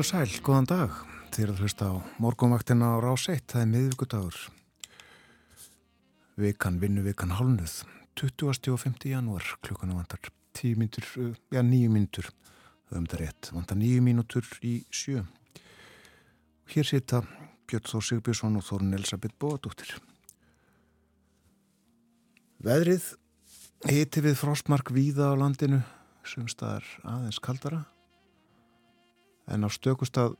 [0.00, 0.92] Heil og sæl, góðan dag.
[1.28, 4.38] Þið erum að hlusta á morgunvaktina á rás 1, það er miðvíkudagur.
[6.40, 7.74] Vikan, vinnu vikan hálnuð,
[8.16, 8.70] 20.
[8.72, 8.96] og 5.
[9.10, 12.30] janúar, klukkanu vantar 10 mínutur, já 9 mínutur,
[12.88, 15.26] höfum það rétt, vantar 9 mínutur í sjö.
[16.72, 17.20] Hér sita
[17.68, 19.98] Björn Þór Sigbjörnsson og Þórun Elisabeth Bóadóttir.
[22.64, 23.18] Veðrið
[23.84, 25.84] hiti við frostmark víða á landinu,
[26.24, 27.84] sumstaðar aðeins kaldara
[29.50, 30.36] en á stökustad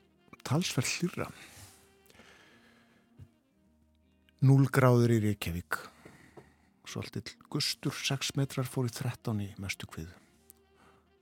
[0.47, 1.27] talsverð hlýra.
[4.41, 5.78] Núlgráður í Reykjavík.
[6.89, 10.14] Svolítill gustur 6 metrar fór í 13 í mestu kviðu.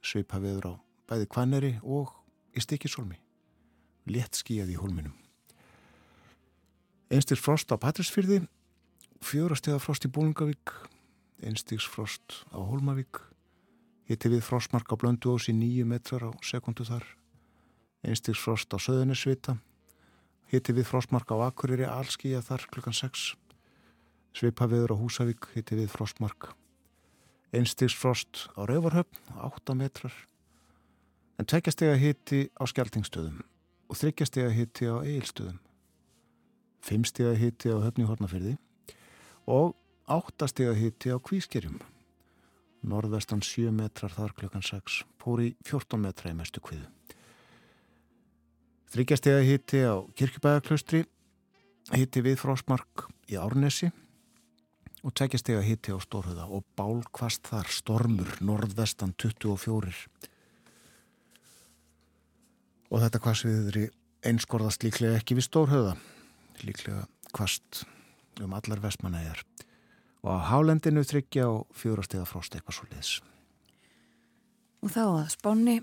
[0.05, 0.75] Sveipa viður á
[1.09, 2.13] bæði kvanneri og
[2.55, 3.19] í stikisólmi.
[4.09, 5.17] Létt skíjaði í hólminum.
[7.13, 8.43] Einstíks frost á Patrísfyrði,
[9.25, 10.73] fjórastega frost í Bólungavík,
[11.41, 13.21] einstíks frost á Hólmavík,
[14.09, 17.18] hitti við frostmark á Blöndu ás í 9 metrar á sekundu þar
[18.07, 19.57] einstiks frost á Söðunisvita
[20.53, 23.35] hitti við frostmark á Akureyri allskíja þar klukkan 6
[24.39, 26.53] svipa viður á Húsavík hitti við frostmark.
[27.53, 30.15] Einstiks frost á Rauvarhöfn 8 metrar.
[31.39, 33.43] En tveggjastega hitti á Skeltingstöðum
[33.89, 35.59] og þryggjastega hitti á Eilstöðum
[36.85, 38.57] fimmstega hitti á Höfni Hornafyrði
[39.51, 39.75] og
[40.09, 41.81] áttastega hitti á Kvískerjum.
[42.89, 46.87] Norðvestan 7 metrar þar klukkan 6 póri 14 metra í mestu kviðu
[48.89, 51.03] Þryggjastega hitti á Kirkjubæðaklaustri,
[51.93, 53.91] hitti við Frósmark í Árnesi
[55.05, 59.93] og tveggjastega hitti á Stórhauða og bálkvast þar stormur norðvestan 24.
[62.89, 63.79] Og þetta kvastviður
[64.27, 65.95] einskorðast líklega ekki við Stórhauða,
[66.65, 67.05] líklega
[67.37, 67.85] kvast
[68.41, 69.45] um allar vestmanæjar
[70.25, 73.13] og á hálendinu þryggja á fjórastega fróst eitthvað svo liðs.
[74.83, 75.77] Og þá að spáni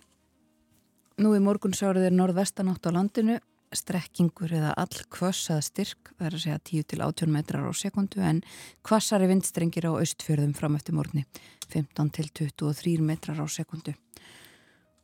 [1.16, 3.38] Nú í morgunsárið er norðvestanátt á landinu,
[3.72, 8.20] strekkingur eða all kvassað styrk, það er að segja 10 til 18 metrar á sekundu
[8.20, 8.42] en
[8.84, 11.24] kvassari vindstrengir á austfjörðum fram eftir morgunni,
[11.72, 13.94] 15 til 23 metrar á sekundu.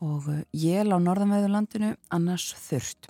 [0.04, 3.08] Og eh, jél á norðanveðu landinu annars þurft.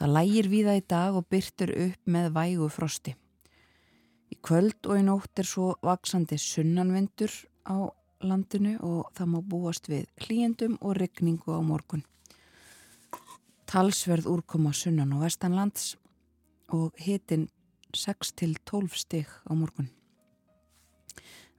[0.00, 3.12] Það lægir víða í dag og byrtur upp með vægu frosti.
[4.32, 7.36] Í kvöld og í nótt er svo vaksandi sunnanvindur
[7.68, 7.84] á
[8.24, 12.06] landinu og það má búast við hlýjendum og regningu á morgun
[13.70, 15.94] talsverð úrkoma sunnan og vestanlands
[16.74, 17.46] og hitin
[17.94, 19.90] 6-12 stig á morgun.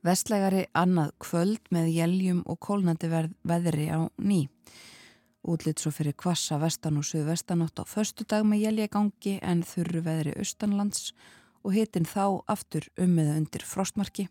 [0.03, 3.07] Vestlegari annað kvöld með jæljum og kólnandi
[3.47, 4.49] veðri á ný.
[5.47, 10.35] Útlitt svo fyrir kvassa vestan og suðvestanótt á förstu dag með jæljagangi en þurru veðri
[10.35, 11.13] austanlands
[11.63, 14.27] og hitin þá aftur um með undir frostmarki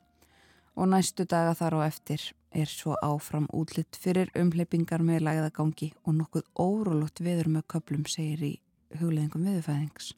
[0.77, 6.17] og næstu daga þar á eftir er svo áfram útlitt fyrir umleipingar með lagðagangi og
[6.19, 8.53] nokkuð órólótt viður með köplum segir í
[8.99, 10.13] hugleðingum viðfæðings.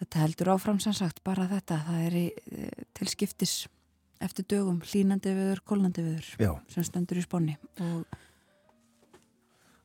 [0.00, 3.54] Þetta heldur áfram sem sagt bara þetta, það er í, eh, til skiptis
[4.20, 6.52] eftir dögum hlínandi viður, kólnandi viður Já.
[6.68, 8.06] sem stendur í sponni og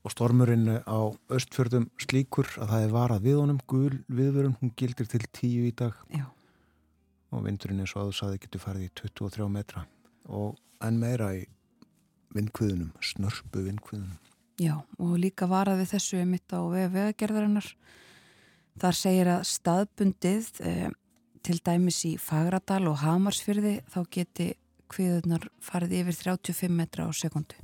[0.02, 5.06] Og stormurinn á östfjörðum slíkur að það er varað við honum, gul viðvörun, hún gildir
[5.06, 5.94] til tíu í dag.
[6.10, 6.26] Já
[7.32, 9.86] og vindurinn eins og aðu saði getur farið í 23 metra
[10.26, 11.46] og enn meira í
[12.36, 14.18] vindkvöðunum, snörpu vindkvöðunum.
[14.62, 17.68] Já, og líka varað við þessu mitt á vegagerðarinnar.
[18.82, 20.90] Þar segir að staðbundið eh,
[21.44, 24.52] til dæmis í Fagradal og Hamarsfyrði þá geti
[24.92, 27.60] kviðunar farið yfir 35 metra á sekundu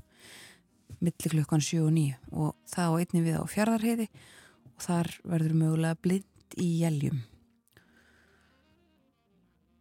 [1.03, 5.57] millir klukkan 7 og 9 og það á einni við á fjardarheiði og þar verður
[5.61, 7.19] mögulega blind í jæljum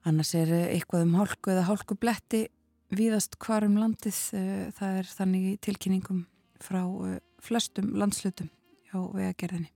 [0.06, 2.44] Annars er eitthvað um hálku eða hálku bletti
[2.94, 4.18] víðast hvar um landið.
[4.36, 6.26] Eh, það er þannig tilkynningum
[6.62, 8.50] frá eh, flestum landslutum
[8.94, 9.72] á vegagerðinni.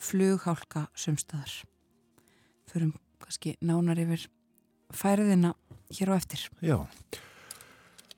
[0.00, 1.52] Flughálka sumstaðar.
[2.70, 4.26] Förum kannski nánar yfir
[4.94, 5.54] færiðina
[5.94, 6.48] hér á eftir.
[6.60, 6.80] Já.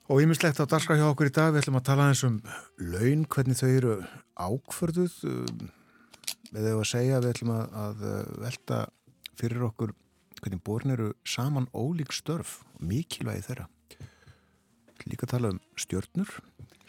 [0.07, 2.41] Og ímislegt á darska hjá okkur í dag, við ætlum að tala eins um
[2.79, 3.95] laun, hvernig þau eru
[4.39, 5.15] ákförduð.
[6.55, 8.05] Við hefum að segja, við ætlum að
[8.39, 8.85] velta
[9.37, 9.95] fyrir okkur
[10.41, 13.67] hvernig borin eru saman ólík störf og mikilvægi þeirra.
[15.07, 16.31] Líka tala um stjörnur,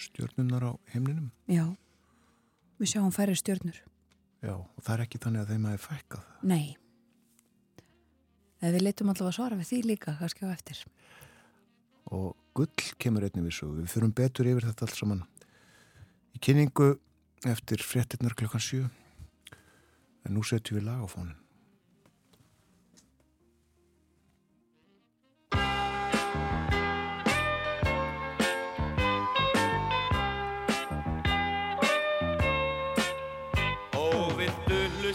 [0.02, 1.30] stjörnunar á heimninum.
[1.46, 1.70] Já,
[2.82, 3.78] við sjáum færri stjörnur.
[4.42, 6.28] Já, og það er ekki þannig að þeim að það er fækkað.
[6.50, 6.66] Nei,
[8.62, 10.84] eða við leitum allavega að svara við því líka, kannski á eftir.
[12.14, 15.26] Og gull kemur einnig við svo, við fyrum betur yfir þetta allt saman.
[16.34, 16.94] Í kynningu
[17.46, 18.88] eftir frettinnar klokkan 7,
[20.26, 21.38] en nú setjum við lag á fónin.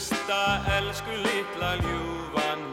[0.02, 2.71] Hlusta, elsku litla ljúfan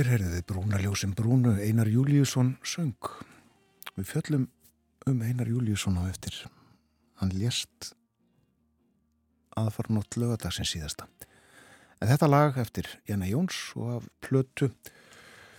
[0.00, 3.08] Hér heyrðið Brúna ljósin Brúnu, Einar Júliusson söng.
[3.98, 4.46] Við fjöllum
[5.10, 6.38] um Einar Júliusson á eftir.
[7.20, 7.90] Hann lést
[9.60, 11.04] aðfarnótt lögadagsins síðasta.
[12.00, 14.70] En þetta lag eftir Jenna Jóns og af plötu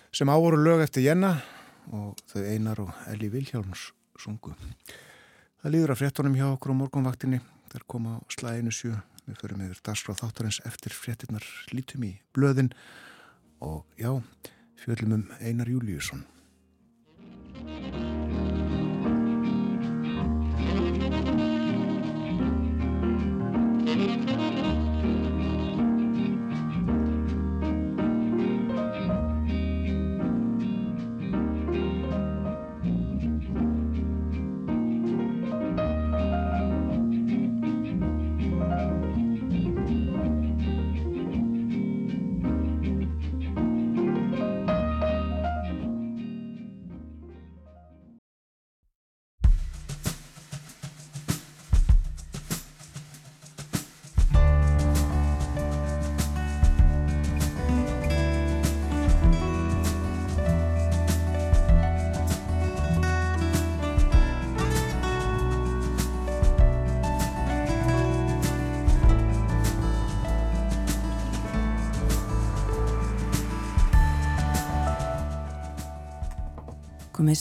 [0.09, 1.35] sem ávoru lög eftir Jenna
[1.93, 4.55] og þau Einar og Eli Vilhjálms sungu.
[5.61, 7.43] Það líður að fréttunum hjá okkur á morgunvaktinni.
[7.69, 8.97] Þeir koma á slæðinu sjö.
[9.29, 11.45] Við förum yfir dagsfráð þáttarins eftir fréttinnar
[11.77, 12.73] lítum í blöðin
[13.61, 14.21] og já,
[14.75, 16.25] fjöllum um Einar Júliusson.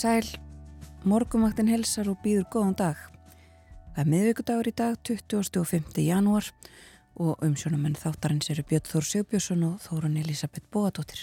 [0.01, 0.25] Sæl,
[1.05, 3.01] morgumvaktin helsar og býður góðan dag.
[3.93, 5.99] Það er miðvíkudagur í dag, 25.
[6.07, 6.47] janúar
[7.21, 11.21] og umsjónumenn þáttarins eru Björn Þór Sjöbjörnsson og Þórun Elisabeth Bóadóttir.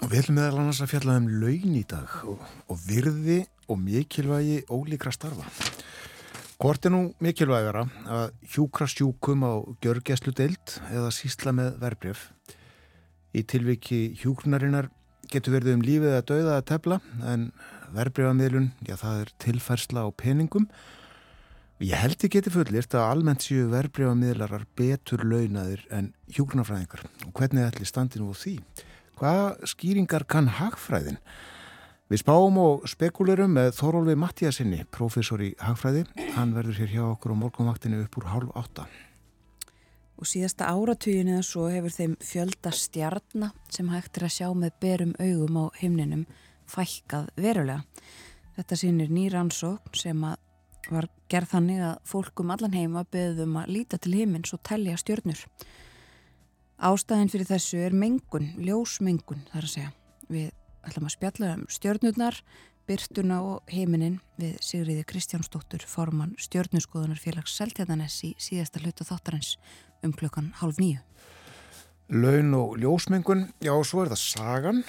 [0.00, 3.38] Og við ætlum meðal annars að fjalla um laun í dag og, og virði
[3.68, 5.44] og mikilvægi ólíkra starfa.
[6.62, 9.52] Hvort er nú mikilvægara að hjúkra sjúkum á
[9.84, 12.30] gjörgæslu deild eða sísla með verbreyf?
[13.36, 14.88] Í tilviki hjúknarinnar
[15.28, 17.48] getur verið um lífið að dauða að tefla en
[17.96, 20.68] verbreyfamiðlun, já það er tilfærsla á peningum.
[21.82, 27.02] Ég held ég geti fullirt að almennt séu verbreyfamiðlarar betur launaðir en hjúknarfræðingar.
[27.26, 28.58] Og hvernig ætli standinu úr því?
[29.18, 31.18] Hvað skýringar kann hagfræðin?
[32.12, 36.04] Við spáum og spekulerum með Þórólfi Mattíasinni, professor í hagfræði.
[36.34, 38.84] Hann verður hér hjá okkur á morgunvaktinu upp úr hálf átta.
[40.20, 44.76] Og síðasta áratugin eða svo hefur þeim fjölda stjarnar sem hægt er að sjá með
[44.84, 46.26] berum augum á himninum
[46.70, 47.84] fækkað verulega.
[48.54, 50.26] Þetta sýnir nýransókn sem
[50.92, 54.62] var gerð þannig að fólk um allan heim var beðum að líta til heimins og
[54.66, 55.40] tellja stjörnur.
[56.84, 59.90] Ástæðin fyrir þessu er mengun, ljósmengun þar að segja.
[60.28, 60.50] Við
[60.84, 62.40] ætlum að spjalla um stjörnurnar,
[62.84, 69.54] byrtuna og heiminin við Sigriði Kristjánsdóttur, formann stjörnuskoðunarfélags Seltjarnanes í síðasta hluta þáttarins
[70.04, 71.00] um klukkan hálf nýju.
[72.12, 74.82] Laun og ljósmengun, já, svo er það sagan.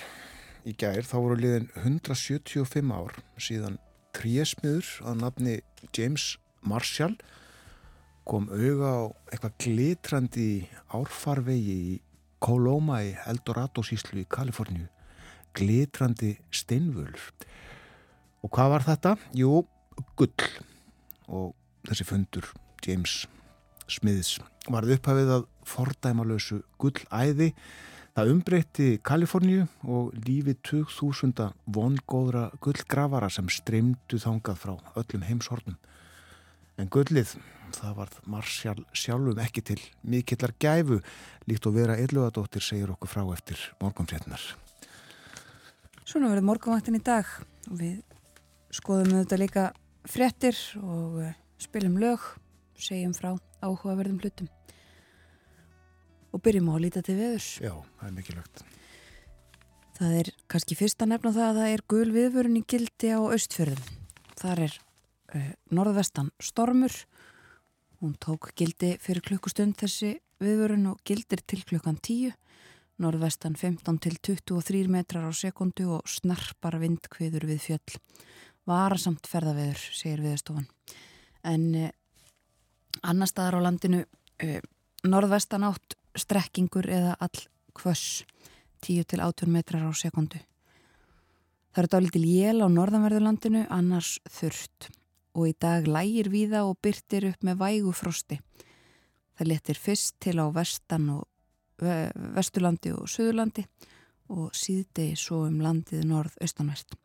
[0.66, 3.76] Í gær þá voru liðin 175 ár síðan
[4.18, 5.56] trésmiður að nafni
[5.94, 6.26] James
[6.66, 7.14] Marshall
[8.26, 10.48] kom auga á eitthvað glitrandi
[10.98, 11.94] árfarvegi í
[12.42, 14.88] Coloma í Eldorado síslu í Kaliforníu.
[15.56, 17.30] Glitrandi steinvölur.
[18.42, 19.16] Og hvað var þetta?
[19.38, 19.62] Jú,
[20.18, 20.50] gull.
[21.30, 21.54] Og
[21.86, 22.50] þessi fundur
[22.86, 23.24] James
[23.86, 27.52] Smiths varð upphafið að fordæmalösu gullæði
[28.16, 35.76] Það umbreytti Kaliforníu og lífi 2000 vongóðra gullgrafara sem streymdu þangað frá öllum heimshornum.
[36.80, 37.34] En gullið,
[37.76, 41.02] það var Marsjál sjálfum ekki til mikillar gæfu
[41.52, 44.48] líkt og vera eillugadóttir segir okkur frá eftir morgunfrétnar.
[46.08, 47.28] Svona verður morgunvaktin í dag
[47.68, 48.00] og við
[48.80, 49.70] skoðum þetta líka
[50.08, 52.24] fréttir og eh, spilum lög,
[52.80, 54.48] segjum frá áhugaverðum hlutum
[56.36, 57.50] og byrjum á að líta til veðurs.
[57.64, 58.64] Já, það er mikilvægt.
[59.96, 63.20] Það er kannski fyrst að nefna það að það er gul viðvörun í gildi á
[63.24, 63.86] austfjörðum.
[64.36, 66.98] Þar er uh, norðvestan stormur.
[68.04, 72.36] Hún tók gildi fyrir klukkustund þessi viðvörun og gildir til klukkan 10.
[73.00, 78.00] Norðvestan 15 til 23 metrar á sekundu og snarpar vindkviður við fjöll.
[78.68, 80.68] Varasamt ferðaveður, segir viðstofan.
[81.48, 81.92] En uh,
[83.08, 84.60] annar staðar á landinu uh,
[85.08, 87.46] norðvestan átt strekkingur eða all
[87.76, 88.24] kvöss
[88.86, 90.40] 10 til 18 metrar á sekundu.
[91.76, 94.90] Það eru dálítil jél á norðanverðurlandinu annars þurft
[95.36, 98.40] og í dag lægir víða og byrtir upp með vægu frosti.
[99.36, 101.26] Það letir fyrst til á vestan og
[102.38, 103.66] vesturlandi og söðurlandi
[104.32, 106.96] og síðdegi svo um landið norð-austanvert.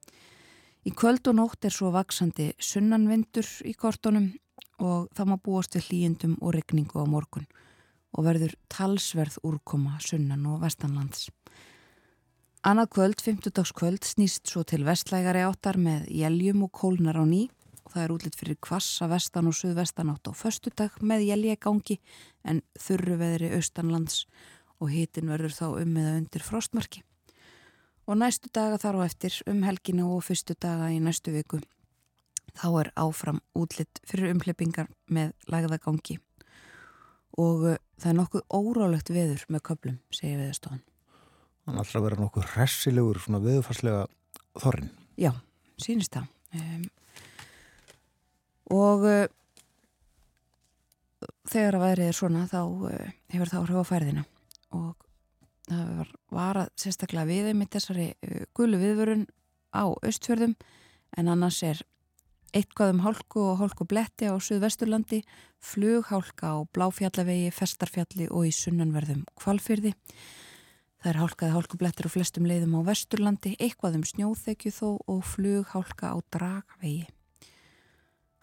[0.86, 4.30] Í kvöld og nótt er svo vaksandi sunnanvindur í kortunum
[4.80, 7.50] og það má búast við hlýjendum og regningu á morgun
[8.16, 11.28] og verður talsverð úrkoma sunnan og vestanlands.
[12.66, 17.24] Annað kvöld, 50 dags kvöld, snýst svo til vestlægari áttar með jæljum og kólnar á
[17.24, 17.46] ný
[17.86, 21.96] og það er útlitt fyrir kvassa vestan og suðvestan átt á förstu dag með jæljegangi
[22.44, 24.26] en þurru veðri austanlands
[24.80, 27.02] og hitin verður þá um eða undir frostmarki.
[28.06, 31.60] Og næstu daga þar á eftir, um helginu og fyrstu daga í næstu viku,
[32.52, 36.18] þá er áfram útlitt fyrir umhleppingar með lagðagangi
[37.38, 40.82] og uh, það er nokkuð órálegt veður með köplum, segir veðurstofan.
[41.70, 44.06] Alltaf að vera nokkuð hressilegur svona veðurfarslega
[44.58, 44.90] þorrin.
[45.20, 45.30] Já,
[45.78, 46.30] sínist það.
[46.56, 46.88] Um,
[48.74, 49.26] og uh,
[51.50, 54.24] þegar að veðrið er svona þá uh, hefur það áhrif á færðina
[54.76, 55.06] og
[55.70, 59.26] það var, var að sérstaklega við einmitt þessari uh, gulu viðvörun
[59.70, 60.56] á austfjörðum
[61.18, 61.82] en annars er
[62.56, 65.22] eitthvað um hálku og hálku bletti á Suðvesturlandi,
[65.62, 69.94] flughálka á Bláfjallavegi, Festarfjalli og í sunnanverðum Kvalfyrði.
[71.00, 75.22] Það er hálkaði hálku blettir á flestum leiðum á Vesturlandi, eitthvað um snjóþekju þó og
[75.24, 77.06] flughálka á Dragvegi.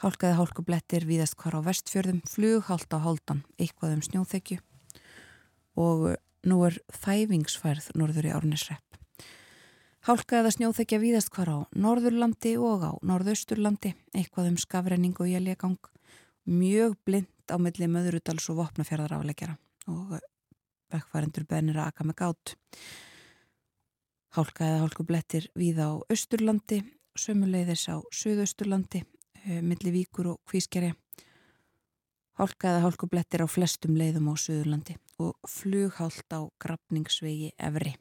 [0.01, 4.61] Hálkaði hálku blettir viðast hvar á Vestfjörðum, flughálta á Háldan, eitthvað um snjóþekju
[5.77, 6.09] og
[6.47, 9.01] nú er þæfingsfærð norður í Árnisrepp.
[10.07, 15.89] Hálka eða snjóþekja víðast hvar á Norðurlandi og á Norðausturlandi, eitthvað um skafrenning og jæljagang,
[16.47, 19.57] mjög blind á milli möðurudals og vopnafjörðar aflegjara
[19.91, 20.13] og
[20.95, 22.55] vekkfærendur bennir að aka með gát.
[24.39, 26.79] Hálka eða hálkublettir víða á Östurlandi,
[27.19, 29.03] sömuleiðis á Suðausturlandi,
[29.43, 30.95] eh, milli Víkur og Kvískjari.
[32.39, 37.97] Hálka eða hálkublettir á flestum leiðum á Suðurlandi og flughált á Grafningsvegi Evri.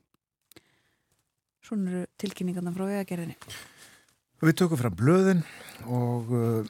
[1.67, 3.35] Svona eru tilkynningarna frá vegagerðinni.
[4.45, 5.41] Við tökum fram blöðin
[5.91, 6.69] og uh,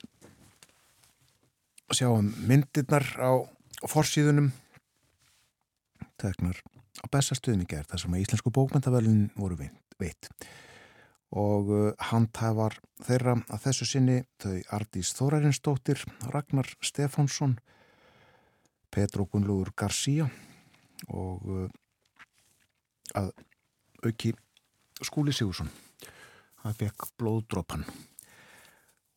[1.93, 3.45] sjáum myndirnar á
[3.85, 4.49] forsýðunum
[6.17, 6.63] tegnar
[6.97, 9.59] á bestastuðinni gerð þar sem Íslensku bókmyndavælun voru
[10.01, 10.31] veit
[11.37, 17.59] og uh, handhafar þeirra að þessu sinni þau Ardís Þórarinsdóttir Ragnar Stefánsson
[18.89, 20.31] Petro Gunnlúður García
[21.13, 21.69] og uh,
[23.13, 23.35] að
[24.07, 24.33] auki
[25.05, 25.69] Skúli Sigursson
[26.63, 27.85] það fekk blóðdrópan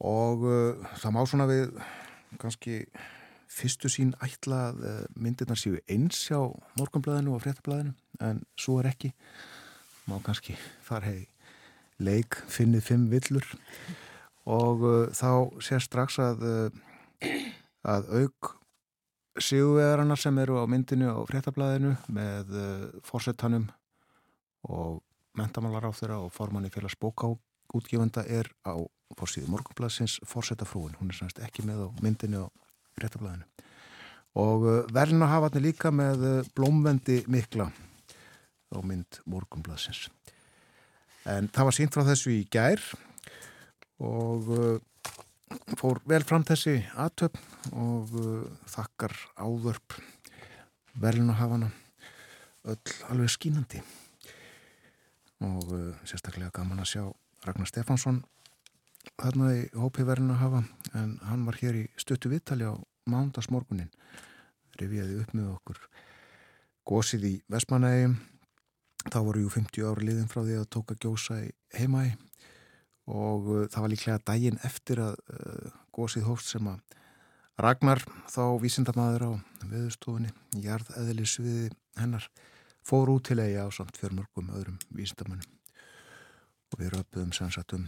[0.06, 1.72] og uh, það má svona við
[2.42, 2.82] kannski
[3.50, 6.42] fyrstu sín ætla að uh, myndirnar séu eins á
[6.80, 9.12] morgunblæðinu og fréttablæðinu en svo er ekki.
[10.10, 10.56] Má kannski
[10.86, 11.26] þar hegi
[12.00, 13.46] leik finnið fimm villur.
[14.50, 17.36] Og uh, þá sé strax að, uh,
[17.84, 18.56] að auk
[19.40, 23.70] sigurveðarana sem eru á myndinu á fréttablaðinu með uh, fórsetanum
[24.70, 25.02] og
[25.40, 28.76] mentamálar á þeirra og formanni félags bókáútgifanda er á
[29.18, 32.46] fórsíðu morgunblaðsins fórsetafrúin, hún er semst ekki með á myndinu
[34.38, 37.70] og uh, verðin að hafa hann líka með uh, blómvendi mikla
[38.70, 40.10] á mynd morgunblaðsins.
[41.30, 42.84] En það var sínt frá þessu í gær
[44.04, 44.78] og uh,
[45.80, 47.40] fór vel fram þessi aðtöp
[47.74, 48.12] og
[48.70, 49.96] þakkar áðörp
[51.00, 51.72] verðin að hafa hana
[52.70, 53.82] öll alveg skínandi
[55.46, 57.04] og uh, sérstaklega gaman að sjá
[57.48, 58.24] Ragnar Stefansson
[59.20, 60.64] þarna í hópi verðin að hafa.
[61.00, 62.76] En hann var hér í stuttu vittali á
[63.10, 63.92] mándagsmorgunin
[64.80, 65.80] reviði upp með okkur
[66.90, 68.12] gósið í Vestmanægi
[69.10, 72.16] þá voru jú 50 ári liðin frá því að tóka gjósa í heimægi
[73.10, 76.98] og uh, það var líklega daginn eftir að uh, gósið hóst sem að
[77.60, 78.00] Ragnar
[78.32, 79.32] þá vísindamæður á
[79.68, 82.30] veðustofunni í jarðeðlis við hennar
[82.86, 85.58] fór út til eiga á samt fjörmörgum öðrum vísindamönnum.
[86.70, 87.88] Og við röpuðum sannsagt um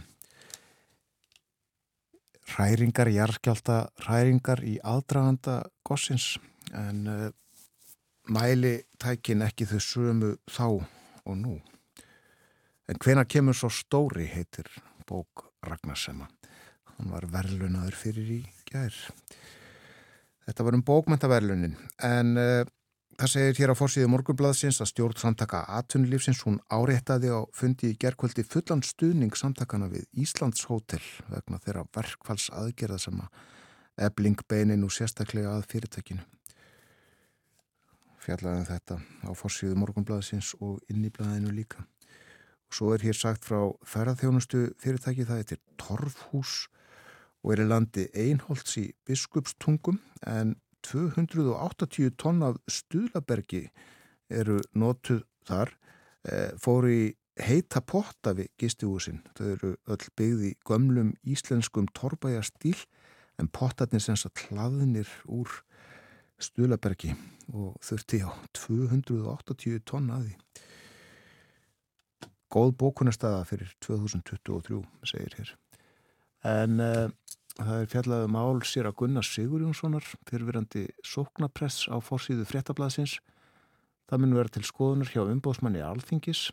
[2.52, 6.36] hræringar, jarðskjálta hræringar í aðdraganda gossins.
[6.74, 7.28] En uh,
[8.28, 11.56] mæli tækin ekki þau sömu þá og nú.
[12.90, 14.68] En hvena kemur svo stóri heitir
[15.06, 16.26] bók Ragnarsema
[17.02, 18.94] hann var verlunadur fyrir í gær.
[20.46, 21.74] Þetta var um bókmentaverlunin
[22.06, 22.62] en uh,
[23.20, 27.98] það segir hér á fórsíðu morgunbladsins að stjórn samtaka atunlífsins hún áréttaði á fundi í
[28.00, 34.84] gerkvöldi fullan stuðning samtakana við Íslands hótel vegna þeirra verkfalls aðgerða sem að ebling beinin
[34.86, 36.24] og sérstaklega að fyrirtækinu.
[38.22, 38.98] Fjallaðan um þetta
[39.28, 41.84] á fórsíðu morgunbladsins og inn í blaðinu líka.
[42.72, 46.68] Svo er hér sagt frá ferðarþjónustu fyrirtæki það er torfhús
[47.42, 49.98] og er í landi einholts í biskupstungum
[50.30, 50.54] en
[50.86, 53.66] 280 tonn af stuðlabergi
[54.32, 55.72] eru notuð þar
[56.24, 57.04] e, fóru í
[57.40, 59.22] heita potta við gistihúsin.
[59.36, 62.76] Þau eru öll byggði gömlum íslenskum torbæjastíl
[63.40, 65.62] en pottarnir sem að hlaðnir úr
[66.42, 67.14] stuðlabergi
[67.52, 70.36] og þurfti á 280 tonn að því.
[72.52, 75.52] Góð bókunarstaða fyrir 2023 segir hér.
[76.44, 76.92] En e,
[77.52, 83.18] Það er fjallaðu um mál sér að Gunnar Sigur Jónssonar fyrirverandi sóknapress á fórsýðu fréttablasins.
[84.08, 86.46] Það mun vera til skoðunar hjá umbóðsmanni Alþingis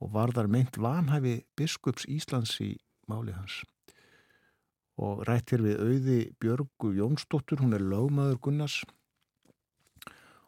[0.00, 2.70] og varðar meint vanhæfi biskups Íslands í
[3.10, 3.60] máli hans.
[4.96, 8.78] Og rætt hér við auði Björgu Jónsdóttur, hún er lögmaður Gunnars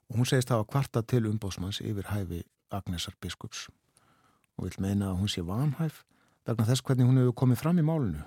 [0.06, 3.66] og hún segist að hafa kvarta til umbóðsmanns yfir hæfi Agnesar biskups
[4.56, 6.00] og vil meina að hún sé vanhæf
[6.46, 8.24] vegna þess hvernig hún hefur komið fram í málinu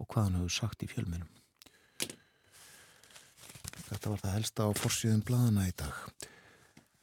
[0.00, 1.28] og hvað hann hefur sagt í fjölminum.
[3.90, 5.96] Þetta var það helsta á forsýðum bladana í dag.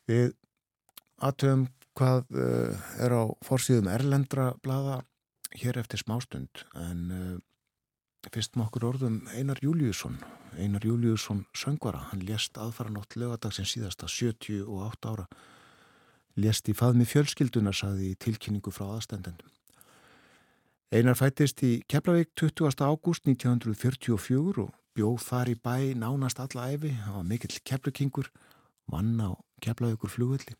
[0.07, 0.31] Við
[1.27, 5.01] aðtöfum hvað uh, er á forsýðum erlendra blada
[5.57, 7.36] hér eftir smástund en uh,
[8.31, 10.17] fyrst með okkur orðum Einar Júliusson.
[10.57, 15.27] Einar Júliusson söngvara, hann lést aðfaranótt lögadagsins síðasta 78 ára.
[16.38, 19.57] Lést í faðmi fjölskylduna, saði í tilkynningu frá aðstendendum.
[20.88, 22.80] Einar fættist í Keflavík 20.
[22.80, 26.93] ágúst 1944 og bjóð þar í bæ nánast alla æfi.
[26.95, 28.30] Það var mikill keflukingur,
[28.88, 30.56] mann á Keflavíkur flugvelli.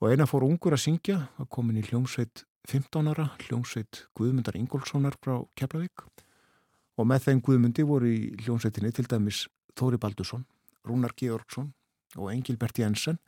[0.00, 5.20] Og Einar fór ungur að syngja, var komin í hljómsveit 15 ára, hljómsveit Guðmundar Ingólfssonar
[5.20, 6.08] frá Keflavík.
[6.96, 9.44] Og með þeim Guðmundi voru í hljómsveitinni til dæmis
[9.76, 10.48] Þóri Baldursson,
[10.88, 11.74] Rúnar Georgsson
[12.16, 13.20] og Engilbert Jensen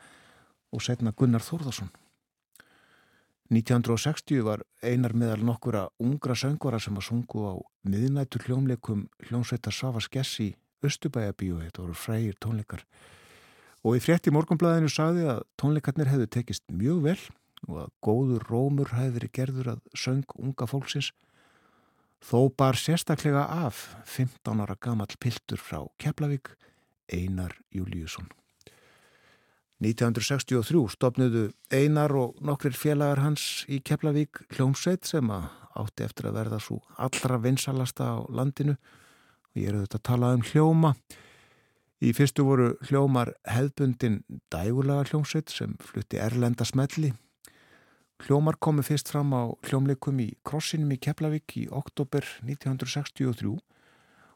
[0.72, 1.92] og setna Gunnar Þórðarsson.
[3.50, 9.98] 1960 var einar meðal nokkura ungra söngvara sem að sungu á miðnættur hljómleikum hljómsveitar Sava
[10.04, 10.52] Skessi
[10.86, 12.84] Östubæjabíu, þetta voru frægir tónleikar.
[13.82, 17.18] Og í frétti morgunblæðinu sagði að tónleikarnir hefðu tekist mjög vel
[17.66, 21.10] og að góður rómur hefði verið gerður að söng unga fólksins.
[22.22, 26.54] Þó bar sérstaklega af 15 ára gamall piltur frá Keflavík
[27.10, 28.30] Einar Júliusson
[29.80, 36.58] 1963 stopnuðu Einar og nokkrir félagar hans í Keflavík hljómsveit sem átti eftir að verða
[36.60, 40.92] svo allra vinsalasta á landinu og ég er auðvitað að tala um hljóma.
[42.00, 44.20] Í fyrstu voru hljómar hefðbundin
[44.52, 47.14] dægulega hljómsveit sem flutti Erlenda smelli.
[48.20, 53.56] Hljómar komu fyrst fram á hljómleikum í Krossinum í Keflavík í oktober 1963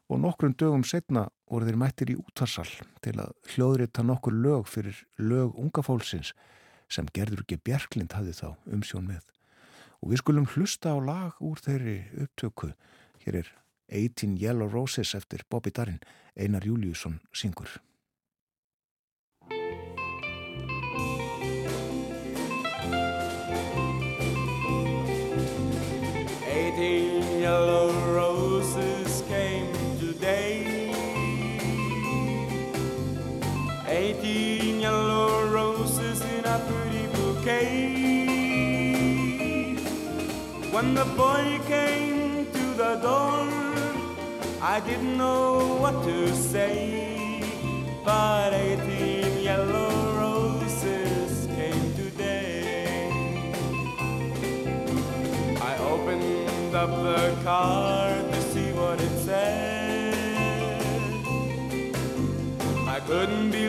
[0.09, 2.67] og nokkrum dögum setna voru þeir mættir í útvarsal
[3.05, 6.33] til að hljóðrita nokkur lög fyrir lög unga fólksins
[6.89, 9.23] sem gerður ekki Bjerklind hafði þá umsjón með.
[10.03, 12.73] Og við skulum hlusta á lag úr þeirri upptöku
[13.25, 13.47] Hér er
[13.89, 15.99] 18 Yellow Roses eftir Bobby Darin,
[16.37, 17.69] Einar Júliusson syngur.
[40.85, 43.49] When the boy came to the door,
[44.61, 47.41] I didn't know what to say,
[48.05, 49.89] but eighteen yellow
[50.21, 53.09] roses came today.
[55.59, 60.13] I opened up the card to see what it said.
[62.87, 63.64] I couldn't believe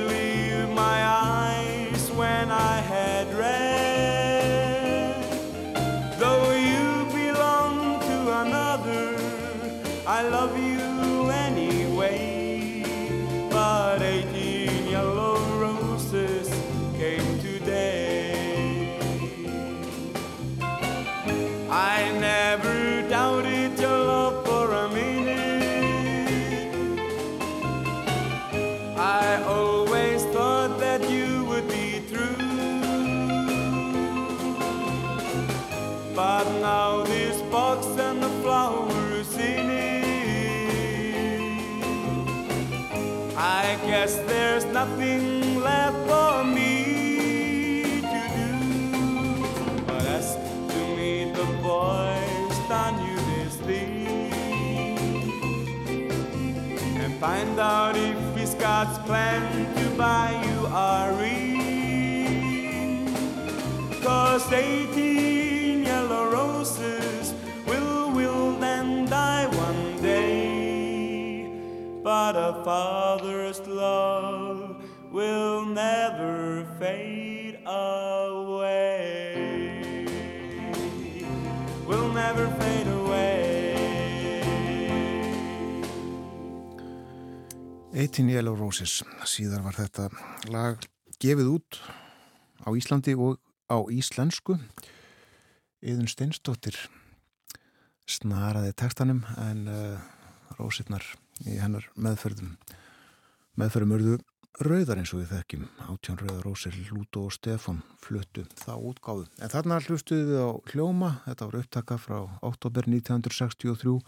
[44.07, 48.53] guess there's nothing left for me to do.
[49.85, 50.39] But ask
[50.73, 54.31] to meet the boys done you this thing
[57.03, 59.43] and find out if he's got plan
[59.75, 63.09] to buy you a ring.
[64.05, 65.36] Cause 18
[72.27, 79.31] But a father's love will never fade away.
[81.87, 84.43] Will never fade away.
[87.95, 89.05] 18 Yellow Roses.
[89.23, 90.09] Síðar var þetta
[90.51, 90.83] lag
[91.23, 91.79] gefið út
[92.67, 93.39] á Íslandi og
[93.71, 94.59] á íslensku.
[95.79, 96.75] Yðun Steinsdóttir
[98.11, 100.03] snaraði textanum en uh,
[100.59, 101.07] rósirnar
[101.45, 102.57] í hennar meðferðum.
[103.61, 104.17] Meðferðum urðu
[104.65, 105.69] rauðar eins og við þekkjum.
[105.91, 111.13] Átján rauðar rósir, Lúto og Stefan fluttu þá útgáðu en þarna hlustuðu við á hljóma.
[111.29, 113.99] Þetta var upptaka frá oktober 1963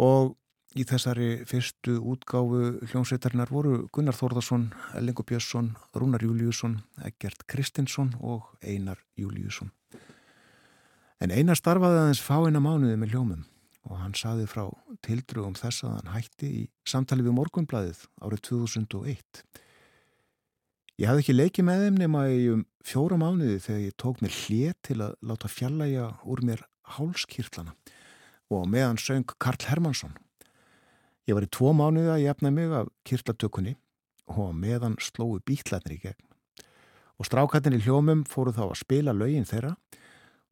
[0.00, 0.36] og
[0.78, 4.68] í þessari fyrstu útgáfu hljómsveitarnar voru Gunnar Þórðarsson,
[4.98, 9.72] Ellingur Björnsson Rúnar Júliusson, Egert Kristinsson og Einar Júliusson
[11.20, 13.42] En Einar starfaði aðeins fáina mánuði með hljómum
[13.88, 14.66] og hann saði frá
[15.06, 19.42] tildrugum þess að hann hætti í samtali við morgunblæðið árið 2001.
[21.00, 24.34] Ég hafði ekki leikið með þeim nema í um fjóra mánuði þegar ég tók mér
[24.36, 26.64] hlið til að láta fjallæja úr mér
[26.96, 27.76] hálskýrtlana
[28.50, 30.12] og meðan söng Karl Hermansson.
[31.28, 33.76] Ég var í tvo mánuði að jafna mig af kýrtlatökunni
[34.34, 36.26] og meðan slói bítlarnir í gegn.
[37.20, 39.74] Og strákatinn í hljómum fóru þá að spila lögin þeirra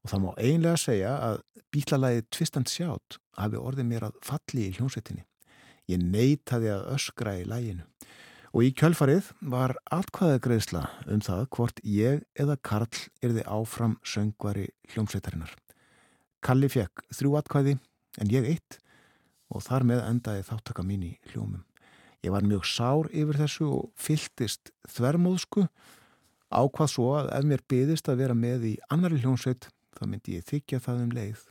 [0.05, 1.43] og það má einlega segja að
[1.75, 5.25] bítlalagið Twist and Shout hafi orðið mér að falli í hljómsveitinni.
[5.89, 7.87] Ég neytaði að öskra í læginu
[8.49, 10.83] og í kjölfarið var atkvæðagreðsla
[11.13, 15.53] um það hvort ég eða Karl erði áfram söngvari hljómsveitarinnar.
[16.45, 17.77] Kalli fekk þrjú atkvæði
[18.23, 18.79] en ég eitt
[19.53, 21.65] og þar með endaði þáttaka mín í hljómum.
[22.25, 25.69] Ég var mjög sár yfir þessu og fylltist þvermóðsku
[26.49, 30.47] ákvað svo að ef mér byðist að vera með í annari hljómsveit þá myndi ég
[30.49, 31.45] þykja það um leið.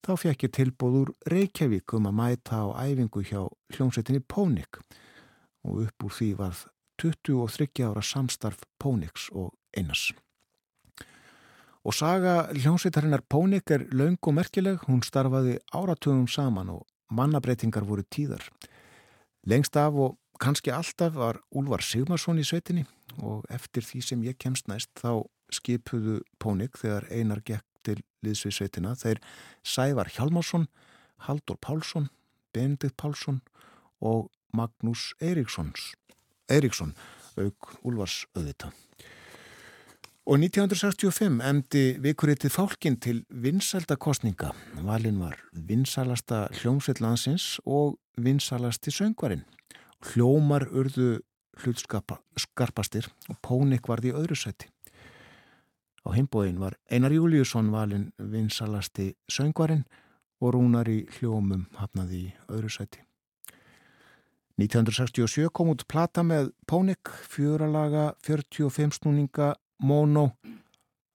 [0.00, 3.42] Þá fekk ég tilbúð úr Reykjavík um að mæta á æfingu hjá
[3.76, 4.80] hljómsveitinni Pónik
[5.68, 6.64] og upp úr því varð
[7.00, 10.10] 23 ára samstarf Póniks og Einars.
[11.84, 18.04] Og saga hljómsveitarinnar Pónik er laung og merkileg, hún starfaði áratugum saman og mannabreitingar voru
[18.04, 18.44] tíðar.
[19.48, 22.84] Lengst af og kannski alltaf var Úlvar Sigmarsson í sveitinni
[23.20, 28.56] og eftir því sem ég kemst næst þá skipuðu Pónik þegar einar gekk til liðsvið
[28.56, 29.20] sveitina þeir
[29.64, 30.68] Sævar Hjalmarsson,
[31.26, 32.10] Haldur Pálsson,
[32.52, 33.40] Benedikt Pálsson
[34.00, 36.94] og Magnús Eiríksson,
[37.38, 38.72] auk Úlvars auðvita.
[40.30, 44.52] Og 1965 emdi vikuritið fálkinn til vinsaldakostninga.
[44.86, 49.42] Valin var vinsalasta hljómsveitlansins og vinsalasti söngvarinn.
[50.12, 51.22] Hljómar urðu
[51.60, 54.68] hlutskarpastir og Pónik varði í öðru sæti.
[56.06, 59.84] Á heimbóin var Einar Júliusson valin vinsalasti söngvarinn
[60.40, 63.02] og Rúnar í hljómum hafnaði í öðru sæti.
[64.60, 70.36] 1967 kom út plata með Pónik, fjöralaga, 45 snúninga, Mono.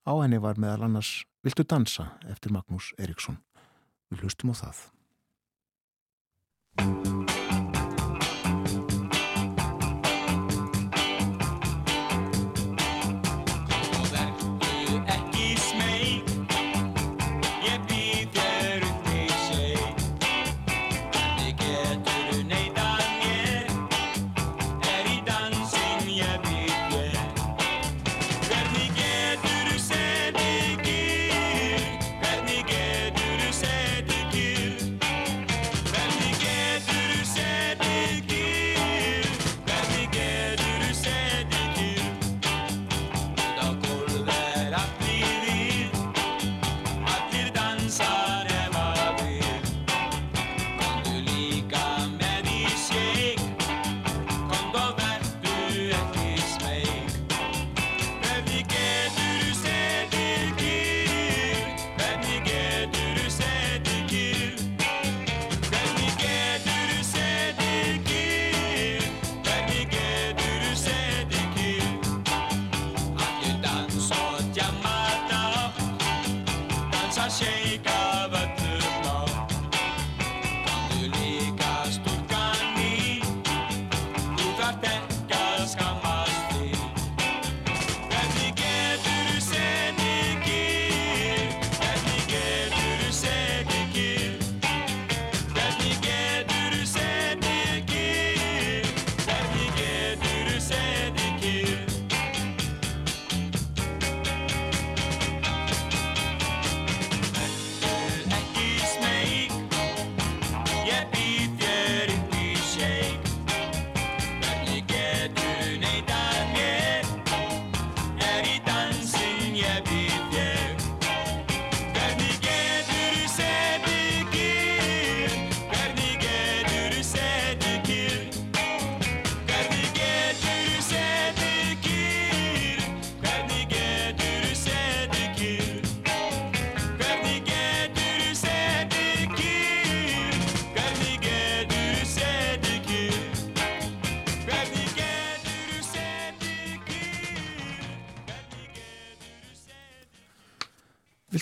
[0.06, 3.38] Á henni var meðal annars Viltu dansa eftir Magnús Eriksson.
[4.10, 4.82] Við hlustum á það.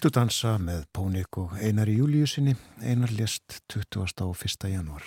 [0.04, 4.26] Viltu dansa með Pónik og Einar í júliusinni, Einar lést 20.
[4.26, 4.66] og 1.
[4.68, 5.06] januar.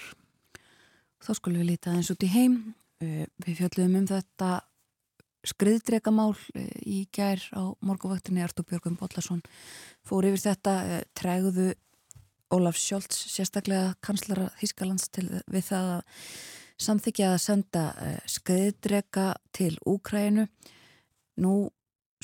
[1.20, 2.54] Þá skulum við lítið aðeins út í heim.
[3.04, 4.48] Eh, við fjöldum um þetta
[5.52, 9.44] skriðdregamál eh, í gær á morguvaktinni Artur Björgum Bollarsson
[10.00, 11.74] fór yfir þetta eh, tregðu
[12.56, 16.26] Ólaf Sjólds sérstaklega kanslara Þískalands til við það að
[16.88, 17.86] samþykja að senda
[18.32, 20.48] skriðdrega til Úkrænu.
[21.44, 21.66] Nú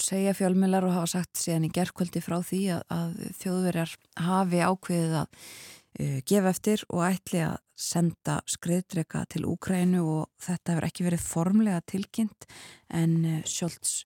[0.01, 5.17] segja fjölmjölar og hafa sagt síðan í gerðkvöldi frá því að, að þjóðverjar hafi ákveðið
[5.21, 11.07] að uh, gefa eftir og ætli að senda skriðdrega til Úkrænu og þetta hefur ekki
[11.09, 12.47] verið formlega tilkynnt
[12.95, 14.03] en uh, Sjólds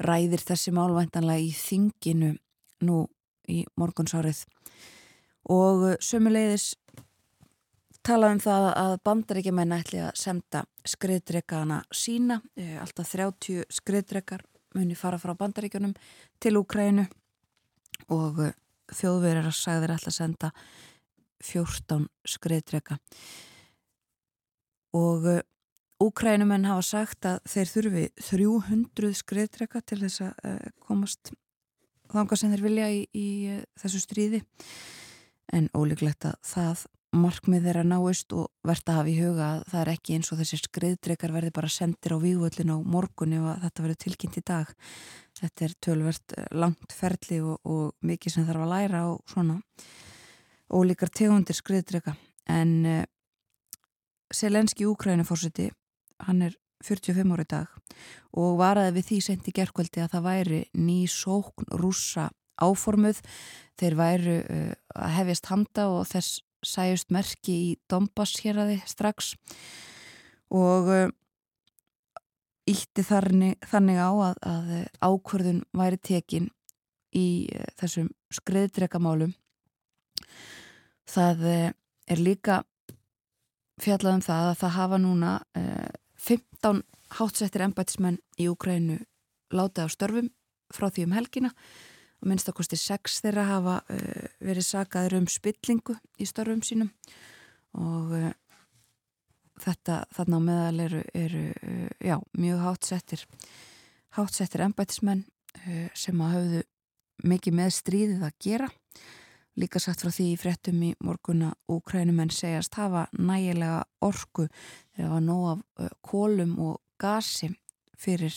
[0.00, 2.34] ræðir þessi málvæntanlega í þinginu
[2.86, 3.02] nú
[3.50, 4.44] í morgunsárið.
[5.50, 6.74] Og uh, sömuleiðis
[8.06, 12.38] talað um það að bandaríkjumenn ætli að senda skriðdregana sína,
[12.80, 14.40] alltaf 30 skriðdregar
[14.76, 15.94] muni fara frá bandaríkjunum
[16.42, 17.06] til Úkrænu
[18.10, 18.56] og uh,
[18.94, 20.50] þjóðverðar sagðir alltaf senda
[21.44, 22.98] 14 skriðdrega
[24.96, 25.40] og uh,
[26.00, 31.34] Úkrænumenn hafa sagt að þeir þurfi 300 skriðdrega til þess að uh, komast
[32.10, 33.28] þanga sem þeir vilja í, í
[33.78, 34.40] þessu stríði.
[35.52, 39.80] En ólíklegt að það markmið þeirra náist og verðt að hafa í huga að það
[39.80, 43.84] er ekki eins og þessi skriðdrekar verði bara sendir á vývöldin á morgun ef þetta
[43.84, 44.74] verður tilkynnt í dag.
[45.40, 49.58] Þetta er tölvert eh, langt ferli og, og mikið sem þarf að læra og svona
[50.70, 52.14] ólíkar tegundir skriðdreka.
[52.50, 53.02] En uh,
[54.30, 55.70] Selenski Úkrænufórsiti
[56.26, 56.54] hann er
[56.86, 57.72] 45 ári dag
[58.38, 62.28] og varaði við því sendi gerðkvöldi að það væri ný sókn rúsa
[62.62, 63.18] áformuð.
[63.80, 69.34] Þeir væru uh, að hefjast handa og þess sæjust merki í Dombas hér aði strax
[70.50, 70.90] og
[72.70, 76.50] ítti þannig, þannig á að, að ákvörðun væri tekin
[77.16, 79.32] í uh, þessum skreðdrekamálum
[81.10, 82.60] það er líka
[83.80, 86.82] fjallað um það að það hafa núna uh, 15
[87.18, 89.00] hátsettir embætismenn í Ukrænu
[89.54, 90.28] látið á störfum
[90.70, 91.50] frá því um helgina.
[91.50, 91.89] og
[92.26, 96.90] minnstakosti sex þeirra hafa uh, verið sagaður um spillingu í störfum sínum.
[97.78, 98.30] Og uh,
[99.62, 103.24] þetta þarna á meðal eru, eru uh, já, mjög hátsettir
[104.16, 105.20] hátsettir embætismenn
[105.94, 106.60] sem að hafðu
[107.30, 108.66] mikið með stríðið að gera.
[109.58, 114.48] Líka sagt frá því í frettum í morguna úkrænumenn segjast hafa nægilega orku
[114.96, 117.52] þegar var nóg af kólum og gasi
[117.98, 118.34] fyrir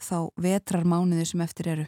[0.00, 1.86] þá vetrarmániði sem eftir eru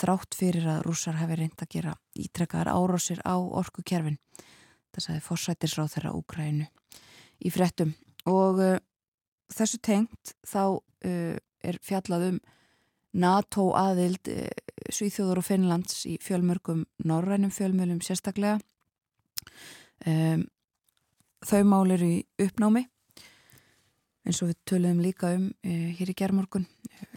[0.00, 4.18] þrátt fyrir að rússar hefði reynd að gera ítrekkaðar árásir á orkukerfin.
[4.90, 6.68] Það sagði forsættisráð þeirra Úkrænu
[7.46, 7.92] í frettum
[8.28, 8.78] og uh,
[9.52, 12.40] þessu tengt þá uh, er fjallað um
[13.20, 14.48] NATO aðild uh,
[14.90, 18.58] Svíþjóður og Finnlands í fjölmörgum norrænum fjölmjölum sérstaklega.
[20.08, 20.46] Um,
[21.44, 22.86] þau mál eru í uppnámi
[24.26, 26.66] eins og við töluðum líka um hér í gerðmorgun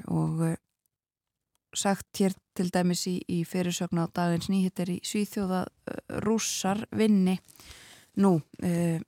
[0.08, 0.44] og
[1.78, 7.38] sagt hér til dæmis í, í fyrirsögn á dagins nýhittir í Svíþjóða uh, rússar vinni
[8.22, 9.00] nú uh,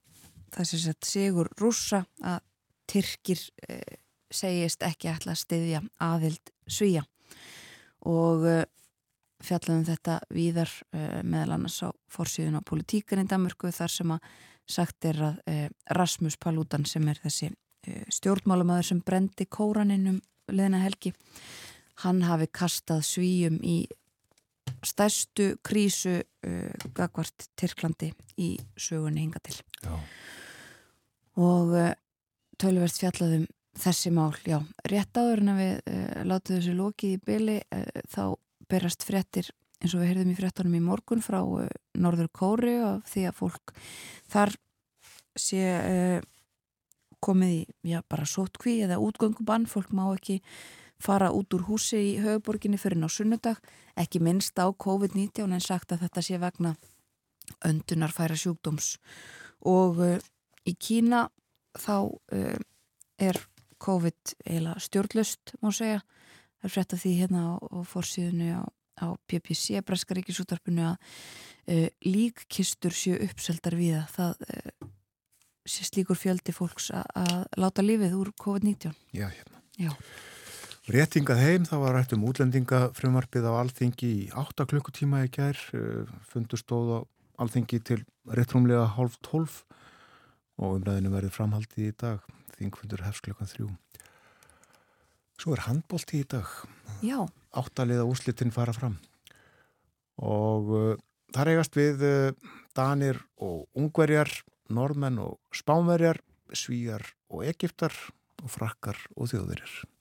[0.56, 2.42] það sé sett sigur rússa að
[2.90, 3.98] Tyrkir uh,
[4.34, 7.06] segist ekki ætla að styðja aðild Svíja
[8.06, 8.44] og
[9.46, 10.70] fjallum þetta víðar
[11.26, 14.28] meðal annars á fórsíðun á politíkan í Danmörku þar sem að
[14.70, 15.40] sagt er að
[15.98, 17.50] Rasmus Paludan sem er þessi
[18.14, 20.20] stjórnmálamæður sem brendi kóraninum
[20.52, 21.14] leðina helgi
[22.04, 23.86] hann hafi kastað svíjum í
[24.86, 29.58] stærstu krísu uh, gagvart Tyrklandi í sögunni hinga til.
[29.86, 29.96] Já.
[31.42, 31.92] og uh,
[32.62, 37.22] tölverst fjallaðum þessi mál, já, rétt áður en að við uh, látum þessu lokið í
[37.28, 37.58] byli
[38.12, 38.24] þá
[38.72, 39.50] berast frettir
[39.82, 41.42] eins og við heyrðum í frettunum í morgun frá
[42.00, 43.74] Norður Kóri og því að fólk
[44.32, 44.56] þar
[45.36, 45.66] sé
[47.26, 47.60] komið í,
[47.92, 50.40] já, bara sótkví eða útgöngubann, fólk má ekki
[51.06, 53.60] fara út úr húsi í höfuborginni fyrir ná sunnudag,
[54.00, 56.76] ekki minnst á COVID-19 en sagt að þetta sé vegna
[57.66, 58.96] öndunarfæra sjúkdóms.
[59.70, 60.16] Og uh,
[60.66, 61.28] í Kína
[61.78, 62.58] þá uh,
[63.22, 63.42] er
[63.86, 66.02] COVID eiginlega stjórnlust má segja,
[66.58, 71.90] það er frett að því hérna á, á fórsíðunni á, á PPC, Breskaríkisútarpinu að uh,
[72.08, 74.40] líkkistur séu uppseldar við það
[75.66, 79.62] sé slíkur fjöldi fólks að láta lífið úr COVID-19 Já, hérna.
[79.82, 79.90] Já
[80.86, 86.06] Réttingað heim, það var rætt um útlendingafrumarfið á alþingi í 8 klukkutíma í gær, eh,
[86.30, 87.00] fundur stóð á
[87.42, 89.64] alþingi til réttrumlega halv 12
[90.62, 92.22] og umræðinu verið framhaldi í dag,
[92.60, 93.66] þingfundur hefst klukkan 3.
[95.42, 96.46] Svo er handbólti í dag,
[97.02, 97.26] Já.
[97.52, 99.00] áttaliða úslitin fara fram
[100.22, 100.96] og uh,
[101.34, 102.32] þar eigast við uh,
[102.78, 104.30] Danir og Ungverjar,
[104.70, 106.22] Norðmenn og Spánverjar,
[106.54, 107.92] Svíjar og Egiptar
[108.44, 109.95] og Frakkar og Þjóðverjar.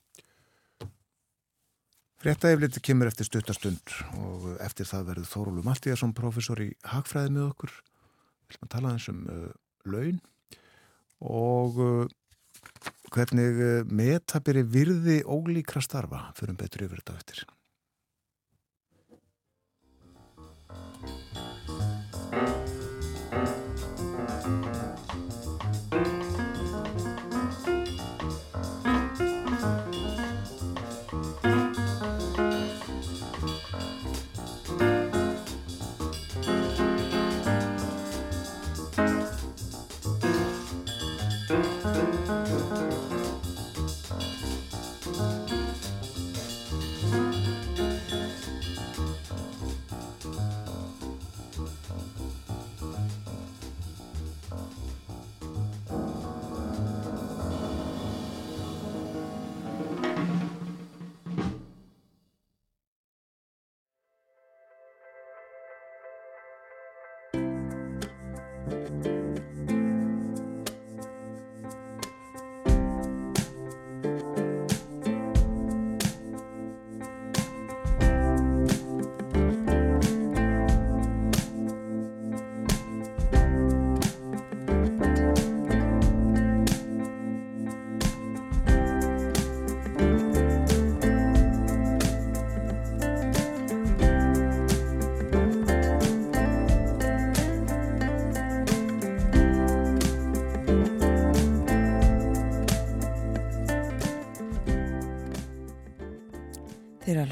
[2.25, 7.75] Fréttaefliti kemur eftir stuttastund og eftir það verður Þórólu Maltíðarsson professor í Hagfræði með okkur.
[7.75, 9.51] Við viljum að tala eins um uh,
[9.93, 10.23] laun
[11.21, 12.07] og uh,
[13.13, 17.45] hvernig uh, metabiri virði ólíkra starfa fyrir um betur yfir þetta eftir.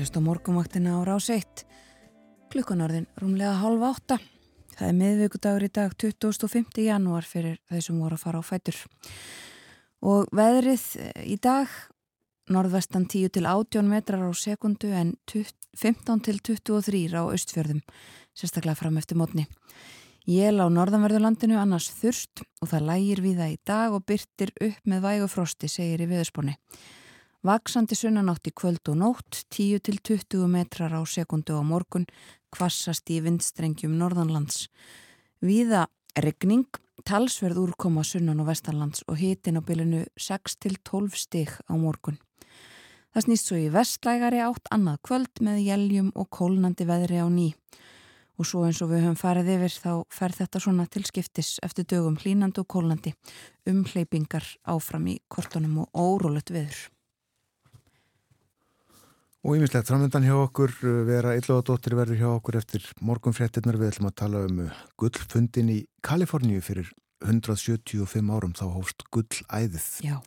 [0.03, 1.61] Að hlusta morgumvaktina á rás 1.
[2.51, 4.17] Klukkanarðin rúmlega halv átta.
[4.75, 6.81] Það er miðvíkudagur í dag 25.
[6.83, 8.81] janúar fyrir þeir sem voru að fara á fætur.
[10.03, 10.87] Og veðrið
[11.23, 11.71] í dag,
[12.51, 17.85] norðvestan 10 til 18 metrar á sekundu en 15 til 23 á austfjörðum,
[18.35, 19.47] sérstaklega fram eftir mótni.
[20.27, 24.83] Jél á norðanverðurlandinu annars þurft og það lægir við það í dag og byrtir upp
[24.83, 26.59] með vægufrosti, segir í viðspóni.
[27.43, 32.05] Vaksandi sunnanátt í kvöld og nótt, 10 til 20 metrar á sekundu á morgun,
[32.55, 34.69] kvassast í vindstrengjum norðanlands.
[35.43, 36.69] Víða regning,
[37.03, 42.21] talsverð úrkoma sunnan og vestanlands og hitin á bylunu 6 til 12 stig á morgun.
[43.11, 47.51] Það snýst svo í vestlægari átt annað kvöld með jæljum og kólnandi veðri á ný
[48.39, 51.91] og svo eins og við höfum farið yfir þá fer þetta svona til skiptis eftir
[51.91, 53.17] dögum hlínandi og kólnandi
[53.67, 56.92] um hleypingar áfram í kortunum og órólött viður.
[59.43, 64.07] Og ímislegt framöndan hjá okkur uh, vera illugadóttir verður hjá okkur eftir morgunfréttinnar við ætlum
[64.13, 66.93] að tala um uh, gullfundin í Kaliforníu fyrir
[67.27, 69.89] 175 árum þá hófst gullæðið.
[70.07, 70.21] Já.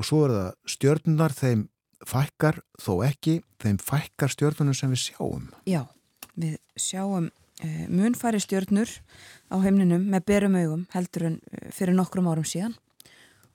[0.00, 1.66] Og svo er það stjörnunar þeim
[2.08, 5.50] fækkar þó ekki, þeim fækkar stjörnunum sem við sjáum.
[5.68, 5.82] Já,
[6.32, 8.88] við sjáum uh, munfæri stjörnur
[9.52, 11.42] á heimninum með berum augum heldur en
[11.76, 12.72] fyrir nokkrum árum síðan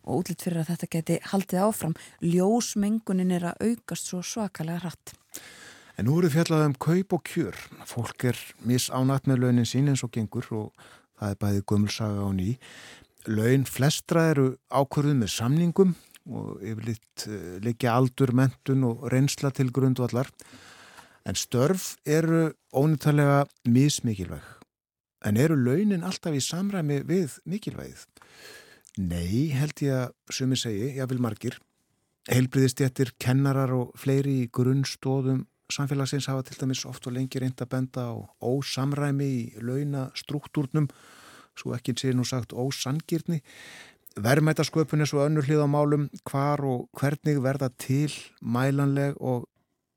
[0.06, 1.96] og útlitt fyrir að þetta geti haldið áfram.
[2.24, 5.16] Ljósmengunin er að aukast svo svakalega hratt.
[5.96, 7.58] En nú eru fjallað um kaup og kjör.
[7.88, 10.88] Fólk er misánat með launin sín eins og gengur og
[11.20, 12.50] það er bæðið gömulsaga og ný.
[13.32, 15.96] Laun flestra eru ákvörðuð með samningum
[16.26, 20.30] og yfirleitt uh, leikja aldur, mentun og reynsla til grundvallar.
[21.26, 24.44] En störf eru ónýttalega mismikilvæg.
[25.26, 28.04] En eru launin alltaf í samræmi við mikilvægið?
[28.96, 31.58] Nei, held ég að sumi segi, ég vil margir.
[32.32, 37.72] Heilbriðistjættir, kennarar og fleiri í grunnstóðum samfélagsins hafa til dæmis oft og lengi reynd að
[37.74, 40.88] benda á ósamræmi í launastruktúrnum,
[41.58, 43.42] svo ekki sé nú sagt ósangirni.
[44.16, 49.50] Verðmætasköpun er svo önnur hlið á málum hvar og hvernig verða til mælanleg og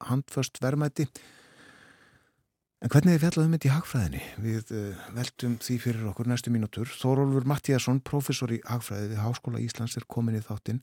[0.08, 1.06] handföst verðmæti.
[2.78, 4.20] En hvernig þið fjallaðum þetta í hagfræðinni?
[4.38, 6.90] Við uh, veltum því fyrir okkur næstu mínútur.
[6.94, 10.78] Þórólfur Mattíasson, professor í hagfræði við Háskóla Íslands er komin í þáttinn.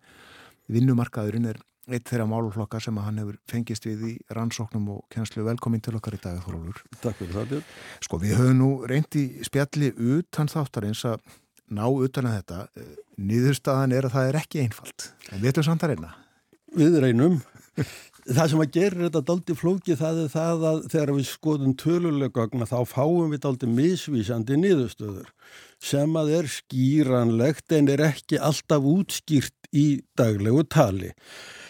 [0.76, 5.84] Vinnumarkaðurinn er eitt þeirra máluflokka sem hann hefur fengist við í rannsóknum og kjænslu velkomin
[5.86, 6.82] til okkar í dag, Þórólfur.
[7.00, 7.70] Takk fyrir það, Björn.
[8.10, 11.24] Sko, við höfum nú reyndi spjalli utan þáttarins að
[11.80, 12.60] ná utan að þetta.
[12.76, 12.92] Eh,
[13.24, 15.08] Nýðurstaðan er að það er ekki einfalt.
[15.32, 16.12] En við ætlum samt að reyna.
[16.76, 17.40] Við reynum.
[18.26, 22.66] Það sem að gera þetta daldi flóki það er það að þegar við skoðum tölulegagna
[22.66, 25.28] þá fáum við daldi misvísandi niðurstöður
[25.86, 29.86] sem að er skýranlegt en er ekki alltaf útskýrt í
[30.18, 31.12] daglegu tali.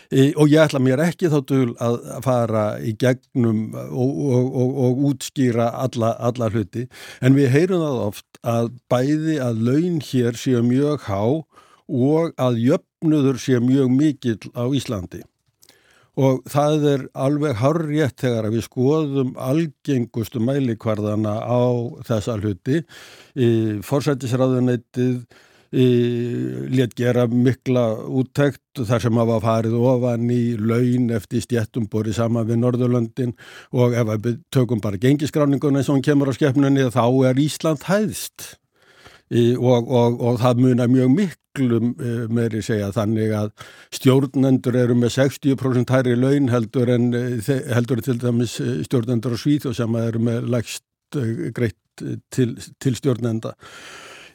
[0.08, 4.82] E, og ég ætla mér ekki þá dul að fara í gegnum og, og, og,
[4.86, 6.86] og útskýra alla, alla hluti
[7.20, 12.62] en við heyrum það oft að bæði að laun hér séu mjög há og að
[12.70, 15.26] jöfnudur séu mjög mikill á Íslandi
[16.16, 21.64] og það er alveg harriðt þegar við skoðum algengustu mælikvarðana á
[22.08, 22.84] þessa hluti.
[23.86, 25.26] Forsættisræðunættið
[25.76, 32.48] létt gera mikla úttækt þar sem hafa farið ofan í laun eftir stjættum borið saman
[32.48, 33.34] við Norðurlöndin
[33.76, 37.84] og ef við tökum bara gengisgráninguna eins og hún kemur á skefnunni þá er Ísland
[37.90, 38.56] hæðst
[39.34, 43.54] og, og, og það munar mjög miklu e, meðri segja þannig að
[43.98, 47.24] stjórnendur eru með 60% hærri laun heldur en e,
[47.74, 50.86] heldur til dæmis e, stjórnendur á Svíð og sem eru með lægst
[51.56, 51.80] greitt
[52.34, 53.56] til, til stjórnenda.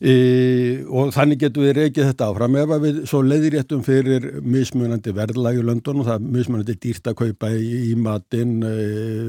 [0.01, 2.55] E, og þannig getur við reykið þetta áfram.
[2.57, 7.91] Ef við svo leiðréttum fyrir mismunandi verðlægi löndun og það mismunandi dýrt að kaupa í,
[7.93, 8.75] í matinn e,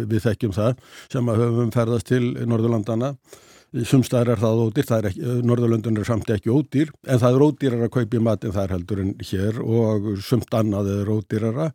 [0.07, 0.80] við þekkjum það
[1.12, 3.12] sem að höfum ferðast til Norðurlandana
[3.72, 7.45] Sumstaðar er það ódýr, það er ekki, Norðurlöndun er samt ekki ódýr, en það er
[7.45, 11.69] ódýrar að kaupa í matin þar heldur en hér og sumt annað er ódýrara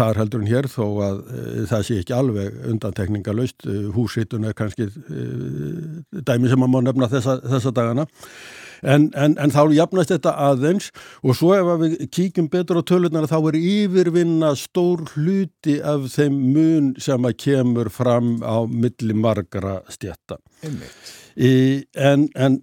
[0.00, 4.58] þar heldur en hér þó að e, það sé ekki alveg undantekningalöst, e, húsitun er
[4.58, 4.88] kannski
[6.26, 8.08] dæmi sem maður nefna þessa, þessa dagana.
[8.82, 10.90] En, en, en þá jafnast þetta aðeins
[11.22, 16.36] og svo ef við kíkjum betur á tölunar þá er yfirvinna stór hluti af þeim
[16.54, 20.38] mun sem að kemur fram á milli margara stjætta.
[20.62, 21.16] Einmitt.
[21.38, 22.56] En, en,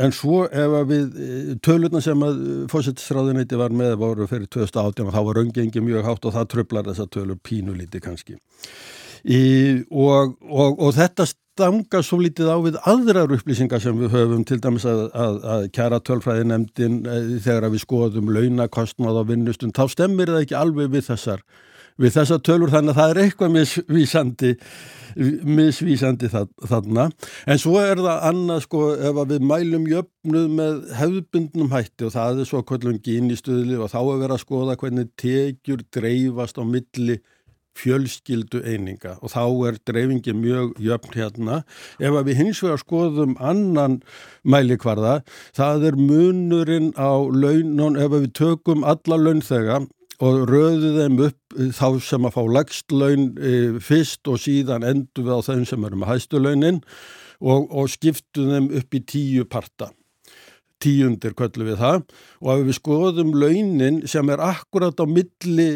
[0.00, 2.38] en svo ef við tölurna sem að
[2.72, 7.08] fósittisráðunæti var með voru fyrir 2018 þá var raungengi mjög hátt og það tröflar þessa
[7.12, 8.38] tölur pínulíti kannski.
[9.22, 9.42] Í,
[9.90, 14.58] og, og, og þetta stanga svo lítið á við aðrar upplýsingar sem við höfum til
[14.62, 17.02] dæmis að, að, að kjara tölfræði nefndin
[17.44, 21.44] þegar við skoðum launakostnað á vinnustun, þá stemmir það ekki alveg við þessar,
[22.00, 24.52] við þessar tölur þannig að það er eitthvað misvísandi
[25.44, 27.10] misvísandi þarna.
[27.46, 32.42] En svo er það annað sko ef við mælum jöfnuð með hefðbundnum hætti og það
[32.42, 37.18] er svo kvöllum gínistuðli og þá er verið að skoða hvernig tekjur dreifast á milli
[37.78, 41.62] fjölskyldu eininga og þá er dreifingi mjög jöfn hérna.
[42.02, 44.00] Ef við hins vegar skoðum annan
[44.44, 45.20] mælikvarða,
[45.56, 49.82] það er munurinn á launon, ef við tökum alla launþega
[50.22, 55.26] og röðu þeim upp þá sem að fá lagst laun e, fyrst og síðan endur
[55.26, 56.78] við á þeim sem eru með hæstu launin
[57.42, 59.90] og, og skiptu þeim upp í tíu parta
[60.82, 62.04] tíundir kvöllu við það.
[62.42, 65.68] Og ef við skoðum launin sem er akkurat á milli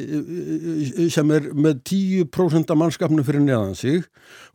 [1.13, 4.05] sem er með 10% af mannskapnu fyrir neðan sig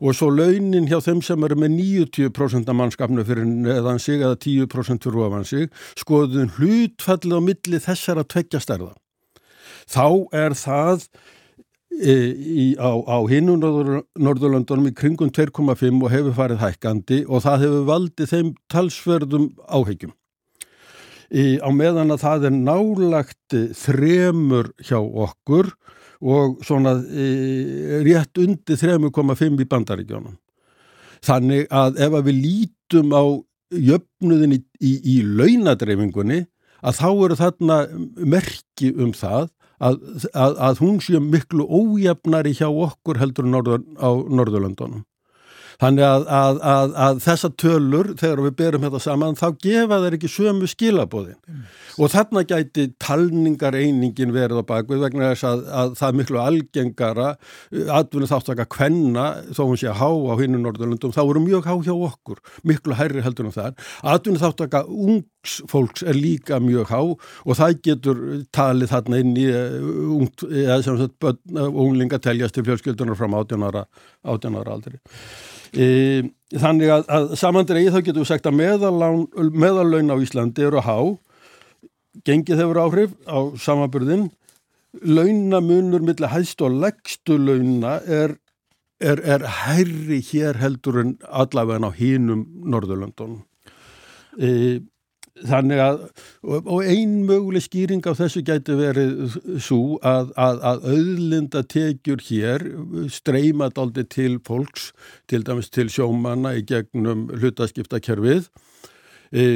[0.00, 4.38] og svo launin hjá þeim sem eru með 90% af mannskapnu fyrir neðan sig eða
[4.38, 8.92] 10% fyrir ofan sig skoðum hlutfallið á milli þessara tveggjastærða
[9.90, 10.06] þá
[10.44, 11.06] er það
[11.90, 17.66] e, í, á, á hinu Norðurlandunum í kringum 2,5 og hefur farið hækkandi og það
[17.66, 20.16] hefur valdið þeim talsverðum áhegjum
[21.32, 25.72] í, á meðan að það er nálagt þremur hjá okkur
[26.22, 27.28] og svona í,
[28.06, 30.36] rétt undir 3,5 í bandaríkjónum.
[31.22, 33.24] Þannig að ef að við lítum á
[33.72, 36.44] jöfnuðin í, í, í launadreifingunni
[36.82, 37.76] að þá eru þarna
[38.18, 39.50] merki um það
[39.82, 39.98] að,
[40.34, 45.06] að, að hún sé miklu ójafnari hjá okkur heldur norður, á Norðurlandunum.
[45.80, 50.16] Þannig að, að, að, að þessa tölur, þegar við berum þetta saman, þá gefa þeir
[50.18, 51.38] ekki sömu skilabóðin.
[51.48, 51.64] Mm.
[52.02, 57.28] Og þarna gæti talningareiningin verið á bakvið vegna þess að það er miklu algengara,
[57.98, 61.68] atvinnið þátt að hvenna, þó hún sé að há á hinn Norðurlundum, þá eru mjög
[61.68, 63.86] há hjá okkur, miklu hærri heldur en það.
[64.14, 68.20] Atvinnið þátt að ungs fólks er líka mjög há og það getur
[68.54, 69.78] talið þarna inn í uh,
[70.18, 73.86] ungt, eða sem sagt, uh, unglinga teljast til fjölskyldunar fram 18 ára,
[74.22, 75.00] 18 ára aldri.
[75.72, 76.20] E,
[76.60, 80.96] þannig að, að samandregi þá getum við sagt að meðallaun á Íslandi eru há,
[82.28, 84.28] gengið hefur áhrif á samanburðin,
[85.00, 88.36] launamunur millir hægst og leggstu launa er,
[89.00, 93.40] er, er hærri hér heldur en allavega á hínum Norðurlöndunum.
[94.36, 94.80] E,
[95.32, 96.02] Þannig að,
[96.44, 102.66] og ein möguleg skýring á þessu gæti verið svo að, að, að auðlinda tekjur hér
[103.10, 104.90] streymað aldrei til fólks,
[105.32, 108.50] til dæmis til sjómanna í gegnum hlutaskiptakerfið
[109.32, 109.46] e,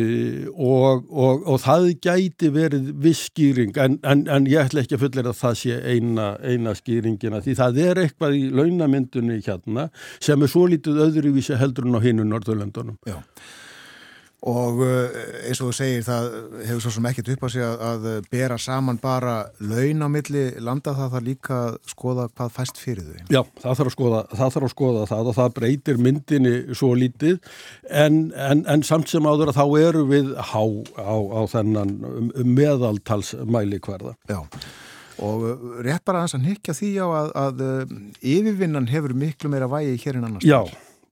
[0.57, 5.05] og, og, og það gæti verið viss skýring en, en, en ég ætla ekki að
[5.05, 10.41] fullera að það sé eina, eina skýringina því það er eitthvað í launamyndunni hérna sem
[10.41, 12.97] er svo lítið öðruvísi heldur en á hinu Norðurlöndunum.
[13.05, 13.21] Já
[14.45, 16.27] og eh, eins og þú segir það
[16.69, 20.45] hefur svo sem ekkert upp á sig að, að bera saman bara laun á milli
[20.61, 23.33] landa það þarf líka að skoða hvað fæst fyrir þau.
[23.33, 26.93] Já, það þarf að skoða það, þarf að skoða það og það breytir myndinni svo
[27.01, 27.39] lítið
[27.91, 30.65] en, en, en samt sem áður að þá eru við há
[31.01, 31.97] á, á þennan
[32.45, 34.19] meðaltalsmæli hverða.
[34.29, 34.43] Já.
[35.25, 37.95] Og eh, rétt bara að nýkja því á að, að eh,
[38.37, 40.45] yfirvinnan hefur miklu meira vægi hér en annars.
[40.47, 40.61] Já,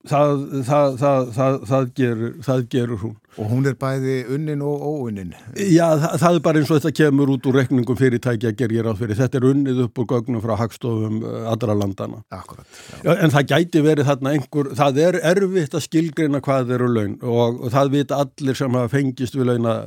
[0.05, 0.97] Það, það,
[1.33, 3.15] það, það gerur, gerur hún.
[3.41, 5.33] Og hún er bæði unnin og óunnin?
[5.57, 9.17] Já, það er bara eins og þetta kemur út úr rekningum fyrirtækja gerir á fyrir.
[9.19, 12.21] Þetta er unnið upp úr gögnum frá hagstofum eh, allra landana.
[12.37, 12.69] Akkurat.
[13.01, 13.15] Já.
[13.17, 17.65] En það gæti verið þarna einhver, það er erfitt að skilgreina hvað eru laun og,
[17.65, 19.79] og það vita allir sem hafa fengist við launa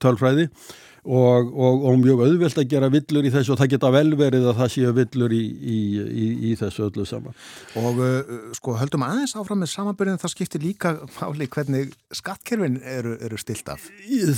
[0.00, 0.76] tölfræði og,
[1.08, 4.58] og, og mjög auðvelt að gera villur í þessu og það geta vel verið að
[4.60, 7.36] það séu villur í, í, í, í þessu öllu saman.
[7.80, 13.14] Og uh, sko höldum aðeins áfram með samanbyrjun það skiptir líka máli hvernig skattkerfin eru,
[13.24, 13.86] eru stilt af?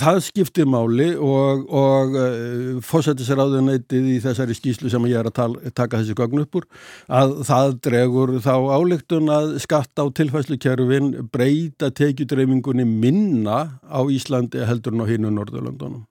[0.01, 5.31] Það skiptir máli og, og uh, fósættis er áðurneitið í þessari skýslu sem ég er
[5.31, 6.69] að tala, taka þessi gögn upp úr
[7.21, 14.95] að það dregur þá álíktun að skatt á tilfæslukerfin breyta tekjudreifingunni minna á Íslandi heldur
[14.95, 16.07] en á hinu Norðurlandunum.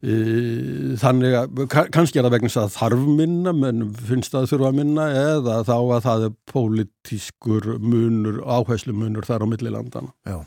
[0.00, 5.58] Þannig að kannski er það vegna að þarf minna, menn finnst það þurfa minna eða
[5.68, 10.14] þá að það er pólitískur munur, áherslu munur þar á millilandana.
[10.24, 10.38] Já,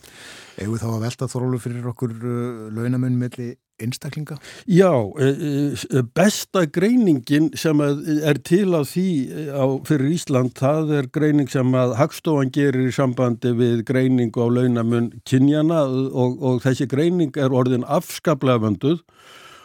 [0.64, 3.52] eða þá að velta þrólu fyrir okkur uh, launamun milli
[3.82, 4.38] einstaklinga?
[4.66, 4.90] Já,
[5.20, 5.28] e,
[5.74, 9.08] e, besta greiningin sem er til á því
[9.50, 14.48] á, fyrir Ísland, það er greining sem að Hagstofan gerir í sambandi við greiningu á
[14.50, 19.02] launamun kynjana og, og þessi greining er orðin afskaplega vönduð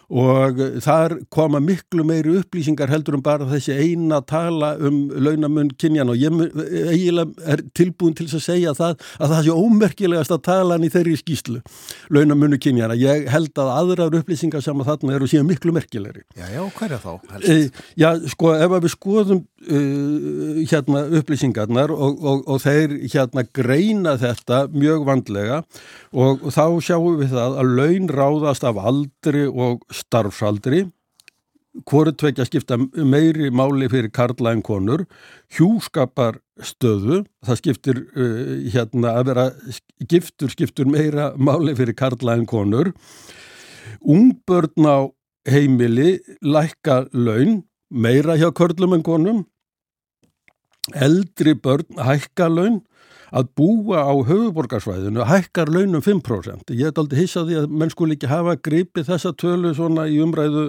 [0.08, 6.08] og þar koma miklu meiri upplýsingar heldur um bara þessi eina tala um launamun kynjan
[6.08, 6.32] og ég
[6.88, 10.92] eiginlega er tilbúin til að segja það að það sé ómerkilegast að tala hann í
[10.92, 11.60] þeirri skýslu
[12.14, 12.96] launamunnu kynjana.
[12.98, 16.24] Ég held að aðrar upplýsingar sem að þarna eru síðan miklu merkilegri.
[16.38, 17.12] Já, já, hverja þá?
[17.42, 17.58] E,
[18.00, 24.64] já, sko, ef við skoðum uh, hérna upplýsingarnar og, og, og þeir hérna greina þetta
[24.72, 25.60] mjög vandlega
[26.12, 30.86] og, og þá sjáum við það að laun ráðast af aldri og starfsaldri.
[31.86, 35.04] Hvori tvekja skipta meiri máli fyrir karla en konur,
[35.54, 39.44] hjúskapar stöðu, það skiptir uh, hérna að vera
[40.10, 42.90] giftur skiptur meira máli fyrir karla en konur,
[44.02, 44.98] ungbörn á
[45.48, 49.44] heimili lækka laun meira hjá körlum en konum,
[50.94, 52.82] eldri börn hækka laun,
[53.32, 56.72] að búa á höfuborgarsvæðinu hækkar launum 5%.
[56.72, 60.64] Ég hef aldrei hissaði að menn skul ekki hafa gripið þessa tölu svona í umræðu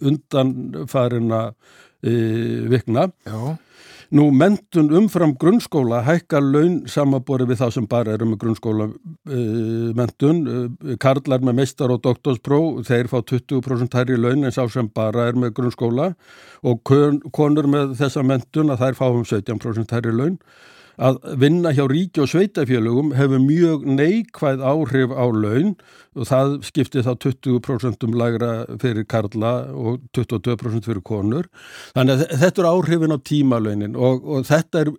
[0.00, 1.46] undanfarina
[2.02, 2.16] e,
[2.72, 3.10] vikna.
[3.28, 3.56] Já.
[4.14, 9.40] Nú, mentun umfram grunnskóla hækkar laun samaborið við þá sem bara eru með grunnskóla e,
[9.98, 10.44] mentun.
[11.02, 15.40] Karlar með meistar og doktorspróf, þeir fá 20% hærri laun en sá sem bara er
[15.42, 16.12] með grunnskóla
[16.66, 16.94] og
[17.34, 20.38] konur með þessa mentun að þær fá um 17% hærri laun
[20.96, 25.74] að vinna hjá ríki og sveitafélögum hefur mjög neikvæð áhrif á laun
[26.16, 31.48] og það skiptir þá 20% lagra fyrir karla og 22% fyrir konur.
[31.96, 34.92] Þannig að þetta er áhrifin á tímalaunin og, og þetta er,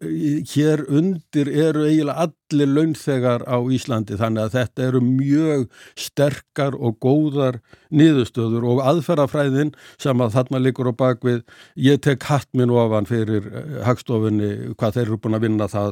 [0.53, 5.65] hér undir eru eiginlega allir launþegar á Íslandi þannig að þetta eru mjög
[5.99, 11.41] sterkar og góðar niðurstöður og aðferðafræðin sem að þarna likur á bakvið
[11.87, 15.86] ég tek hatt minn ofan fyrir eh, hagstofunni hvað þeir eru búin að vinna það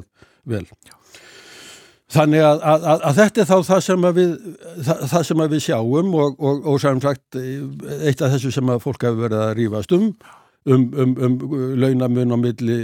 [0.51, 0.65] vel.
[2.15, 4.33] Þannig að, að, að, að þetta er þá það sem við,
[4.87, 8.83] það, það sem við sjáum og, og, og sem sagt eitt af þessu sem að
[8.85, 10.11] fólk hefur verið að rýfast um
[10.65, 11.37] um, um, um
[11.79, 12.77] launamun á milli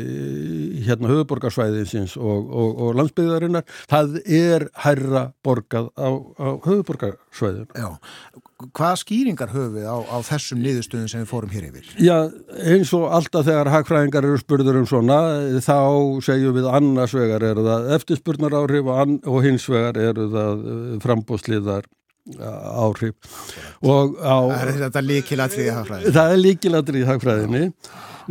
[0.86, 3.65] hérna höfuborgarsvæðinsins og, og, og landsbyggðarinnar.
[3.91, 7.89] Það er herra borgað á, á höfuborgarsvæðin Já,
[8.69, 11.88] hvaða skýringar höfum við á, á þessum niðurstöðum sem við fórum hér yfir?
[12.01, 12.17] Já,
[12.71, 15.21] eins og alltaf þegar hagfræðingar eru spurður um svona
[15.63, 15.79] þá
[16.25, 21.01] segjum við annars vegar eru það eftirspurnar áhrif og, og hins vegar eru það eh,
[21.05, 21.89] frambóðsliðar
[22.38, 23.15] áhrif.
[23.82, 26.15] Og á, er þetta líkilatrið í hagfræðinni.
[26.17, 27.63] Það er líkilatrið í hagfræðinni.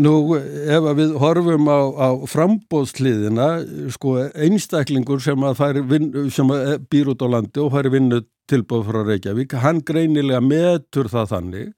[0.00, 3.48] Nú ef við horfum á, á frambóðsliðina
[3.92, 8.86] sko einstaklingur sem að, vin, sem að býr út á landi og færi vinnu tilbúð
[8.88, 11.68] frá Reykjavík hann greinilega metur það þannig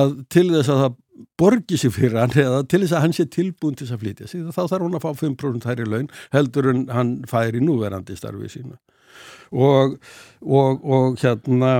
[0.00, 0.98] að til þess að það
[1.40, 4.30] borgi sér fyrir hann eða til þess að hann sé tilbúin til þess að flytja
[4.30, 7.62] sig þá þarf hún að fá 5% hær í laun heldur en hann fær í
[7.64, 8.80] núverandi starfið sína
[9.50, 9.96] og,
[10.40, 11.72] og, og hérna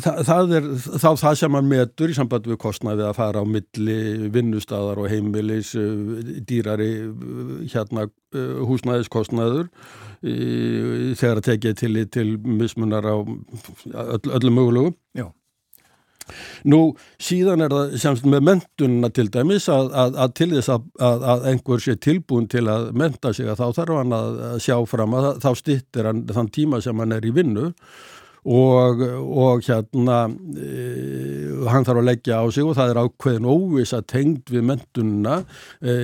[0.00, 0.68] það, það er
[1.02, 3.98] þá það sem hann metur í samband við kostnaði að fara á milli
[4.32, 5.74] vinnustadar og heimilis
[6.48, 6.92] dýrari
[7.72, 8.08] hérna
[8.70, 9.68] húsnæðiskostnaður
[10.20, 15.28] þegar að tekja til, til mismunar á öll, öllum mögulegu Já
[16.70, 16.80] Nú
[17.22, 20.86] síðan er það semst með mentununa til dæmis að, að, að til þess að,
[21.32, 25.18] að einhver sé tilbúin til að menta sig að þá þarf hann að sjá fram
[25.18, 27.70] að þá stittir hann þann tíma sem hann er í vinnu
[28.44, 30.18] og, og hérna
[30.56, 34.64] e, hann þarf að leggja á sig og það er ákveðin óvis að tengd við
[34.70, 35.40] mentununa
[35.82, 35.96] e,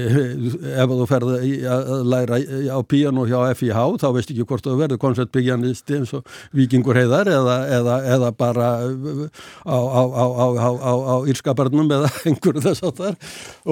[0.76, 2.41] ef þú ferði að læra
[2.76, 6.26] á piano hjá FIH þá veist ekki hvort þú verður koncertbyggjanist eins og
[6.57, 8.68] vikingur heiðar eða, eða, eða bara
[9.64, 13.18] á, á, á, á írskabarnum eða einhverju þess að þar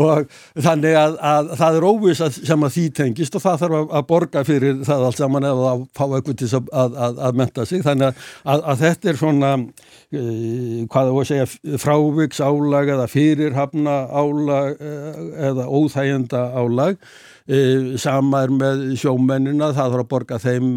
[0.04, 3.86] og þannig að, að það er óvis sem að því tengist og það þarf að,
[3.98, 6.98] að borga fyrir það allt saman eða að fá eitthvað til að,
[7.28, 7.82] að menta sig.
[7.84, 13.06] Þannig að að, að þetta er svona uh, hvað þú að segja fráviks álag eða
[13.10, 16.98] fyrirhafna álag uh, eða óþægenda álag.
[17.44, 20.70] Uh, sama er með sjómennina það þarf að borga þeim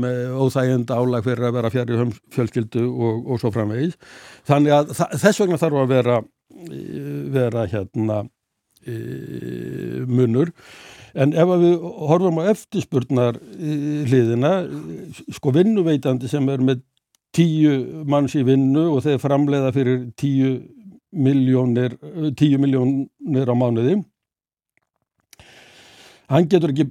[0.43, 2.01] óþægenda álag fyrir að vera fjari
[2.35, 3.95] fjölskyldu og, og svo framvegis.
[4.49, 6.19] Þannig að þess vegna þarf að vera
[7.37, 8.21] vera hérna
[10.07, 10.53] munur.
[11.17, 11.73] En ef við
[12.07, 13.39] horfum á eftirspurnar
[14.07, 14.51] hliðina,
[15.35, 16.85] sko vinnuveitandi sem er með
[17.37, 20.57] tíu manns í vinnu og þeir framleiða fyrir tíu
[21.13, 21.95] miljónir,
[22.37, 23.99] tíu miljónir á mánuði.
[26.27, 26.89] Hann getur ekki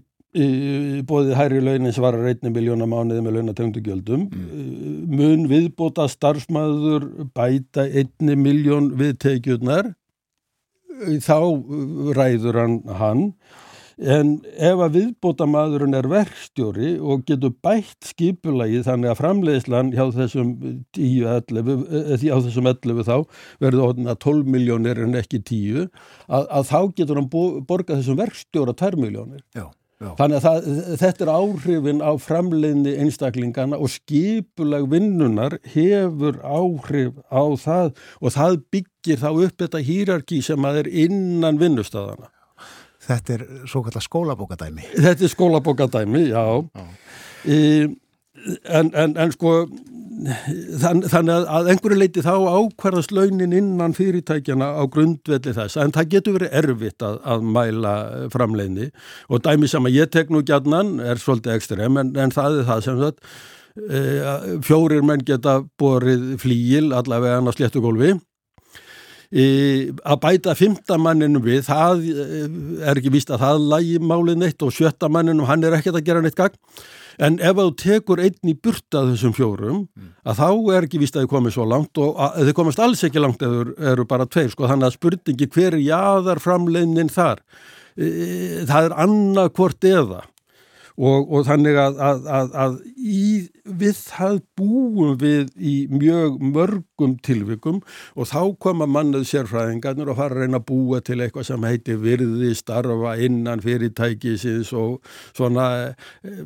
[1.08, 4.26] bóðið hærri launin sem var að reyna miljóna mánuði með launatöngdu gjöldum.
[4.28, 4.96] Mm.
[5.16, 9.94] Mun viðbóta starfsmæður bæta einni miljón viðteikjurnar,
[11.24, 11.38] þá
[12.16, 13.24] ræður hann hann
[13.96, 20.50] En ef að viðbótamaðurinn er verkstjóri og getur bætt skipulagi þannig að framleiðslan hjá þessum
[20.98, 23.16] 10-11, eða hjá þessum 11 þá
[23.64, 25.88] verður orðin að 12 miljónir en ekki 10,
[26.28, 29.40] að, að þá getur hann borgað þessum verkstjóra 2 miljónir.
[29.56, 29.70] Já.
[29.96, 30.10] Já.
[30.18, 30.66] Þannig að það,
[31.00, 38.58] þetta er áhrifin á framleiðni einstaklingana og skipulag vinnunar hefur áhrif á það og það
[38.76, 42.28] byggir þá upp þetta hýrarki sem að er innan vinnustadana.
[43.06, 44.88] Þetta er svo kallar skólabókadæmi.
[44.94, 46.46] Þetta er skólabókadæmi, já.
[46.74, 46.86] já.
[47.46, 47.60] Í,
[48.66, 49.60] en, en, en sko
[50.80, 55.92] þann, þannig að, að einhverju leiti þá ákvarðast launin innan fyrirtækjana á grundvelli þess en
[55.96, 57.94] það getur verið erfitt að, að mæla
[58.32, 58.88] framleginni
[59.28, 62.70] og dæmi sem að ég tek nú gætnan er svolítið ekstrem en, en það er
[62.70, 63.20] það sem sagt
[63.76, 64.00] e,
[64.66, 68.16] fjórir menn geta borið flíil allavega hann á sléttugólfi
[69.32, 72.44] að bæta fymtamanninu við það e,
[72.86, 76.22] er ekki víst að það lægi málið neitt og sjöttamanninu hann er ekkert að gera
[76.22, 76.54] neitt gagn.
[77.18, 80.10] En ef þú tekur einn í burta þessum fjórum mm.
[80.28, 83.22] að þá er ekki víst að þið komið svo langt og þið komast alls ekki
[83.24, 87.40] langt ef þið eru bara tveir sko þannig að spurningi hver er jáðar framleinin þar
[87.96, 88.10] e,
[88.68, 90.22] það er annað hvort eða.
[90.96, 93.24] Og, og þannig að, að, að, að í,
[93.66, 97.80] við það búum við í mjög mörgum tilvikum
[98.14, 102.00] og þá koma mannað sérfræðingarnir og fara að reyna að búa til eitthvað sem heitir
[102.02, 105.00] virði starfa innan fyrirtækisins og
[105.36, 105.66] svona
[106.26, 106.42] eh,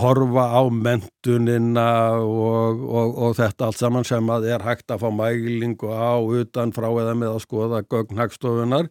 [0.00, 1.88] horfa á mentunina
[2.22, 6.74] og, og, og þetta allt saman sem að er hægt að fá mælingu á utan
[6.76, 8.90] frá eða með að skoða gögnhagstofunar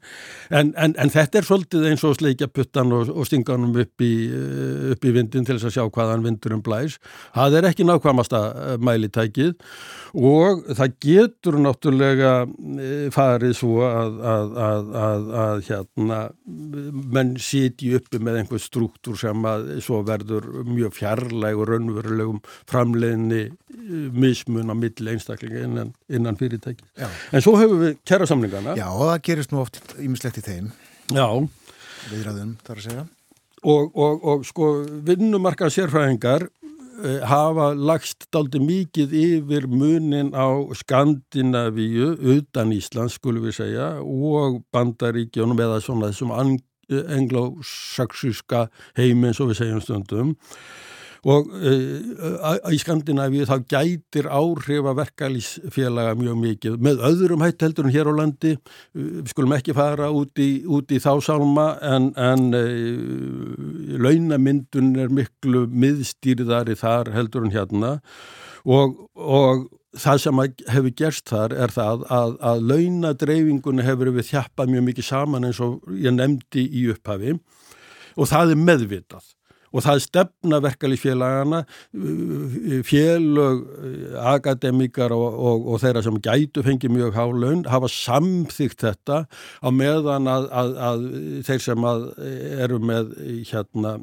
[0.51, 4.13] en, en, en þetta er svolítið eins og sleikja puttan og stinganum upp í
[4.95, 6.97] upp í vindin til þess að sjá hvaðan vindurum blæs.
[7.36, 9.53] Það er ekki nákvæmasta eh, mælitækið
[10.16, 16.20] og það getur náttúrulega eh, farið svo að, að, að, að hérna
[17.16, 22.39] menn sitji uppi með einhver struktúr sem að svo verður mjög fjarlæg og raunverulegum
[22.72, 26.88] framleginni eh, mismun á milli einstaklinga innan, innan fyrirtæki.
[26.99, 27.10] Já.
[27.32, 28.78] En svo höfum við kæra samlingana.
[28.80, 30.72] Já, og það gerist nú oft ímislegt í þeim.
[31.14, 31.28] Já.
[32.06, 33.06] Viðræðum, þar að segja
[33.66, 34.70] og, og, og sko
[35.06, 36.47] vinnumarka sérfræðingar
[37.28, 40.48] hafa lagst daldi mikið yfir munin á
[40.80, 46.32] Skandinavíu utan Íslands skulum við segja og bandaríkjónum eða svona þessum
[46.89, 48.68] englósaksíska
[48.98, 50.36] heiminn svo við segjum stundum
[51.26, 56.76] og uh, í Skandinavíu þá gætir áhrif að verkalýsfélaga mjög mikið.
[56.86, 58.52] Með öðrum hætt heldur en hér á landi.
[58.94, 63.56] Við uh, skulum ekki fara út í, út í þá sálma en, en uh,
[64.06, 67.96] launamyndun er miklu miðstýriðari þar heldur en hérna.
[68.70, 69.66] Og, og
[69.98, 70.44] það sem
[70.76, 75.64] hefur gerst þar er það að, að launadreyfingunni hefur við þjappað mjög mikið saman eins
[75.64, 77.40] og ég nefndi í upphafi.
[78.16, 79.35] Og það er meðvitað
[79.76, 81.62] og það stefna verkalýsfélagana
[82.88, 83.64] félög,
[84.32, 90.30] akademikar og, og, og þeirra sem gætu fengi mjög hálaun hafa samþygt þetta á meðan
[90.32, 91.06] að, að, að
[91.50, 91.90] þeir sem
[92.66, 93.12] eru með
[93.52, 93.98] hérna,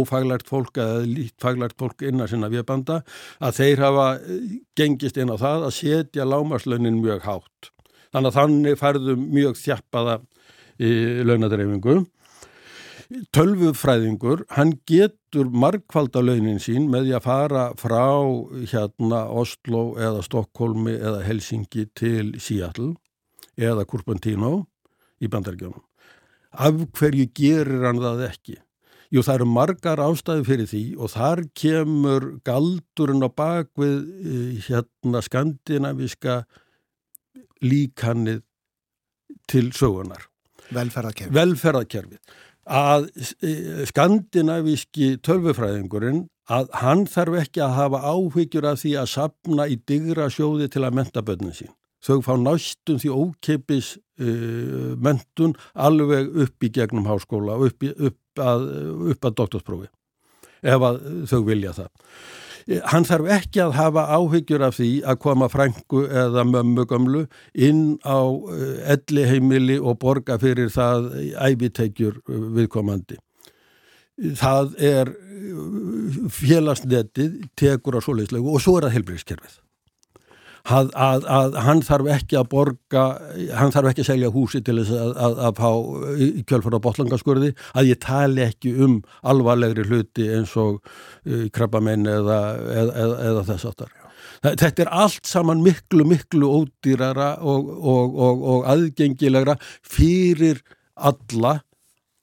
[0.00, 3.02] ófaglært fólk eða lítfaglært fólk innan sinna viðbanda
[3.38, 4.08] að þeir hafa
[4.78, 7.70] gengist inn á það að setja lámarslaunin mjög hátt.
[8.14, 10.20] Þannig að þannig færðu mjög þjappaða
[10.82, 10.92] í
[11.24, 12.02] launadreifingu
[13.34, 18.06] tölvufræðingur, hann getur markvaldalaunin sín með því að fara frá
[18.72, 22.94] hérna Oslo eða Stokkólmi eða Helsingi til Seattle
[23.56, 24.66] eða Kurpantino
[25.22, 25.82] í bandargjónum.
[26.56, 28.56] Af hverju gerir hann það ekki?
[29.14, 35.22] Jú, það eru margar ástæði fyrir því og þar kemur galdurinn á bakvið eh, hérna
[35.22, 36.40] skandinaviska
[37.62, 38.42] líkannið
[39.46, 40.26] til sögunar.
[40.74, 41.36] Velferðarkerfið.
[41.36, 42.18] Velferðarkerfið
[42.66, 43.08] að
[43.42, 43.52] e,
[43.90, 50.28] skandinavíski tölvufræðingurinn að hann þarf ekki að hafa áhyggjur af því að sapna í digra
[50.30, 51.72] sjóði til að menta börnin sín.
[52.06, 58.42] Þau fá nástun því ókeipis uh, mentun alveg upp í gegnum háskóla, upp, í, upp
[58.42, 58.66] að,
[59.16, 59.88] að doktorsprófi
[60.66, 61.00] ef að
[61.30, 61.90] þau vilja það
[62.66, 68.20] hann þarf ekki að hafa áhyggjur af því að koma frængu eða mömmugömlu inn á
[68.26, 71.12] eh, elli heimili og borga fyrir það
[71.46, 73.20] æfiteikjur eh, viðkomandi.
[74.40, 79.62] Það er eh, félagsnetið tekur á svoleiðslegu og svo er það helbriðskerfið
[80.66, 83.04] að, að, að hann þarf ekki að borga,
[83.58, 85.70] hann þarf ekki að selja húsi til þess að, að fá
[86.50, 88.96] kjölfara botlangaskurði, að ég tali ekki um
[89.26, 92.40] alvarlegri hluti eins og uh, krabbamenn eða,
[92.72, 93.94] eða, eða, eða þess aftar.
[94.46, 99.56] Þetta er allt saman miklu, miklu ódýrara og, og, og, og aðgengilegra
[99.86, 100.60] fyrir
[100.94, 101.60] alla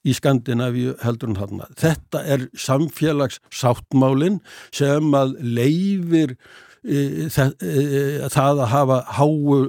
[0.04, 1.70] í Skandinavíu heldur en þarna.
[1.80, 4.41] Þetta er samfélags sáttmálinn
[4.76, 6.36] sem að leifir
[6.84, 9.60] það að hafa háu,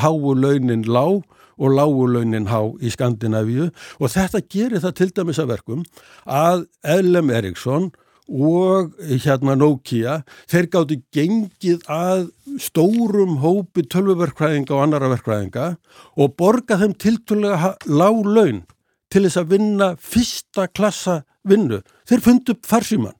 [0.00, 1.22] háu launin lág
[1.56, 5.84] og lágu launin há í Skandinavíu og þetta gerir það til dæmis að verkum
[6.24, 7.32] að L.M.
[7.32, 7.90] Eriksson
[8.26, 12.26] og hérna Nokia þeir gáttu gengið að
[12.60, 15.68] stórum hópi tölvuverkvæðinga og annara verkvæðinga
[16.16, 18.64] og borga þeim tiltúrlega lág laun
[19.12, 21.78] til þess að vinna fyrsta klassa vinnu.
[22.08, 23.14] Þeir fundu upp farsíman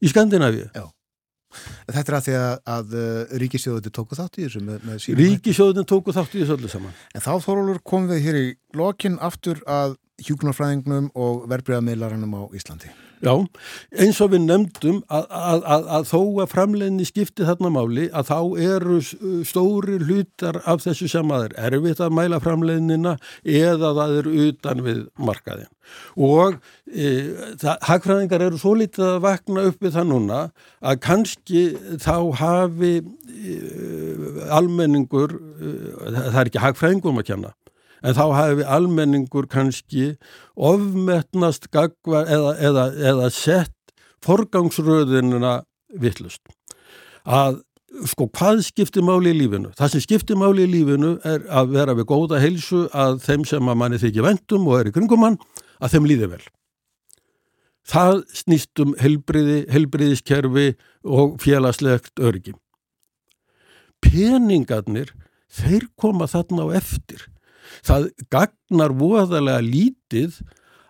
[0.00, 0.70] í Skandinavíu.
[0.72, 0.88] Já
[1.90, 5.90] Þetta er að því að, að uh, ríkisjóðuði tóku þátt í þessu með, með Ríkisjóðin
[5.90, 6.96] tóku þátt í þessu öllu saman.
[7.14, 8.48] En þá Þorólur kom við hér í
[8.78, 12.92] lokin aftur að hjúknarfræðingnum og verbreyðamiðlaranum á Íslandi.
[13.20, 13.34] Já,
[14.00, 18.30] eins og við nefndum að, að, að, að þó að framleginni skipti þarna máli að
[18.30, 19.00] þá eru
[19.44, 24.82] stóri hlutar af þessu sem að er erfitt að mæla framleginnina eða það eru utan
[24.86, 25.68] við markaðin.
[26.16, 26.56] Og
[26.88, 27.12] e,
[27.84, 30.40] hagfræðingar eru svo litið að vakna upp við það núna
[30.80, 31.64] að kannski
[32.00, 33.56] þá hafi e,
[34.56, 35.74] almenningur, e,
[36.08, 37.52] það er ekki hagfræðingum að kjanna,
[38.02, 40.14] en þá hafi almenningur kannski
[40.56, 43.94] ofmetnast gagva, eða, eða, eða sett
[44.24, 45.60] forgangsröðinuna
[46.00, 46.42] vittlust.
[47.24, 47.60] Að
[48.10, 49.72] sko hvað skiptir máli í lífinu?
[49.76, 53.70] Það sem skiptir máli í lífinu er að vera við góða heilsu að þeim sem
[53.72, 55.38] að manni þykja vendum og er í kringum mann,
[55.80, 56.42] að þeim líði vel.
[57.90, 60.66] Það snýst um helbriði, helbriðiskerfi
[61.02, 62.54] og félagslegt örgi.
[64.04, 65.10] Peningarnir,
[65.50, 67.26] þeir koma þarna á eftir
[67.86, 70.40] það gagnar voðalega lítið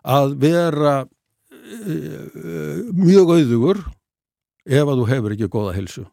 [0.06, 3.82] að vera uh, mjög auðugur
[4.70, 6.06] ef að þú hefur ekki goða helsu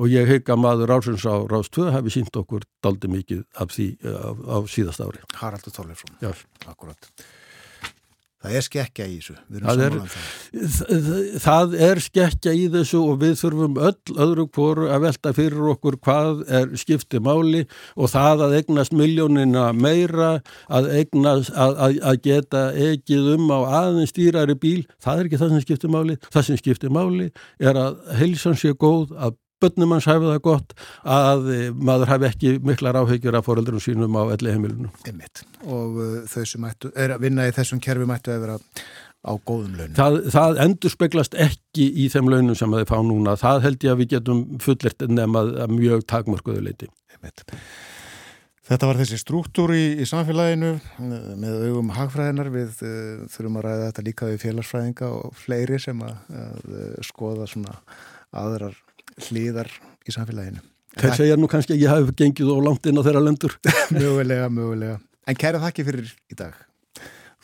[0.00, 4.32] og ég heika maður Rásins á 2 hafi sínt okkur daldi mikið af því á,
[4.32, 5.20] á síðast ári.
[5.36, 6.16] Haraldur Þorleifsson,
[6.64, 7.10] akkurat
[8.40, 9.34] Það er skekkja í þessu.
[9.52, 11.24] Það er, um það.
[11.44, 15.98] það er skekkja í þessu og við þurfum öll öðru kvoru að velta fyrir okkur
[16.06, 17.60] hvað er skiptið máli
[18.00, 20.30] og það að eignast miljónina meira,
[20.72, 25.42] að, eignast, að, að, að geta ekkið um á aðeins stýrari bíl, það er ekki
[25.42, 26.18] það sem skiptið máli.
[26.30, 27.30] Það sem skiptið máli
[27.60, 32.54] er að heilsan sé góð, að bönnum hans hafi það gott að maður hafi ekki
[32.64, 34.96] miklar áhegjur af foreldurum sínum á elli heimilunum.
[35.08, 35.44] Einmitt.
[35.66, 38.58] Og uh, þau sem ættu, er að vinna í þessum kerfi mættu að vera
[39.20, 39.94] á góðum launum.
[39.98, 43.36] Það, það endur speglast ekki í þeim launum sem þið fá núna.
[43.40, 46.90] Það held ég að við getum fullert nefn að mjög takmörkuðu leiti.
[47.14, 47.44] Einmitt.
[48.70, 53.88] Þetta var þessi struktúr í, í samfélaginu með augum hagfræðinar við uh, þurfum að ræða
[53.88, 57.74] þetta líka við félagsfræðinga og fleiri sem að, að skoða svona
[58.30, 58.76] aðrar
[59.28, 59.70] hlýðar
[60.06, 60.62] í samfélaginu.
[61.00, 63.54] Þeir segja nú kannski að ég hafi gengið og langt inn á þeirra lendur.
[63.94, 64.98] mögulega, mögulega.
[65.30, 66.56] En kæra þakki fyrir í dag.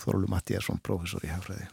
[0.03, 1.69] Þorlu Mattíasson, professor í Hafræði.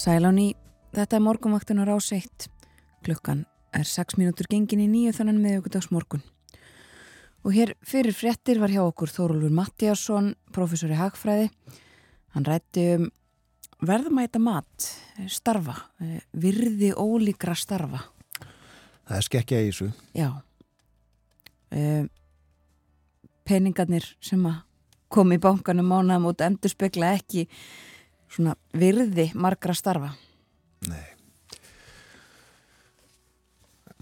[0.00, 0.54] Sæláni,
[0.96, 2.46] þetta er morgunvaktin á rás 1.
[3.04, 3.42] Klukkan
[3.76, 6.22] er 6 mínútur gengin í nýju þannan meðugudags morgun.
[7.44, 11.50] Og hér fyrir frettir var hjá okkur Þórólfur Mattíasson, professor í Hagfræði.
[12.32, 13.04] Hann rætti um
[13.84, 14.88] verðmæta mat,
[15.28, 15.76] starfa,
[16.32, 18.00] virði ólíkra starfa.
[19.04, 19.90] Það er skekkja í þessu.
[20.16, 20.30] Já.
[21.76, 22.08] Um,
[23.44, 24.62] peningarnir sem að
[25.12, 27.50] komi í bankanum mánaðum út endur spekla ekki
[28.30, 30.12] svona virði margra starfa.
[30.88, 31.06] Nei.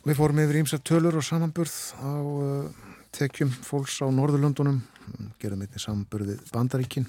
[0.07, 2.69] Við fórum yfir ímsa tölur og samanburð á uh,
[3.13, 4.81] tekjum fólks á Norðurlöndunum,
[5.41, 7.09] gerum einnig samanburðið bandaríkinn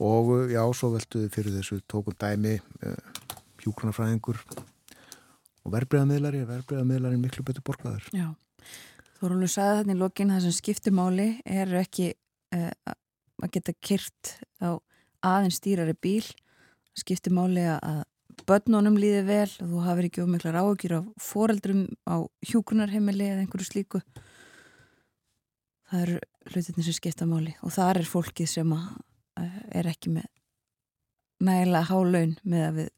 [0.00, 2.96] og uh, já, svo velduði fyrir þessu tókum dæmi uh,
[3.62, 8.06] hjúkronafræðingur og verbreyðamiðlari, verbreyðamiðlari er miklu betur borgaður.
[8.16, 8.30] Já,
[9.20, 12.14] Þorvaldur sagði þetta í lokin, það sem skiptir máli er ekki
[12.50, 14.32] að geta kyrt
[14.64, 14.80] á
[15.26, 16.24] aðeins stýrari bíl,
[16.98, 18.02] skiptir máli að
[18.48, 22.16] börnunum líði vel og þú hafið ekki ómiklar áökjur af foreldrum á
[22.50, 24.00] hjúkunarheimili eða einhverju slíku.
[25.90, 26.18] Það eru
[26.50, 28.86] hlutinni sem skipta máli og það er fólkið sem að,
[29.74, 30.28] er ekki með
[31.40, 32.90] nægilega há laun með að við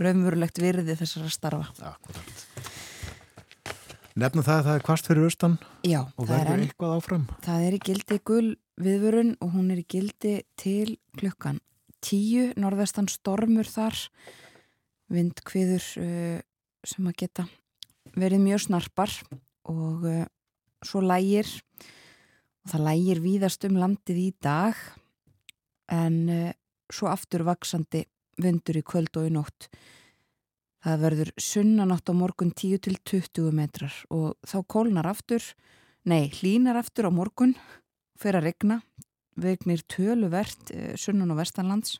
[0.00, 1.90] raunverulegt virði þessara starfa.
[1.92, 2.46] Akkurat.
[4.18, 5.56] Nefna það að það er kvast fyrir austan
[5.86, 7.26] Já, og er, verður eitthvað áfram.
[7.44, 8.48] það er í gildi gul
[8.80, 11.60] viðvörun og hún er í gildi til klukkan
[12.02, 13.98] tíu norðvestan stormur þar.
[15.10, 16.38] Vindkviður uh,
[16.86, 17.46] sem að geta
[18.18, 19.14] verið mjög snarpar
[19.70, 20.24] og uh,
[20.86, 21.48] svo lægir
[22.64, 24.78] og það lægir víðast um landið í dag
[25.90, 26.52] en uh,
[26.90, 28.04] svo aftur vaksandi
[28.40, 29.70] vindur í kvöld og í nótt
[30.84, 35.44] það verður sunnanátt á morgun 10 til 20 metrar og þá kólnar aftur
[36.08, 37.56] nei, hlínar aftur á morgun
[38.20, 38.80] fyrir að regna
[39.40, 41.98] vegnir töluvert uh, sunnan og vestanlands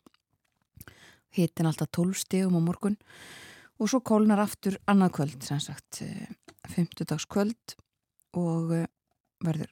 [1.37, 2.99] hitin alltaf 12 stegum á morgun
[3.81, 6.03] og svo kólnar aftur annað kvöld, sem sagt
[6.69, 7.77] 50 dags kvöld
[8.37, 8.89] og eh,
[9.45, 9.71] verður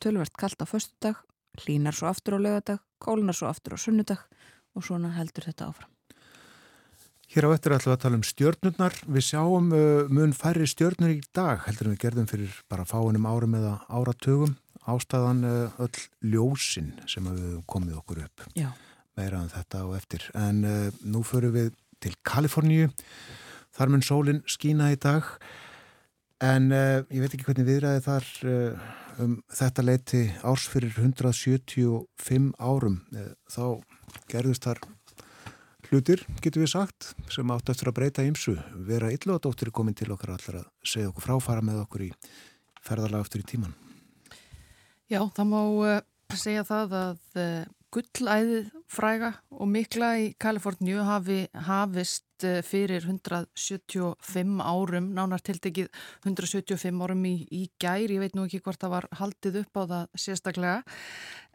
[0.00, 1.18] tölvert kallt á föstudag,
[1.64, 4.22] hlínar svo aftur á lögadag, kólnar svo aftur á sunnudag
[4.76, 5.90] og svona heldur þetta áfram.
[7.30, 8.94] Hér á eftir ætlum við að tala um stjörnurnar.
[9.06, 13.28] Við sjáum uh, mun færri stjörnur í dag heldur en við gerðum fyrir bara fáinum
[13.30, 14.56] árum eða áratugum.
[14.90, 16.00] Ástæðan uh, öll
[16.32, 18.48] ljósin sem við komið okkur upp.
[18.58, 18.72] Já.
[19.14, 20.26] Meira en þetta og eftir.
[20.34, 21.70] En uh, nú förum við
[22.02, 22.90] til Kaliforníu.
[23.78, 25.30] Þar mun sólinn skína í dag.
[26.42, 32.50] En uh, ég veit ekki hvernig viðræði þar uh, um þetta leiti árs fyrir 175
[32.58, 33.04] árum.
[33.14, 34.82] Uh, þá gerðust þar
[35.90, 38.54] hlutir, getur við sagt, sem átt eftir að breyta ymsu.
[38.86, 42.10] Vera illóðadóttir komin til okkar allar að segja okkur fráfara með okkur í
[42.86, 43.74] ferðarlega aftur í tíman.
[45.10, 46.00] Já, það má uh,
[46.38, 54.62] segja það að uh, gullæðið fræga og mikla í Kaliforníu hafi hafist uh, fyrir 175
[54.62, 55.90] árum, nánar tiltekið
[56.22, 59.82] 175 árum í, í gær, ég veit nú ekki hvort það var haldið upp á
[59.82, 60.78] það sérstaklega,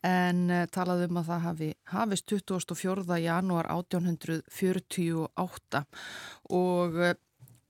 [0.06, 3.20] en uh, talað um að það hafi hafist 24.
[3.24, 5.84] janúar 1848
[6.53, 7.14] og uh,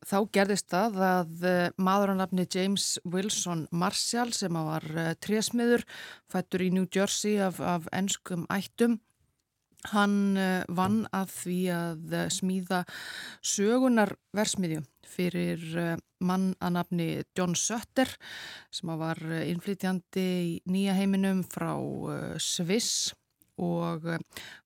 [0.05, 1.31] þá gerðist það að
[1.81, 4.85] maðurannafni James Wilson Marshall sem var
[5.17, 5.81] trésmiður,
[6.29, 9.01] fættur í New Jersey af, af ennskum ættum,
[9.91, 10.37] hann
[10.75, 12.81] vann að því að smíða
[13.45, 18.09] sögunarversmiðju fyrir mann að nafni John Sutter
[18.73, 21.75] sem var innflytjandi í nýja heiminum frá
[22.41, 23.13] Sviss
[23.61, 24.05] og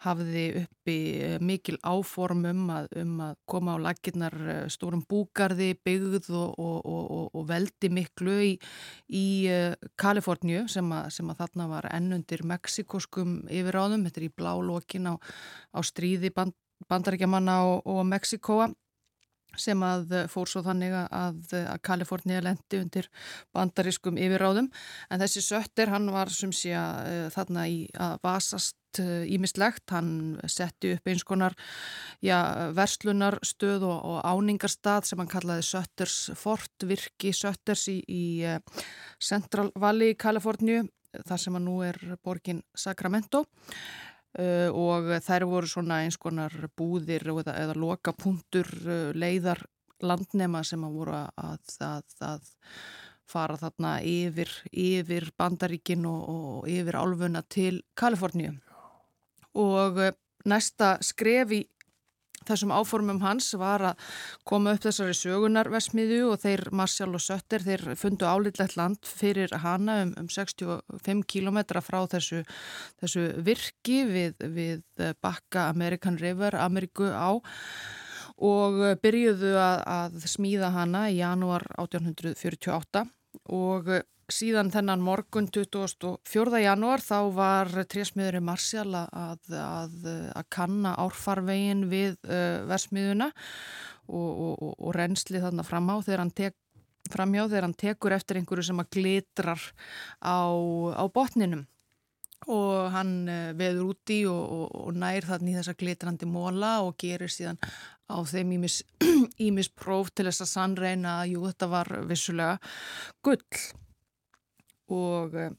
[0.05, 0.97] hafði uppi
[1.45, 4.35] mikil áform um að, um að koma á laginnar
[4.71, 8.51] stórum búgarði, byggð og, og, og, og veldi miklu í,
[9.13, 9.25] í
[9.99, 15.11] Kaliforníu sem að, sem að þarna var ennundir meksikoskum yfiráðum, þetta er í blá lokin
[15.11, 15.13] á,
[15.75, 16.57] á stríði band,
[16.89, 18.69] bandarækjamanna og Meksikóa
[19.57, 23.09] sem að fór svo þannig að, að Kalifornia lendi undir
[23.55, 24.69] bandarískum yfirráðum.
[25.09, 30.95] En þessi söttir hann var sem sé að þarna í að vasast ímislegt, hann setti
[30.95, 31.53] upp eins konar
[32.25, 38.23] já, verslunarstöð og, og áningarstað sem hann kallaði Sötters Fort virki Sötters í, í
[39.21, 40.87] Central Valley í Kaliforníu
[41.25, 43.45] þar sem að nú er borgin Sacramento
[44.37, 49.63] Uh, og þær voru svona eins konar búðir eða, eða loka punktur uh, leiðar
[50.05, 52.51] landnema sem að voru að, að, að
[53.29, 58.53] fara þarna yfir, yfir bandaríkin og, og yfir álfuna til Kaliforníu.
[59.57, 60.13] Og uh,
[60.45, 61.63] næsta skref í
[62.49, 64.09] þessum áformum hans var að
[64.49, 70.01] koma upp þessari sögunarversmiðu og þeir Marshall og Sötter þeir fundu álitlegt land fyrir hana
[70.03, 72.43] um, um 65 kílometra frá þessu,
[73.01, 74.83] þessu virki við, við
[75.21, 77.39] bakka American River, Ameriku á
[78.39, 83.03] og byrjuðu að, að smíða hana í janúar 1848
[83.55, 83.91] og
[84.33, 86.61] síðan þennan morgun 24.
[86.63, 89.95] janúar þá var trésmiðurinn Marsjál að, að,
[90.35, 93.29] að kanna árfarvegin við uh, versmiðuna
[94.09, 96.55] og, og, og reynsli þarna fram á þegar hann tek,
[97.09, 99.67] framjá þegar hann tekur eftir einhverju sem að glitrar
[100.21, 100.39] á,
[100.93, 101.65] á botninum
[102.49, 107.59] og hann uh, veður úti og, og nær þannig þessa glitrandi móla og gerir síðan
[108.09, 108.81] á þeim ímis,
[109.49, 112.57] ímis próf til þess að sannreina að jú þetta var vissulega
[113.25, 113.43] gull
[114.93, 115.51] og uh,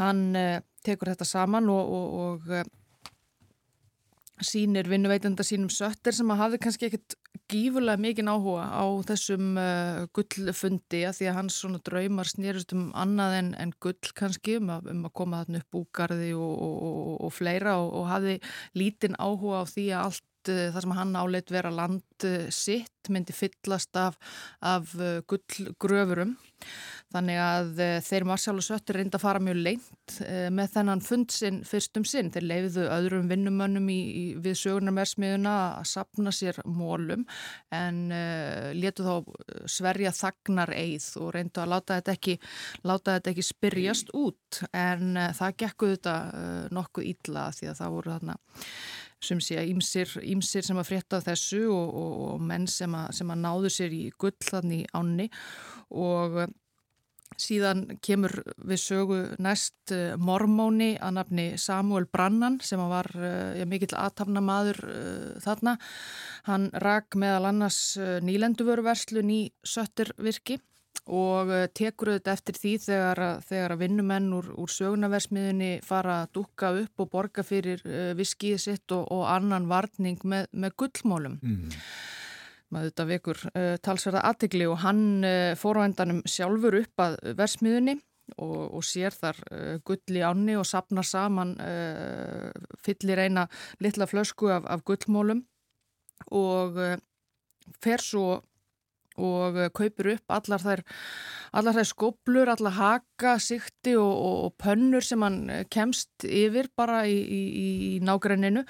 [0.00, 2.62] hann uh, tekur þetta saman og, og, og uh,
[4.40, 7.16] sínir vinnuveitenda sínum söttir sem að hafi kannski ekkert
[7.50, 9.58] gífurlega mikinn áhuga á þessum
[10.16, 14.70] gullfundi að því að hans svona draumar snýrust um annað en, en gull kannski um
[14.72, 16.54] að, um að koma þarna upp búgarði og,
[17.20, 18.38] og fleira og hafi
[18.80, 23.96] lítinn áhuga á því að allt það sem hann áleitt vera land sitt myndi fyllast
[23.96, 24.16] af,
[24.60, 24.92] af
[25.28, 26.36] gullgröfurum
[27.10, 31.02] Þannig að uh, þeir Marsjál og Söttur reynda að fara mjög leint uh, með þennan
[31.02, 32.30] fund sinn fyrstum sinn.
[32.30, 37.26] Þeir leiððu öðrum vinnumönnum í, í, við sögurnarmersmiðuna að sapna sér mólum
[37.74, 42.38] en uh, letu þá sverja þagnar eið og reyndu að láta þetta ekki,
[42.86, 44.62] láta þetta ekki spyrjast út.
[44.70, 46.16] En það gekkuðu þetta
[46.74, 48.40] nokkuð ítla því að það voru þarna
[49.24, 53.30] sem sé að ímsir, sem að frétta þessu og, og, og menn sem að, sem
[53.32, 55.30] að náðu sér í gull þannig ánni
[55.90, 56.42] og
[57.38, 58.32] Síðan kemur
[58.68, 64.42] við sögu næst uh, mormóni að nafni Samuel Brannan sem var uh, ja, mikill aðtafna
[64.44, 65.76] maður uh, þarna.
[66.48, 67.80] Hann rak meðal annars
[68.26, 70.58] nýlenduvöruverslun í Söttervirki
[71.10, 76.70] og tekur auðvitað eftir því þegar, þegar að vinnumenn úr, úr sögunaversmiðunni fara að dukka
[76.84, 77.82] upp og borga fyrir
[78.18, 81.38] viskið sitt og, og annan varning með, með gullmólum.
[81.42, 81.78] Mm
[82.70, 87.18] maður þetta vekur uh, talsverða aðtegli og hann uh, fór á endanum sjálfur upp að
[87.38, 87.96] versmiðunni
[88.36, 91.56] og, og sér þar uh, gull í ánni og sapnar saman
[92.84, 93.48] fyllir eina
[93.82, 95.42] litla flösku af, af gullmólum
[96.36, 96.78] og
[97.82, 98.40] fer svo
[99.20, 100.82] og kaupir upp allar þær,
[101.60, 105.40] allar þær skoblur, allar haka, sikti og, og, og pönnur sem hann
[105.72, 108.64] kemst yfir bara í, í, í nágræninu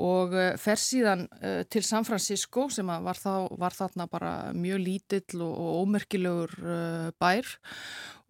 [0.00, 1.26] og eh, fer síðan
[1.70, 6.56] til San Francisco sem var, þá, var þarna bara mjög lítill og, og ómerkilegur
[7.20, 7.54] bær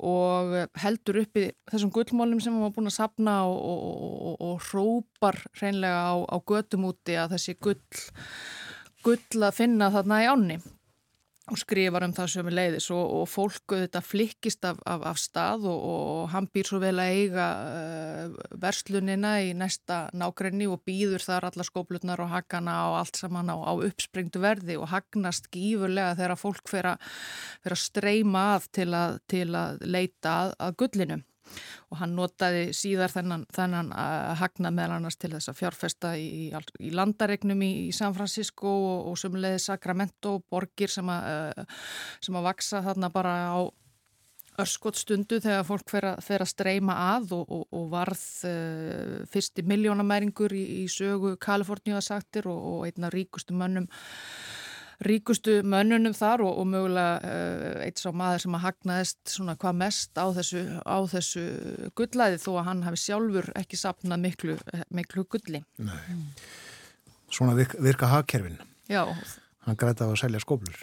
[0.01, 6.15] og heldur uppi þessum gullmólum sem hann var búin að sapna og, hrópar hreinlega á,
[6.25, 7.81] á gödum úti að þessi gull,
[9.05, 10.59] gull að finna þarna í ánni
[11.49, 15.21] og skrifar um það sem er leiðis og, og fólk auðvitað flikkist af, af, af
[15.21, 20.85] stað og, og hann býr svo vel að eiga uh, verslunina í næsta nákrenni og
[20.87, 25.51] býður þar alla skóplutnar og hagana og allt saman á, á uppspringtu verði og hagnast
[25.55, 31.21] gífurlega þegar fólk fer að streyma að til að, til að leita að, að gullinu
[31.91, 36.51] og hann notaði síðar þennan, þennan að hagna meðal annars til þess að fjárfesta í,
[36.81, 41.65] í landaregnum í, í San Francisco og, og sumleði Sacramento borgir sem að,
[42.23, 43.61] sem að vaksa þarna bara á
[44.61, 49.21] örskot stundu þegar fólk fer að, fer að streyma að og, og, og varð uh,
[49.31, 53.89] fyrsti miljónamæringur í, í sögu Kaliforníu að sagtir og, og einna ríkustu mönnum
[55.05, 59.79] ríkustu mönnunum þar og, og mögulega uh, eitt sá maður sem að hagnaðist svona hvað
[59.81, 61.45] mest á þessu, á þessu
[61.99, 64.59] gullæði þó að hann hafi sjálfur ekki sapnað miklu,
[64.93, 65.63] miklu gulli.
[65.81, 66.17] Nei.
[67.31, 68.59] Svona virka, hagkerfin.
[68.91, 69.05] Já,
[69.71, 70.81] hann græta á að selja skóplur.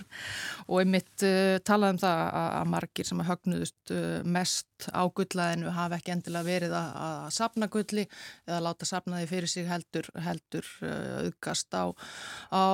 [0.67, 4.05] Og einmitt uh, talaði um það að, að margir sem högnuðust uh,
[4.37, 8.05] mest á gullaðinu hafi ekki endilega verið að, að sapna gulli
[8.45, 11.85] eða láta sapna því fyrir sig heldur, heldur uh, auðgast á,
[12.53, 12.65] á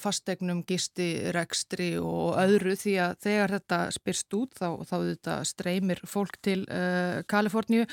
[0.00, 6.02] fastegnum, gisti, rekstri og öðru því að þegar þetta spyrst út þá, þá þetta streymir
[6.08, 6.60] fólk til
[7.28, 7.86] Kaliforníu.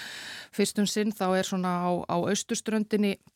[0.55, 3.34] Fyrstum sinn þá er svona á, á austurströndinni Eh,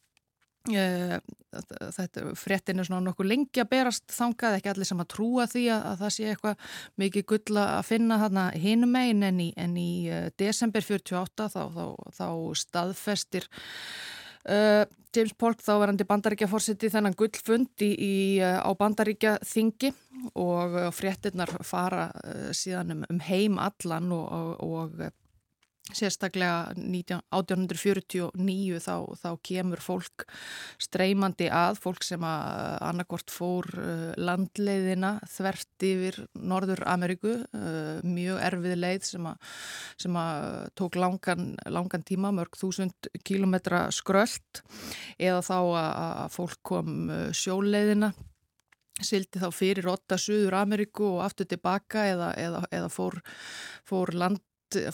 [0.70, 5.66] þetta fréttin er svona nokkuð lengi að berast þangað, ekki allir sem að trúa því
[5.74, 6.70] að, að það sé eitthvað
[7.02, 11.62] mikið gull að finna þarna hinum megin en í, en í uh, desember 48 þá,
[11.76, 11.84] þá,
[12.20, 12.28] þá
[12.64, 14.84] staðfestir uh,
[15.16, 18.14] James Polk þá verandi bandaríkja fórseti þennan gullfund í, í,
[18.44, 19.94] uh, á bandaríkja þingi
[20.38, 22.10] og fréttinnar fara
[22.54, 25.10] síðan um, um heim allan og, og, og
[25.96, 30.26] sérstaklega 1849 þá, þá kemur fólk
[30.82, 38.38] streymandi að, fólk sem að annarkort fór uh, landleiðina þvert yfir Norður Ameríku, uh, mjög
[38.50, 39.38] erfið leið sem að,
[40.06, 40.38] sem að
[40.80, 44.52] tók langan, langan tíma, mörg þúsund kílometra skröld
[45.18, 48.10] eða þá að fólk kom uh, sjóleiðina
[49.06, 53.20] sildi þá fyrir 8 Suður Ameríku og aftur tilbaka eða, eða, eða fór,
[53.88, 54.42] fór, land,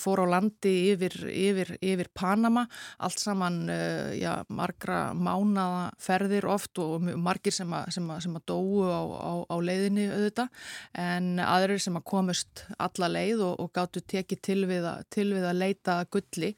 [0.02, 2.66] fór á landi yfir, yfir, yfir Panama.
[3.04, 8.38] Allt saman uh, já, margra mánaða ferðir oft og margir sem að, sem að, sem
[8.40, 10.64] að dóu á, á, á leiðinni auðvitað.
[11.06, 15.30] En aðrir sem að komast alla leið og, og gáttu tekið til við að, til
[15.34, 16.56] við að leita gulli.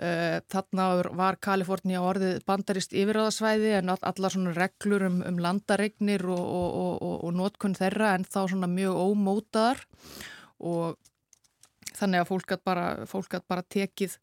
[0.00, 6.40] Eh, þarna var Kalifornia orðið bandarist yfiráðasvæði en allar svona reglur um, um landaregnir og,
[6.40, 9.82] og, og, og nótkunn þeirra en þá svona mjög ómótaðar.
[10.64, 10.96] Og
[12.00, 12.84] þannig að fólk gætt bara,
[13.48, 14.16] bara tekið,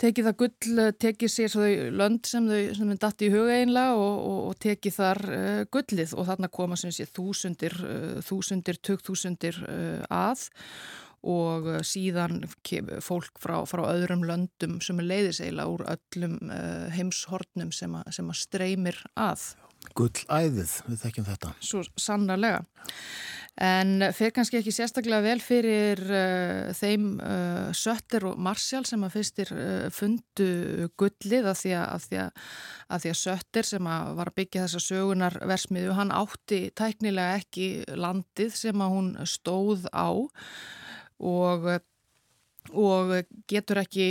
[0.00, 1.68] tekið það gull, tekið sér þau
[2.00, 6.16] lönd sem þau, þau dætti í huga einlega og tekið þar uh, gullið.
[6.18, 10.50] Og þarna koma sem sé þúsundir, uh, þúsundir, tökþúsundir uh, að.
[11.22, 12.40] Og eh, síðan
[12.98, 16.50] fólk frá, frá öðrum löndum sem er leiðisegla úr öllum
[16.96, 19.44] heimshornum sem, a, sem að streymir að.
[19.98, 21.52] Gullæðið, við þekkjum þetta.
[21.64, 22.62] Svo sannarlega.
[23.62, 29.18] En fyrir kannski ekki sérstaklega vel fyrir uh, þeim uh, Sötter og Marsjál sem að
[29.18, 29.52] fyrstir
[29.92, 32.40] fundu gullið að því að, að, því að,
[32.96, 37.68] að því Sötter sem að var að byggja þessa sögunar versmiðu, hann átti tæknilega ekki
[37.92, 40.08] landið sem að hún stóð á
[41.22, 41.68] og,
[42.70, 43.12] og
[43.50, 44.06] getur ekki,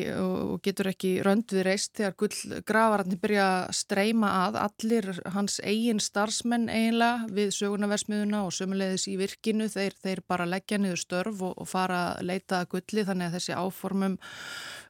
[0.91, 4.59] ekki röndið reist þegar gullgravararnir byrja að streyma að.
[4.65, 10.81] Allir hans eigin starfsmenn eiginlega við sögurnaversmiðuna og sömulegðis í virkinu þeir, þeir bara leggja
[10.81, 14.19] niður störf og, og fara að leita gulli þannig að þessi áformum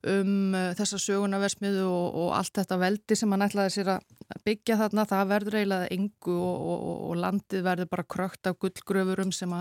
[0.10, 4.06] um uh, þessa sögunaversmiðu og, og allt þetta veldi sem hann ætlaði sér að
[4.46, 9.34] byggja þarna, það verður eiginlega engu og, og, og landið verður bara krökt af gullgröfurum
[9.36, 9.58] sem,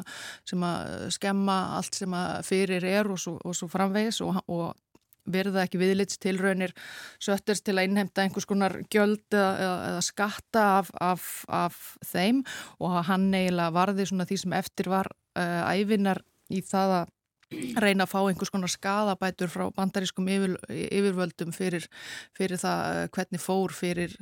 [0.48, 4.70] sem að skemma allt sem að fyrir er og svo, svo framvegis og
[5.30, 6.74] verða ekki viðlitstilraunir
[7.22, 11.78] sötters til að innhemta einhvers konar gjöld eða, eða, skatta af, af, af
[12.10, 12.42] þeim
[12.80, 17.16] og hann eiginlega varði svona því sem eftir var uh, ævinar í það að
[17.50, 21.86] reyna að fá einhvers konar skadabætur frá bandarískum yfir, yfirvöldum fyrir,
[22.36, 24.14] fyrir það eh, hvernig fór fyrir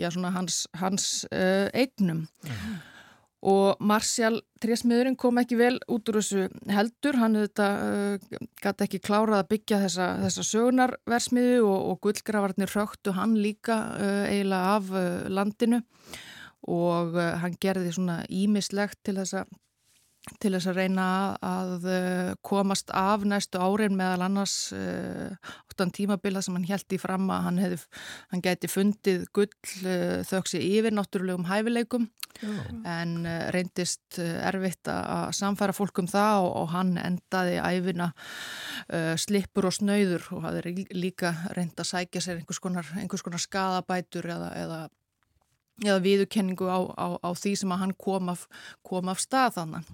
[0.00, 2.26] já, hans, hans uh, eignum.
[2.44, 2.76] Uh -huh.
[3.46, 8.18] Og Marsjál Trésmiðurinn kom ekki vel út úr þessu heldur, hann uh,
[8.62, 13.94] gæti ekki klárað að byggja þessa, þessa sögunarversmiðu og, og gullgravarnir röktu hann líka
[14.26, 14.84] eiginlega af
[15.28, 15.82] landinu
[16.66, 19.46] og hann gerði svona ímislegt til þess að
[20.42, 21.06] til þess að reyna
[21.44, 26.98] að eh, komast af næstu árin meðal annars áttan uh, tímabila sem hann held í
[26.98, 27.78] fram að hann, hefði,
[28.32, 29.48] hann geti fundið gull
[29.86, 32.52] uh, þauksi yfir náttúrulegum hæfileikum Já.
[32.84, 33.14] en
[33.54, 38.10] reyndist erfitt að samfæra fólk um það og, og hann endaði æfina
[39.16, 44.28] slipur og snöyður og hafði líka reynd að sækja sér einhvers konar, einhvers konar skadabætur
[44.36, 44.82] eða, eða
[45.84, 48.46] eða viðurkenningu á, á, á því sem að hann kom af,
[48.86, 49.90] kom af stað þannig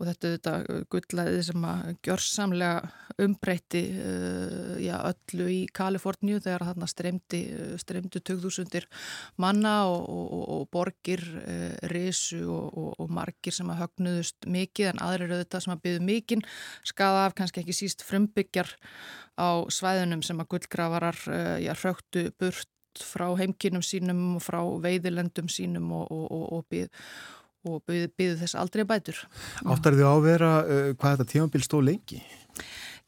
[0.00, 6.40] og þetta er þetta uh, gullaðið sem að gjörsamlega umbreytti uh, já, öllu í Kaliforníu
[6.42, 8.88] þegar þarna streymdi, uh, streymdi 2000
[9.42, 15.02] manna og, og, og borgir uh, risu og, og margir sem að högnuðust mikið en
[15.06, 16.46] aðrir auðvitað sem að byggðu mikinn
[16.88, 18.74] skaða af kannski ekki síst frumbyggjar
[19.38, 22.66] á svæðunum sem að gullgravarar uh, já, röktu burt
[23.00, 26.90] frá heimkinum sínum og frá veiðilendum sínum og, og, og byð
[27.68, 29.18] og byðu byð þess aldrei bætur.
[29.62, 32.18] Áttar þið á að vera uh, hvað þetta tímanbíl stó lengi?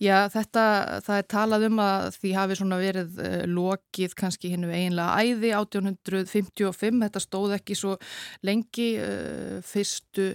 [0.02, 0.62] Já, þetta,
[1.06, 5.52] það er talað um að því hafi svona verið uh, lokið kannski hinnu eiginlega æði
[5.58, 7.98] 1855, þetta stóð ekki svo
[8.46, 10.32] lengi uh, fyrstu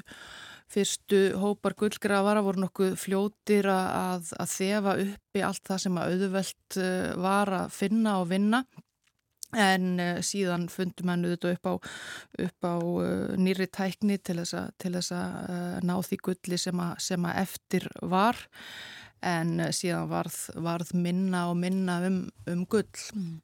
[0.70, 6.78] fyrstu hópar gullgrafara voru nokkuð fljótir að, að þefa uppi allt það sem að auðvelt
[7.26, 8.60] var að finna og vinna
[9.58, 11.74] En uh, síðan fundum hann auðvitað upp á,
[12.46, 17.26] upp á uh, nýri tækni til þess að uh, ná því gulli sem, a, sem
[17.26, 18.38] að eftir var
[19.26, 22.86] en síðan varð, varð minna og minna um, um gull.
[23.18, 23.40] Mm.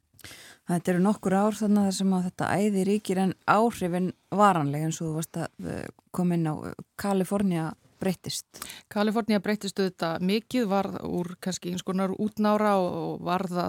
[0.66, 5.18] Þetta eru nokkur ár þannig að þetta æði ríkir en áhrifin varanlega eins og þú
[5.18, 5.74] varst að
[6.16, 6.54] koma inn á
[6.98, 7.68] Kalifornia
[8.00, 8.46] breytist.
[8.92, 13.60] Kalifornia breytist auðvitað mikið, varð úr kannski eins konar útnára og varð,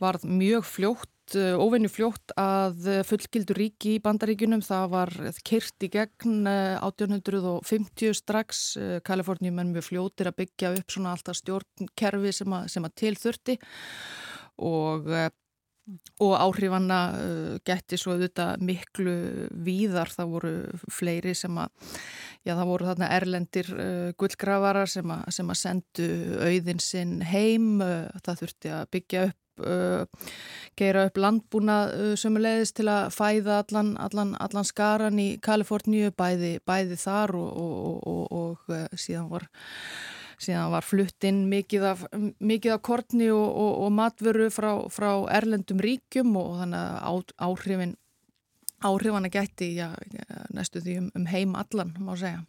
[0.00, 4.60] varð mjög fljótt Eh, óvenju fljótt að eh, fullgildur ríki í bandaríkunum.
[4.64, 5.12] Það var
[5.46, 8.64] kyrt í gegn 1850 eh, strax.
[9.06, 13.56] Kaliforníum er mjög fljóttir að byggja upp svona alltaf stjórnkerfi sem að, sem að tilþurti
[14.64, 15.08] og,
[16.24, 16.98] og áhrifanna
[17.66, 19.14] getti svo auðvitað miklu
[19.64, 20.12] víðar.
[20.12, 20.52] Það voru
[20.92, 21.94] fleiri sem að,
[22.44, 23.72] já það voru þarna erlendir
[24.20, 26.10] gullgravarar sem að, sem að sendu
[26.44, 27.80] auðin sinn heim.
[28.20, 30.28] Það þurfti að byggja upp upp, uh,
[30.78, 36.58] geira upp landbúna uh, sömulegðis til að fæða allan, allan, allan skaran í Kaliforníu, bæði,
[36.66, 39.48] bæði þar og, og, og, og uh, síðan var
[40.44, 42.06] síðan var flutt inn mikið af,
[42.42, 47.94] mikið af kortni og, og, og matvöru frá, frá erlendum ríkjum og þannig að áhrifin
[48.84, 49.92] áhrifana gætti já,
[50.52, 52.44] næstu því um, um heim allan, má segja.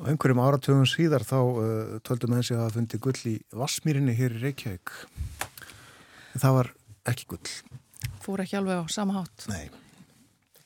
[0.00, 4.34] Og einhverjum áratöfum síðar þá uh, töldum þessi að það fundi gull í Vassmýrinni hér
[4.34, 4.94] í Reykjavík.
[6.34, 6.70] Það var
[7.10, 7.52] ekki gull.
[8.24, 9.46] Fór ekki alveg á sama hátt.
[9.50, 9.68] Nei,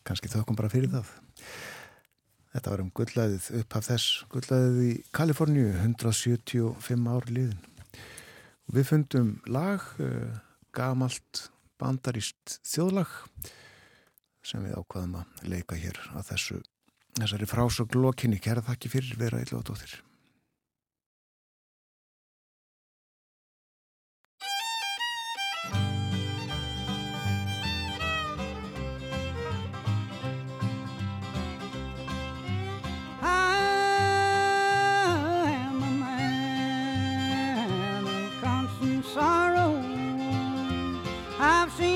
[0.06, 1.10] kannski þau kom bara fyrir það.
[2.54, 7.60] Þetta var um gullæðið upp af þess gullæðið í Kaliforníu, 175 ár liðin.
[8.72, 10.40] Við fundum lag, uh,
[10.76, 13.12] gamalt bandarist þjóðlag
[14.44, 16.60] sem við ákvaðum að leika hér að þessu
[17.18, 18.40] þessari frásög lokinni.
[18.42, 19.98] Kæra þakki fyrir vera illa og dóttir.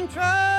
[0.09, 0.52] train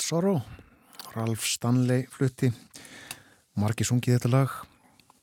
[0.00, 0.40] Constant Sorrow
[1.14, 2.48] Ralf Stanley flutti.
[3.60, 4.52] Margi sungið þetta lag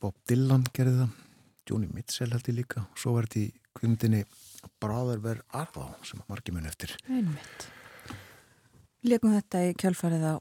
[0.01, 1.13] Bob Dylan gerði það
[1.69, 3.47] Joni Mitchell held ég líka svo var þetta í
[3.77, 4.21] kvimdini
[4.83, 6.93] Are Thou sem margi mun eftir.
[7.09, 7.67] Einmitt.
[9.07, 10.35] Legum þetta í kjálfarið á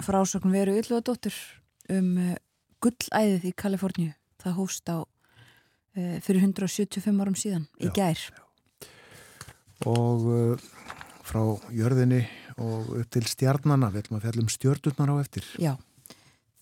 [0.00, 1.36] frásökn veru Ylvaðdóttur
[1.92, 2.36] um uh,
[2.80, 4.14] gullæðið í Kaliforníu.
[4.40, 8.16] Það hóst á uh, fyrir 175 árum síðan í gær.
[8.16, 8.40] já.
[9.84, 10.70] og uh,
[11.26, 11.42] frá
[11.74, 12.24] jörðinni
[12.60, 15.46] og upp til stjarnana, við ætlum að fjalla um stjörnurnar á eftir.
[15.60, 15.74] Já,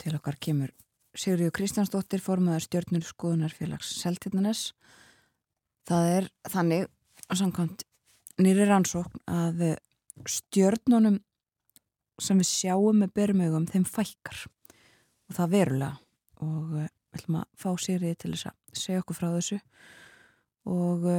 [0.01, 0.75] til okkar kemur
[1.19, 4.69] Sigurður Kristjánsdóttir formaður stjörnur skoðunarfélags Seltinnanes.
[5.89, 6.87] Það er þannig
[7.27, 7.83] að samkvæmt
[8.41, 9.65] nýri rannsókn að
[10.31, 11.19] stjörnunum
[12.21, 15.93] sem við sjáum með berumögum þeim fækkar og það verulega
[16.45, 16.89] og við
[17.19, 19.61] ætlum að fá Sigurði til þess að segja okkur frá þessu
[20.71, 21.11] og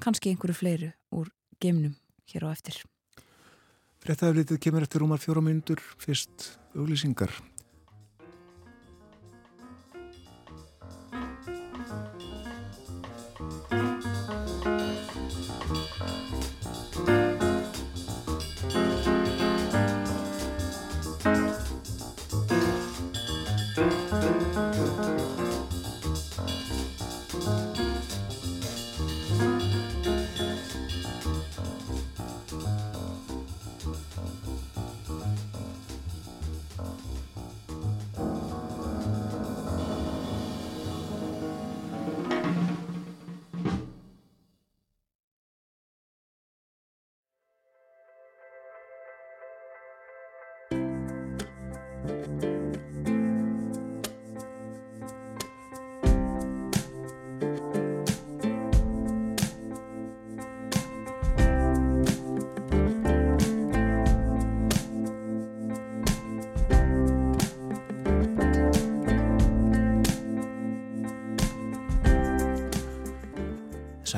[0.00, 1.30] kannski einhverju fleiru úr
[1.60, 1.98] geimnum
[2.32, 2.80] hér á eftir.
[4.04, 7.30] Réttaðaflitið kemur eftir rúmar fjóra myndur, fyrst auglýsingar.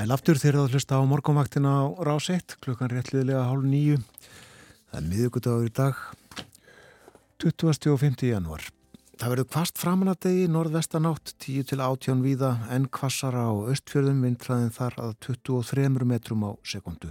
[0.06, 3.96] Sæl aftur þegar þú hlusta á morgunvaktina á rás 1, klukkan réttliðilega hálf nýju.
[4.92, 5.96] Það er miðugudagur í dag,
[7.42, 7.88] 20.
[7.90, 8.28] og 50.
[8.28, 8.62] janúar.
[9.18, 15.00] Það verður kvast framanadegi, norðvestanátt, 10 til 18 víða, en kvassara á östfjörðum vindræðin þar
[15.08, 17.10] að 23 metrum á sekundu.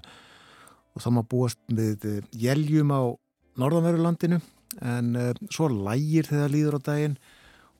[0.95, 3.11] Og þá má búast með jæljum á
[3.59, 4.39] norðanverulandinu,
[4.79, 7.19] en uh, svo lægir þegar líður á daginn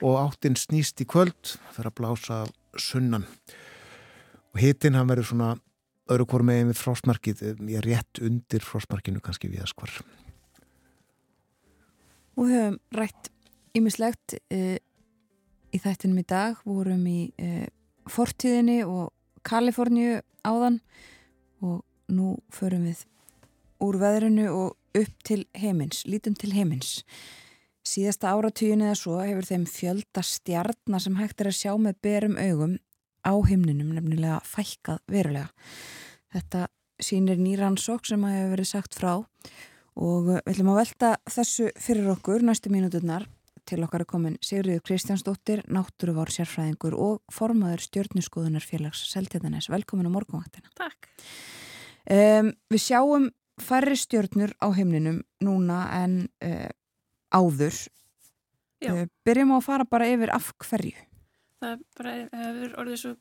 [0.03, 3.23] og áttinn snýst í kvöld fyrir að blása sunnan
[4.55, 5.49] og hitin hann verður svona
[6.11, 9.95] öðru hvort meginn við frostmarkið ég er rétt undir frostmarkinu kannski við að skvar
[12.35, 13.29] Og við höfum rætt
[13.75, 14.75] ýmislegt uh,
[15.71, 16.57] í þættinum í dag.
[16.67, 17.63] Vorum í uh,
[18.11, 19.13] fortíðinni og
[19.47, 20.81] Kaliforníu áðan
[21.63, 23.05] og nú förum við
[23.85, 27.05] úr veðrinu og upp til heimins, lítum til heimins
[27.85, 32.37] síðasta áratugin eða svo hefur þeim fjölda stjarnar sem hægt er að sjá með berum
[32.39, 32.77] augum
[33.25, 35.49] á himninum nefnilega fækkað verulega.
[36.35, 36.67] Þetta
[37.01, 39.13] sínir nýrannsók sem að hefur verið sagt frá
[39.95, 43.25] og við ætlum að velta þessu fyrir okkur næstu mínúturnar
[43.65, 49.71] til okkar er komin Sigriður Kristjánsdóttir, náttúruvár sérfræðingur og formaður stjórnuskoðunar félags Seltjarnanes.
[49.73, 50.69] Velkomin á morgunvaktina.
[50.77, 51.09] Takk.
[52.05, 56.69] Um, við sjáum færri stjórnur á himninum núna en uh,
[57.33, 57.81] áður.
[58.85, 60.93] Uh, byrjum á að fara bara yfir af hverju
[61.65, 63.15] það bara hefur orðið svo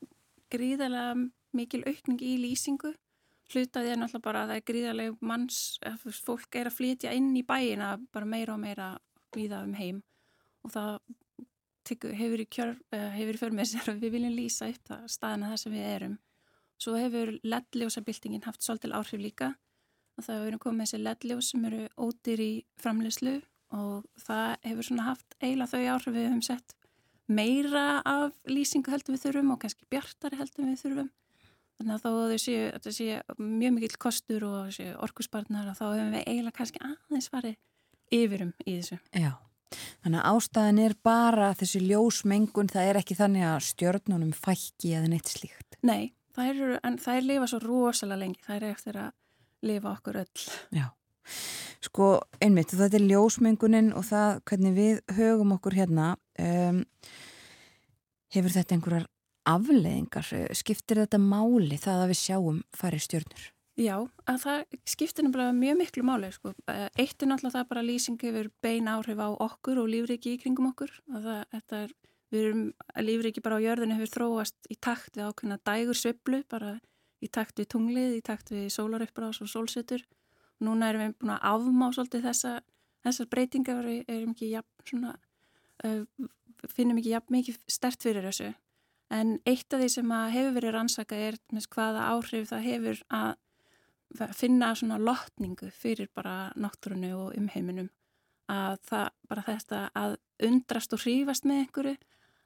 [0.55, 1.17] gríðarlega
[1.55, 2.93] mikil aukning í lýsingu.
[3.53, 5.59] Hlutaði er náttúrulega bara að það er gríðarlega manns,
[6.25, 8.95] fólk er að flytja inn í bæina bara meira og meira
[9.35, 10.01] viða um heim.
[10.65, 10.99] Og það
[12.17, 15.61] hefur í, kjör, hefur í förmið sér að við viljum lýsa upp það staðina það
[15.63, 16.15] sem við erum.
[16.81, 19.53] Svo hefur ledljósabildingin haft svolítil áhrif líka.
[20.15, 23.35] Og það hefur komið þessi ledljós sem eru ótir í framlegslu
[23.75, 26.75] og það hefur svona haft eiginlega þau áhrif við höfum sett
[27.29, 31.13] meira af lýsingu heldur við þurfum og kannski bjartari heldur við þurfum
[31.79, 36.13] þannig að þá þau séu, þetta séu mjög mikill kostur og orkusbarnar og þá hefum
[36.15, 37.57] við eiginlega kannski aðeins farið
[38.15, 38.99] yfirum í þessu.
[39.17, 39.33] Já,
[40.05, 45.11] þannig að ástæðan er bara þessi ljósmengun, það er ekki þannig að stjörnunum fækki eða
[45.11, 45.79] neitt slíkt.
[45.87, 49.17] Nei, það er, en það er lifa svo rosalega lengi, það er eftir að
[49.65, 50.47] lifa okkur öll.
[50.77, 50.87] Já.
[51.85, 52.07] Sko,
[52.45, 56.85] einmitt, þetta er ljósmengunin og það hvernig við högum okkur hérna um,
[58.35, 59.11] hefur þetta einhverjar
[59.45, 63.51] afleðingar skiptir þetta máli það að við sjáum fari stjórnur?
[63.75, 63.97] Já,
[64.31, 66.53] að það skiptir náttúrulega mjög miklu máli sko.
[66.71, 70.69] eitt er náttúrulega það bara lýsingi yfir bein áhrif á okkur og lífriki í kringum
[70.71, 71.41] okkur það,
[71.81, 71.95] er,
[72.31, 72.63] við erum
[72.95, 76.77] að lífriki bara á jörðinu hefur þróast í takt við ákveðna dægur sviblu bara
[77.19, 80.07] í takt við tunglið, í takt við sólaröppbrás og sólsetur
[80.63, 82.57] núna erum við búin að afmá svolítið þessa,
[83.03, 85.17] þessar breytingar við erum ekki jafn svona
[86.71, 88.53] finnum ekki jafn mikið stert fyrir þessu.
[89.13, 91.37] En eitt af því sem hefur verið rannsaka er
[91.75, 93.35] hvaða áhrif það hefur að
[94.39, 97.91] finna svona lotningu fyrir bara náttúrunu og umheiminum.
[98.51, 101.95] Að það bara þetta að undrast og hrífast með einhverju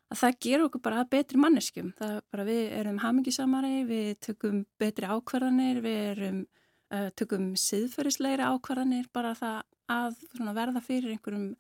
[0.09, 1.91] að það gerur okkur bara betri manneskjum.
[1.99, 6.39] Það bara við erum hamingisamari við tökum betri ákvarðanir við erum,
[6.95, 10.23] uh, tökum siðferðisleira ákvarðanir bara það að
[10.57, 11.51] verða fyrir einhverjum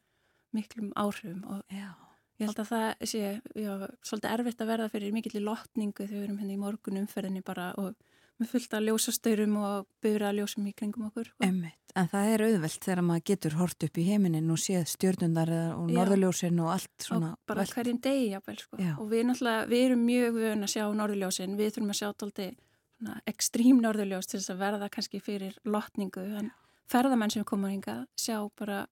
[0.56, 1.90] miklum áhrifum og Já.
[2.38, 3.24] ég held að það sé
[3.58, 3.72] já,
[4.02, 7.02] svolítið erfitt að verða fyrir mikill í lotningu þegar við erum henni hérna í morgun
[7.02, 7.96] umferðinni bara og
[8.38, 11.32] með fullt að ljósastöyrum og byrja að ljósum í kringum okkur.
[11.42, 11.74] Einmitt.
[11.98, 15.90] En það er auðvelt þegar maður getur hort upp í heiminin og séð stjórnundar og
[15.90, 17.32] norðurljósin og allt svona.
[17.34, 17.74] Og bara velt.
[17.74, 18.78] hverjum degi jáfnvel sko.
[18.78, 18.92] Já.
[18.94, 22.48] Og við náttúrulega, við erum mjög vögn að sjá norðurljósin, við þurfum að sjá tólti
[23.30, 26.24] ekstrím norðurljós til þess að verða kannski fyrir lotningu.
[26.38, 26.52] En
[26.90, 28.84] ferðamenn sem koma hinga sjá bara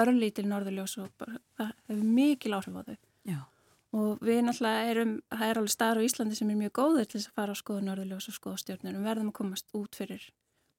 [0.00, 2.96] örlítil norðurljós og bara, það hefur mikil áhrif á þau.
[3.28, 3.40] Já.
[3.92, 7.18] Og við náttúrulega erum, það er alveg staður á Íslandi sem er mjög góður til
[7.18, 10.24] þess að fara á skoðu norðurljós og skoða stjórnir og verðum að komast út fyrir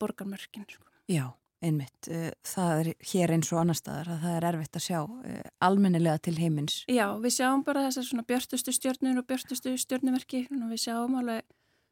[0.01, 0.65] borgarmörkin.
[0.65, 0.87] Sko.
[1.11, 1.25] Já,
[1.61, 2.09] einmitt.
[2.09, 4.99] Eh, það er hér eins og annar staðar að það er erfitt að sjá
[5.29, 6.79] eh, almennilega til heimins.
[6.89, 11.45] Já, við sjáum bara þessar svona björtustu stjórnir og björtustu stjórnimerki og við sjáum alveg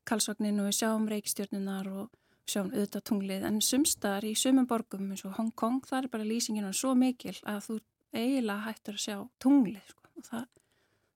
[0.09, 2.09] kalsvagnin og við sjáum reikstjórninar og
[2.49, 6.27] sjáum auðvitað tunglið en sumstar í sumum borgum eins og Hong Kong það er bara
[6.27, 7.77] lýsingina svo mikil að þú
[8.13, 10.09] eiginlega hættur að sjá tunglið sko.
[10.17, 10.47] og það,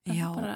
[0.06, 0.56] það er bara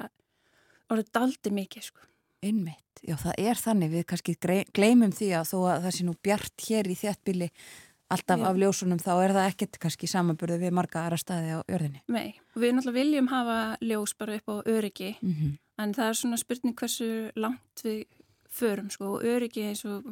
[0.90, 2.06] orðið daldi mikið sko.
[2.40, 4.36] Einmitt, já það er þannig við kannski
[4.72, 7.50] gleymum því að þó að það sé nú bjart hér í þéttbíli
[8.10, 8.46] alltaf Já.
[8.48, 12.00] af ljósunum þá er það ekkert kannski samanburði við marga aðra staði á jörðinni.
[12.10, 15.58] Nei, við náttúrulega viljum hafa ljós bara upp á öryggi Mm -hmm.
[15.78, 18.06] en það er svona spurning hversu langt við
[18.50, 20.04] förum sko og öryggi eins og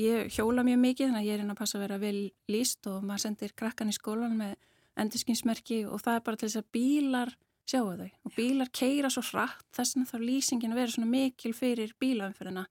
[0.00, 2.18] ég hjóla mjög mikið þannig að ég er inn að passa að vera vel
[2.52, 4.54] líst og maður sendir krakkan í skólan með
[5.02, 7.34] endurskinsmerki og það er bara til þess að bílar
[7.68, 8.08] sjáu þau?
[8.26, 12.64] Og bílar keira svo hratt þess vegna þarf lýsingin að vera svona mikil fyrir bílaumferðina.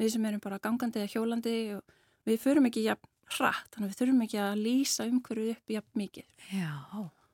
[0.00, 1.98] Við sem erum bara gangandi eða hjólandi og
[2.28, 6.00] við förum ekki jafn hratt þannig að við þurfum ekki að lýsa umhverfið upp jafn
[6.02, 6.30] mikið.
[6.52, 6.72] Já,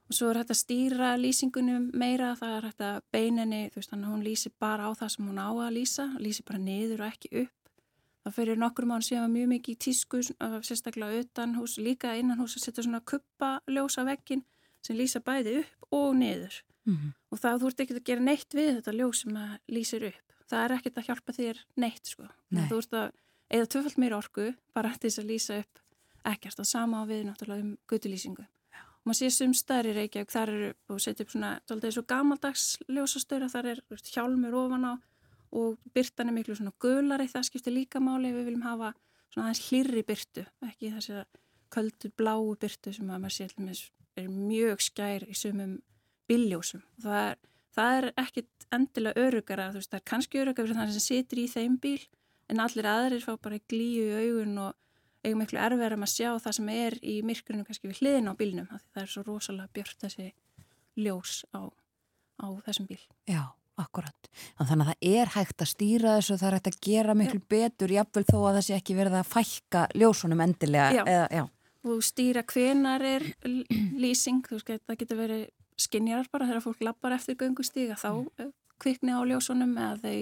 [0.09, 3.95] og svo er hægt að stýra lýsingunum meira, það er hægt að beininni, þú veist,
[3.95, 7.13] að hún lýsi bara á það sem hún á að lýsa, lýsi bara niður og
[7.13, 7.68] ekki upp.
[8.29, 10.19] Það fyrir nokkur mánu síðan var mjög mikið í tísku,
[10.69, 14.43] sérstaklega utan hús, líka innan hús að setja svona kuppa ljósa veggin
[14.85, 16.59] sem lýsa bæði upp og niður.
[16.85, 20.05] mm Og það þú ert ekki að gera neitt við þetta ljós sem að lýsir
[20.11, 20.37] upp.
[20.49, 22.29] Það er ekkert að hjálpa þér neitt, sko.
[22.51, 22.69] Nei.
[22.69, 23.09] Þú ert að
[23.49, 25.83] eða tvöfald meira orku bara til þess að lýsa upp
[26.29, 28.45] ekkert að sama á við náttúrulega um gutulýsingu
[29.09, 33.49] maður sé sumstæðir í Reykjavík, þar eru og setja upp svona, svolítið svo gamaldags ljósastöra,
[33.49, 33.81] þar er
[34.13, 34.93] hjálmur ofan á
[35.53, 38.93] og byrtan er miklu svona gulari, það skiptir líka máli við viljum hafa
[39.33, 41.23] svona aðeins hlýrri byrtu ekki þessi
[41.73, 43.85] köldu bláu byrtu sem að maður sé allmis
[44.19, 45.79] er mjög skær í sumum
[46.29, 47.39] bíljósum það er,
[47.77, 51.47] það er ekkit endilega örugara, veist, það er kannski örugara fyrir það sem situr í
[51.53, 52.01] þeim bíl
[52.49, 54.77] en allir aðrir fá bara glíu í augun og
[55.25, 58.69] eigum miklu erfiðar að sjá það sem er í myrkurinu kannski við hliðin á bílnum
[58.71, 60.29] það er svo rosalega björt þessi
[60.99, 61.69] ljós á,
[62.43, 63.01] á þessum bíl.
[63.29, 64.31] Já, akkurat.
[64.59, 67.41] Þannig að það er hægt að stýra þessu og það er hægt að gera miklu
[67.55, 70.91] betur jafnvel þó að það sé ekki verið að fækka ljósunum endilega.
[70.99, 71.05] Já.
[71.05, 71.45] Eða, já.
[71.89, 73.25] Og stýra hvenar er
[74.03, 75.47] lýsing, þú veist, það getur verið
[75.79, 78.53] skinjarar bara þegar fólk lappar eftir göngustíga þá mm.
[78.83, 80.19] kvikni á ljósunum eða þau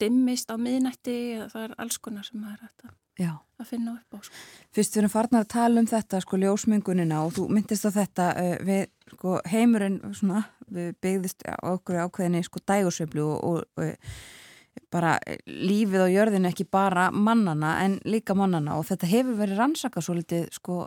[0.00, 3.32] dimmist á miðnætti eða það er alls konar sem maður er hægt að, já.
[3.60, 4.18] að finna upp á.
[4.26, 4.42] Sko.
[4.76, 8.28] Fyrst við erum farnar að tala um þetta, sko, ljósmengunina og þú myndist á þetta
[8.42, 8.82] uh, við,
[9.14, 10.42] sko, heimurinn, svona,
[10.72, 15.16] byggðist okkur ákveðinni, sko, dægursveiflu og, og, og bara
[15.46, 20.16] lífið á jörðinu ekki bara mannana en líka mannana og þetta hefur verið rannsaka svo
[20.18, 20.82] litið, sko,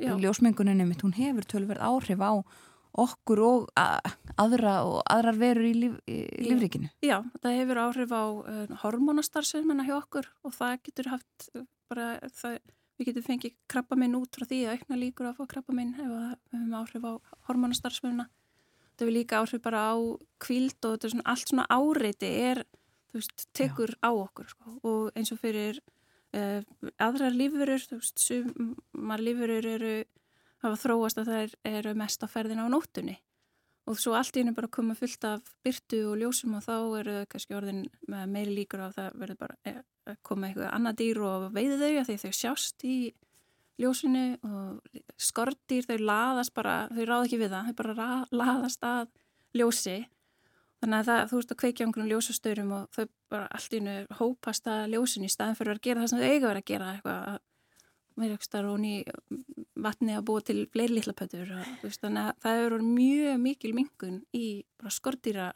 [0.00, 2.32] ljósmenguninni mitt, hún hefur tölverð áhrif á
[2.98, 3.66] okkur og
[4.40, 6.48] aðra og aðrar verur í, líf, í Já.
[6.48, 6.90] lífríkinu.
[7.04, 12.08] Já, það hefur áhrif á uh, hormonastarfsemina hjá okkur og það getur haft uh, bara,
[12.40, 12.58] það,
[12.98, 15.94] við getum fengið krabba minn út frá því að aukna líkur að fá krabba minn
[15.94, 16.26] ef við
[16.56, 17.12] höfum áhrif á
[17.50, 18.28] hormonastarfsemina.
[18.98, 19.96] Það hefur líka áhrif bara á
[20.42, 22.64] kvíld og þetta er svona, allt svona áreiti er,
[23.08, 24.74] þú veist, tekur á okkur sko.
[24.82, 25.78] og eins og fyrir
[26.34, 26.60] uh,
[26.98, 29.94] aðrar lífurur, þú veist, sumar lífurur eru,
[30.64, 33.20] hafa þróast að það eru mest á ferðina á nóttunni
[33.88, 37.14] og svo allt í hennu bara koma fullt af byrtu og ljósum og þá eru
[37.18, 40.98] þau kannski orðin meiri líkur á að það verður bara eh, að koma eitthvað annað
[41.00, 42.96] dýr og veiði þau að því þau sjást í
[43.78, 48.86] ljósinu og skortýr þau laðast bara, þau ráð ekki við það, þau bara ra- laðast
[48.86, 49.10] að
[49.58, 49.98] ljósi
[50.78, 54.18] þannig að það, þú veist að kveikja einhvern ljósastörum og þau bara allt í hennu
[54.20, 56.90] hópast að ljósinu í staðin fyrir að gera það sem þau eiga vera að gera
[56.94, 57.38] eitthvað að
[58.18, 58.92] vera eitthvað starf og ný
[59.78, 61.50] vatni að búa til fleiri litlapötur
[62.02, 64.46] þannig að það eru mjög mikil mingun í
[64.80, 65.48] bara skordýra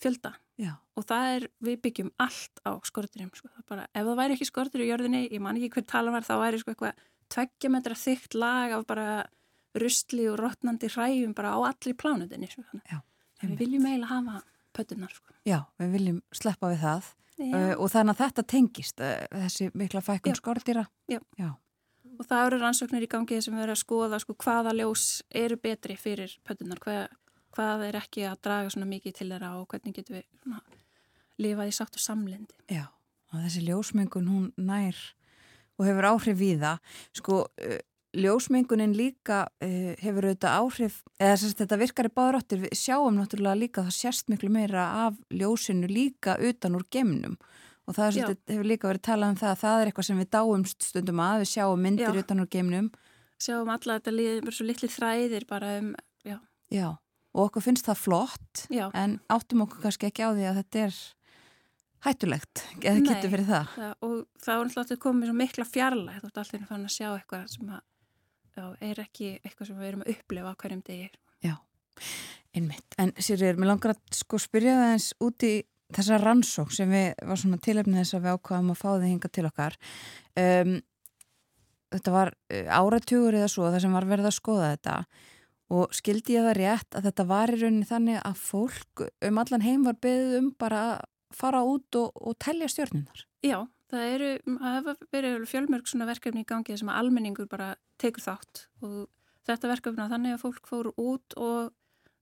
[0.00, 0.74] fjölda Já.
[0.96, 3.48] og það er, við byggjum allt á skordýrum sko.
[3.50, 3.70] Ef
[4.04, 6.74] það væri ekki skordýr í jörðinni, ég man ekki hver tala var þá væri sko
[6.74, 7.00] eitthvað
[7.30, 9.10] tveggja metra þygt lag af bara
[9.78, 12.64] rusli og rótnandi hræjum bara á allri plánutinni sko.
[13.40, 14.42] Við viljum eiginlega hafa
[14.76, 15.34] pötunar sko.
[15.46, 19.16] Já, við viljum sleppa við það uh, og þannig að þetta tengist uh,
[19.46, 20.40] þessi mikla fækkun Já.
[20.40, 20.84] skordýra.
[21.10, 21.20] Já.
[21.38, 21.50] Já.
[22.18, 25.96] og það eru rannsóknir í gangi sem verður að skoða sko, hvaða ljós eru betri
[25.96, 27.14] fyrir pötunar, hvað,
[27.56, 30.60] hvað er ekki að draga svona mikið til þeirra og hvernig getum við svona,
[31.40, 32.58] lifað í sátt og samlendi.
[32.68, 32.84] Já,
[33.30, 34.98] og þessi ljósmengun hún nær
[35.80, 36.98] og hefur áhrif í það.
[37.16, 37.78] Sko, uh,
[38.20, 43.16] ljósmengunin líka uh, hefur auðvitað áhrif, eða þess að þetta virkar í báðráttir, við sjáum
[43.16, 47.38] náttúrulega líka það sérst miklu meira af ljósinu líka utan úr gemnum
[47.90, 50.28] og það er hefur líka verið talað um það að það er eitthvað sem við
[50.36, 52.22] dáumst stundum að, við sjáum myndir Já.
[52.22, 52.90] utan úr gemnum.
[53.40, 55.94] Sjáum alla þetta líður svo litli þræðir bara um,
[56.26, 56.36] já,
[56.70, 56.88] Já,
[57.34, 60.84] og okkur finnst það flott já, en áttum okkur kannski ekki á því að þetta
[60.84, 61.00] er
[62.06, 63.72] hættulegt, eða getur verið það.
[63.76, 67.48] það, og það er náttúrulega komið mikla fjarlæg, þú ert alltaf fann að sjá eitthvað
[67.54, 67.82] sem að,
[68.56, 71.10] já, er ekki eitthvað sem við erum að upplifa á hverjum degi.
[71.44, 71.54] Já,
[72.56, 72.96] einmitt.
[73.00, 75.54] En Sýrið, mér langar að sko spyrja það eins út í
[75.90, 79.30] þessa rannsók sem við var svona tilefnið þess að við ákvaðum að fá þið hinga
[79.34, 79.76] til okkar.
[80.38, 80.76] Um,
[81.90, 84.96] þetta var uh, áratugur eða svo það sem var verið að skoða þetta
[85.70, 89.64] og skildi ég það rétt að þetta var í rauninni þannig að fólk um allan
[89.66, 93.24] heim var beðið um bara að fara út og, og telja stjörnunar.
[93.46, 93.58] Já,
[93.90, 98.66] það eru, það hefur verið fjölmörg svona verkefni í gangi sem almenningur bara tekur þátt
[98.84, 99.08] og
[99.48, 101.72] þetta verkefna þannig að fólk fóru út og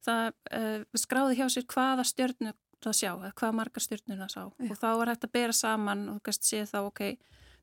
[0.07, 2.55] það uh, skráði hjá sér hvaða stjörnu
[2.85, 4.69] það sjá, hvaða margar stjörnur það sá Já.
[4.71, 7.01] og þá var hægt að bera saman og þú kannst sé þá, ok,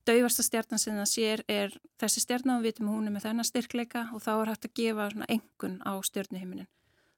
[0.05, 3.47] dauðvasta stjarnan sem það sér er þessi stjarnan og við vitum hún er með þennan
[3.47, 6.69] styrkleika og þá er hægt að gefa svona engun á stjörnuhiminin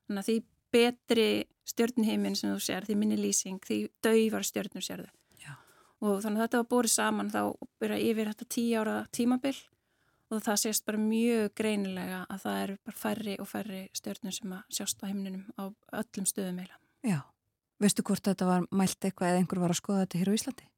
[0.08, 0.38] þannig að því
[0.74, 5.18] betri stjörnuhimin sem þú sér, því minni lýsing því dauðvar stjörnur sér þau
[6.04, 7.42] og þannig að þetta var bórið saman þá
[7.82, 9.58] byrja yfir þetta tíu ára tímabill
[10.28, 14.56] og það sést bara mjög greinilega að það eru bara færri og færri stjórnum sem
[14.58, 15.64] að sjást á heimninum á
[16.02, 16.80] öllum stöðum eila.
[17.08, 17.20] Já,
[17.82, 20.70] veistu hvort þetta var mælt eitthvað eða einhver var að skoða þetta hér á Íslandi?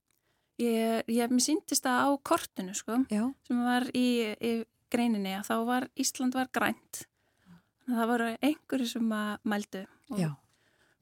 [0.59, 3.23] Ég, ég mér síntist það á kortinu sko, Já.
[3.47, 4.07] sem var í,
[4.37, 4.53] í
[4.91, 7.05] greininni að þá var Ísland var grænt.
[7.89, 10.29] Það voru einhverju sem að mældu og Já.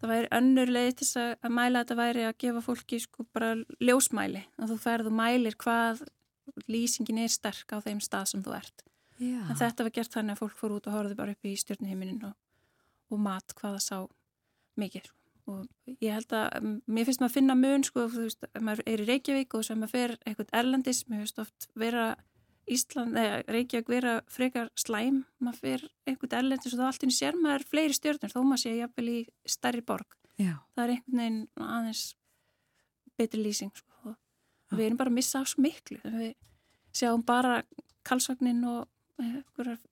[0.01, 3.53] það væri önnur leið til að mæla að þetta væri að gefa fólki sko bara
[3.83, 6.05] ljósmæli og þú ferðu mælir hvað
[6.71, 8.85] lýsingin er sterk á þeim stað sem þú ert
[9.17, 9.41] Já.
[9.43, 12.23] en þetta var gert þannig að fólk fór út og horfið bara upp í stjórnuhiminin
[12.29, 12.35] og,
[13.11, 13.97] og mat hvaða sá
[14.77, 15.11] mikið
[15.47, 15.67] og
[16.03, 19.07] ég held að mér finnst maður að finna mun sko, þú veist, maður er í
[19.07, 22.07] Reykjavík og sem maður fer eitthvað erlandis, mér finnst oft vera
[22.67, 27.63] Ísland, eða Reykjavík vera frekar slæm, maður fer eitthvað erlandis og þá alltaf sér maður
[27.71, 30.17] fleiri stjórnur þó maður sé jafnvel í starri borg.
[30.37, 30.53] Já.
[30.75, 32.01] það er einhvern veginn aðeins
[33.17, 34.13] betri lýsing sko.
[34.75, 35.97] Við erum bara að missa af svo miklu.
[36.03, 36.35] Við
[36.93, 37.61] sjáum bara
[38.05, 38.85] kalsvagnin og
[39.23, 39.39] eh,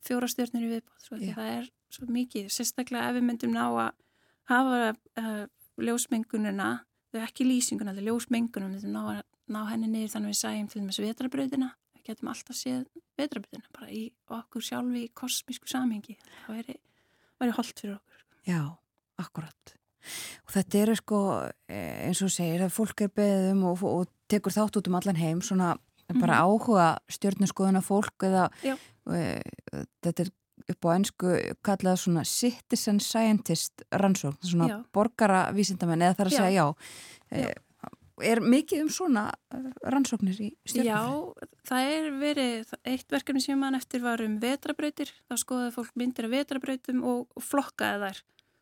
[0.06, 3.93] fjóra stjórnir í viðbóð svo það er svo mikið, sérstaklega ef við myndum ná að
[4.52, 5.45] hafa uh,
[5.81, 6.69] ljósmengununa
[7.14, 10.84] þau ekki lýsinguna, þau ljósmengunum við ná ná henni niður þannig að við sæjum til
[10.84, 12.84] þess vetrabröðina, við getum alltaf séð
[13.19, 14.03] vetrabröðina, bara í
[14.34, 16.77] okkur sjálfi í kosmísku samhengi það væri,
[17.41, 18.38] væri holdt fyrir okkur sko.
[18.49, 18.61] Já,
[19.23, 19.76] akkurat
[20.45, 21.19] og þetta eru sko
[21.72, 25.22] eh, eins og segir að fólk er beðum og, og tekur þátt út um allan
[25.22, 25.82] heim svona mm
[26.14, 26.45] bara mhm.
[26.45, 29.41] áhuga stjórnarskoðuna fólk eða e,
[30.06, 30.32] þetta er
[30.72, 31.32] upp á ennsku
[31.65, 34.76] kallað svona citizen scientist rannsókn, svona já.
[34.94, 36.40] borgara vísindamenn eða þar að já.
[36.44, 37.49] segja já, já.
[37.49, 37.65] E,
[38.24, 39.26] er mikið um svona
[39.84, 40.88] rannsóknir í stjórnarfræði?
[40.88, 45.92] Já, það er verið eitt verkefni sem mann eftir var um vetrabrautir, þá skoðaði fólk
[46.00, 48.22] myndir af vetrabrautum og, og flokkaði þær.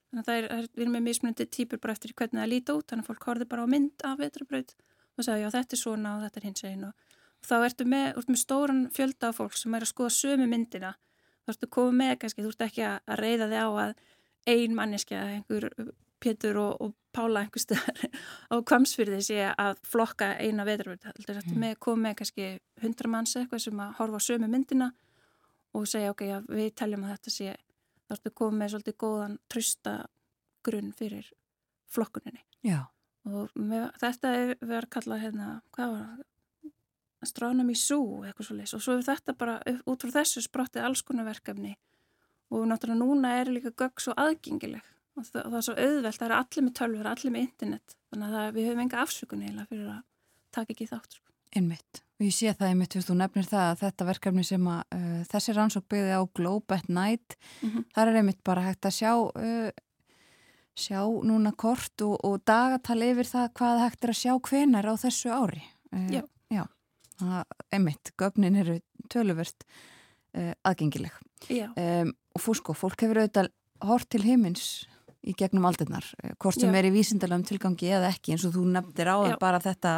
[0.09, 2.87] Þannig að það er, við erum með mismunandi típur bara eftir hvernig það líti út,
[2.89, 4.75] þannig að fólk horfið bara á mynd af vetrabraut
[5.13, 8.05] og sagði já þetta er svona og þetta er hins einn og, þá ertu með,
[8.17, 10.93] ertu með stóran fjölda af fólk sem er að skoða sömu myndina.
[11.43, 13.95] Þá ertu komið með kannski, þú ert ekki að reyða þig á að
[14.53, 15.67] ein manneski að einhver
[16.23, 17.99] Pétur og, og Pála einhver stöðar
[18.53, 21.59] á kvamsfyrði sé að flokka eina ertu mm.
[21.61, 22.47] með komið kannski
[22.81, 24.89] hundra manns eitthvað sem að horfa á sömu myndina
[25.77, 27.53] og segja ok, já, við teljum að þetta sé
[28.07, 29.93] þá ertu komið með svolítið góðan trösta
[30.65, 31.29] grunn fyrir
[31.93, 32.43] flokkuninni.
[32.65, 32.85] Já.
[33.29, 36.29] Og með, þetta er verið að kalla hérna, hvað var það?
[37.23, 38.73] Astronomy Zoo, eitthvað svo leiðs.
[38.75, 41.77] Og svo er þetta bara, út frá þessu sprottið alls konar verkefni.
[42.51, 44.83] Og náttúrulega núna er líka gögg svo aðgengileg.
[45.13, 47.95] Og það, það er svo auðvelt, það er allir með tölfur, allir með internet.
[48.09, 50.01] Þannig að við höfum enga afsökun eiginlega fyrir að
[50.53, 51.17] taka ekki þátt.
[51.17, 51.33] Sko.
[51.53, 52.01] Einmitt.
[52.17, 55.55] Og ég sé það einmitt, þú nefnir það að þetta verkefni sem að uh, þessi
[55.57, 57.85] rannsók byggði á Globe at Night, mm -hmm.
[57.93, 59.69] þar er einmitt bara hægt að sjá, uh,
[60.73, 64.93] sjá núna kort og, og dagatal yfir það hvað hægt er að sjá hvenar á
[64.97, 65.63] þessu ári.
[65.93, 66.23] Uh, já.
[66.49, 66.65] Já,
[67.19, 68.79] það, einmitt, gögnin eru
[69.09, 69.65] töluvert
[70.65, 71.13] aðgengileg.
[71.45, 71.69] Já.
[71.77, 73.51] Um, og fúrsko, fólk hefur auðvitað
[73.85, 74.87] hort til heimins
[75.23, 76.79] í gegnum aldirnar, eh, hvort sem Já.
[76.79, 79.93] er í vísindalegum tilgangi eða ekki, eins og þú nefndir á það bara þetta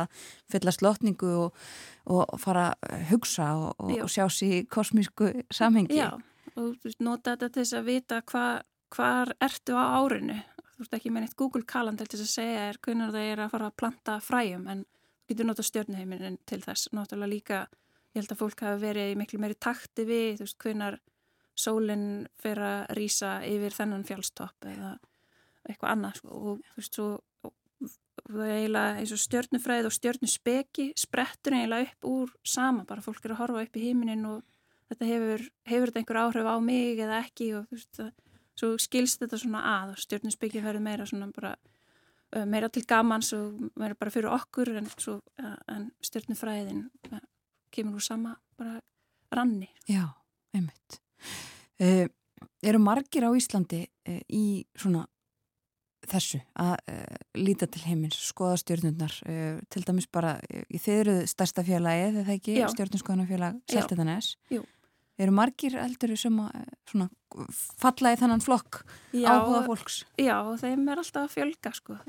[0.51, 1.59] fylla slotningu og,
[2.05, 5.97] og fara að hugsa og, og sjá sér í kosmísku samhengi.
[5.97, 6.11] Já,
[6.55, 8.45] og nota þetta til þess að vita hva,
[8.93, 10.37] hvar ertu á árinu.
[10.75, 13.41] Þú veist ekki með eitt Google kalendar til þess að segja er hvernig það er
[13.45, 16.91] að fara að planta fræjum en þú getur nota stjórnuheiminin til þess.
[16.93, 17.59] Náttúrulega líka,
[18.13, 20.99] ég held að fólk hafa verið miklu meiri takti við, þú veist, hvernig
[21.55, 22.07] sólinn
[22.41, 24.95] fyrir að rýsa yfir þennan fjálstopp eða
[25.69, 26.29] eitthvað annað sko.
[26.29, 27.09] og þú veist svo
[28.25, 33.25] það er eiginlega eins og stjörnufræð og stjörnuspeki sprettur eiginlega upp úr sama bara fólk
[33.25, 34.43] er að horfa upp í híminin og
[34.89, 38.11] þetta hefur, hefur þetta einhver áhrif á mig eða ekki og þú veist það
[38.55, 41.55] svo skilst þetta svona að og stjörnuspeki verður meira svona bara
[42.47, 44.87] meira til gamans og meira bara fyrir okkur en,
[45.71, 46.85] en stjörnufræðin
[47.75, 48.79] kemur úr sama bara
[49.35, 50.07] ranni Já,
[50.55, 51.01] einmitt
[51.83, 52.07] uh,
[52.65, 55.05] Eru margir á Íslandi uh, í svona
[56.09, 61.01] þessu að uh, líta til heimins, skoða stjórnundnar uh, eh, til dæmis bara, uh, þið
[61.01, 64.31] eru stærsta félagi, þegar það ekki, stjórnunskoðanarfélag Seltetanæs,
[65.15, 67.09] eru margir eldur sem að
[67.79, 68.83] falla í þannan flokk
[69.15, 70.03] já, áhuga fólks?
[70.19, 71.99] Já, þeim er alltaf að fjölga sko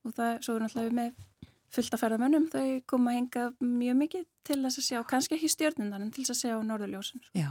[0.00, 1.26] og það, svo er náttúrulega með
[1.70, 5.50] fullt af ferðamönnum, þau koma að henga mjög mikið til þess að sjá, kannski ekki
[5.52, 7.24] stjórnundar en til þess að sjá norðurljósun.
[7.26, 7.34] Sko.
[7.38, 7.50] Já.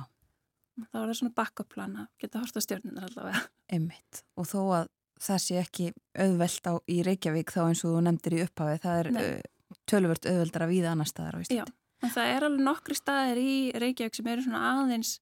[0.79, 3.43] Þá er það svona backup plan að geta horta stjórnundar allavega.
[3.75, 4.23] Einmitt.
[4.39, 8.37] Og þó að það sé ekki auðvelt á í Reykjavík þá eins og þú nefndir
[8.37, 11.59] í upphafi, það er uh, tölvört auðveldar að víða annar staðar á Íslandi.
[11.59, 15.15] Já, en það er alveg nokkri staðir í Reykjavík sem eru svona aðeins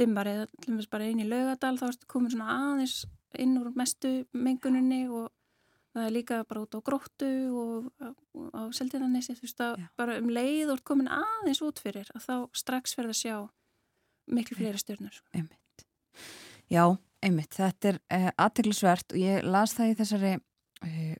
[0.00, 3.02] dimmari, og meins bara inn í laugadal þá ertu komin svona aðeins
[3.40, 5.30] inn úr mestu menguninni og
[5.92, 7.88] það er líka bara út á gróttu og
[8.56, 9.86] á seldinanessi þú veist að Já.
[10.00, 13.36] bara um leið og komin aðeins út fyrir að þá strax verða að sjá
[14.32, 15.44] miklu fleiri stjórnur sko.
[16.72, 16.84] Já,
[17.22, 21.16] einmitt, þetta er uh, aðteglisvert og ég las það í þessari uh,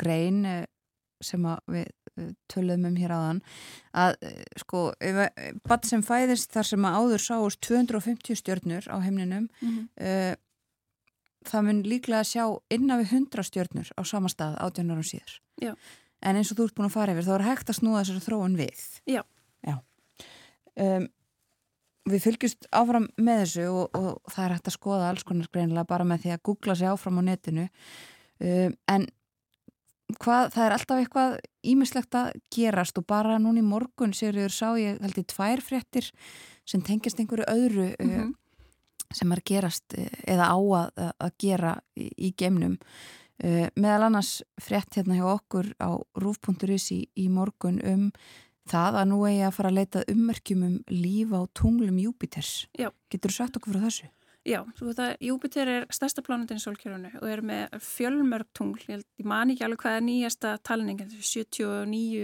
[0.00, 0.60] grein uh,
[1.20, 1.88] sem við
[2.50, 3.38] töluðum um hér áðan
[3.96, 4.14] að
[4.60, 4.80] sko,
[5.68, 10.40] bann sem fæðist þar sem að áður sáust 250 stjórnur á heimninum mm -hmm.
[11.48, 15.72] það mun líklega sjá innan við 100 stjórnur á sama stað átjónarum síður Já.
[16.20, 18.26] en eins og þú ert búin að fara yfir þá er hægt að snúða þessari
[18.26, 19.22] þróun við Já,
[19.64, 19.76] Já.
[20.76, 21.08] Um,
[22.08, 25.90] Við fylgjumst áfram með þessu og, og það er hægt að skoða alls konar greinilega
[25.90, 27.66] bara með því að googla sér áfram á netinu
[28.40, 29.06] um, en
[30.18, 31.36] hvað, það er alltaf eitthvað
[31.70, 36.10] ímislegt að gerast og bara núni morgun séur sá ég held í tvær fréttir
[36.68, 38.22] sem tengjast einhverju öðru mm -hmm.
[38.22, 38.34] um,
[39.12, 42.78] sem er gerast eh, eða á að, að gera í, í gemnum
[43.44, 48.12] uh, meðal annars frétt hérna hjá okkur á rúf.is í, í morgun um
[48.70, 52.54] það að nú eigi að fara að leita ummerkjum um líf á tunglum Júpiters.
[52.78, 52.90] Já.
[53.12, 54.10] Getur þú sagt okkur frá þessu?
[54.48, 59.26] Já, það, Júpiter er stærsta plánutin í solkjörunu og er með fjölmörg tungl, ég, ég
[59.28, 62.22] man ekki alveg hvað er nýjasta talning, 79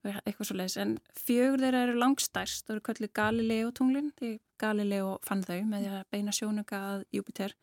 [0.00, 4.30] eða eitthvað svo leiðis, en fjögur þeirra eru langstærst, það eru kallið Galileo tunglin, því
[4.60, 7.56] Galileo fann þau með því að beina sjónuga að Júpiter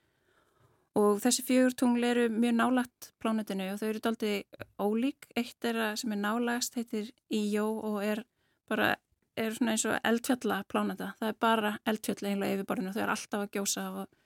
[0.97, 5.27] Og þessi fjögur tungli eru mjög nálagt plánutinu og þau eru doldið ólík.
[5.37, 8.23] Eitt er að sem er nálagast, heitir Íjó og er
[8.69, 8.95] bara,
[9.37, 11.11] er svona eins og eldfjalla plánuta.
[11.19, 14.17] Það er bara eldfjalla einlega yfirborðinu og þau er alltaf að gjósa og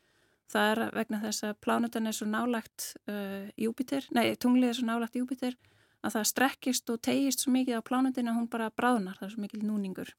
[0.52, 4.88] það er vegna þess að plánutan er svo nálagt uh, Júpiter, nei, tunglið er svo
[4.88, 5.56] nálagt Júpiter
[6.02, 9.34] að það strekkist og tegist svo mikið á plánutinu að hún bara bráðnar, það er
[9.36, 10.12] svo mikil núningur.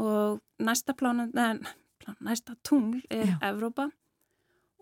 [0.00, 1.72] Og næsta plánut, neða,
[2.20, 3.38] næsta tungl er Já.
[3.50, 3.88] Evrópa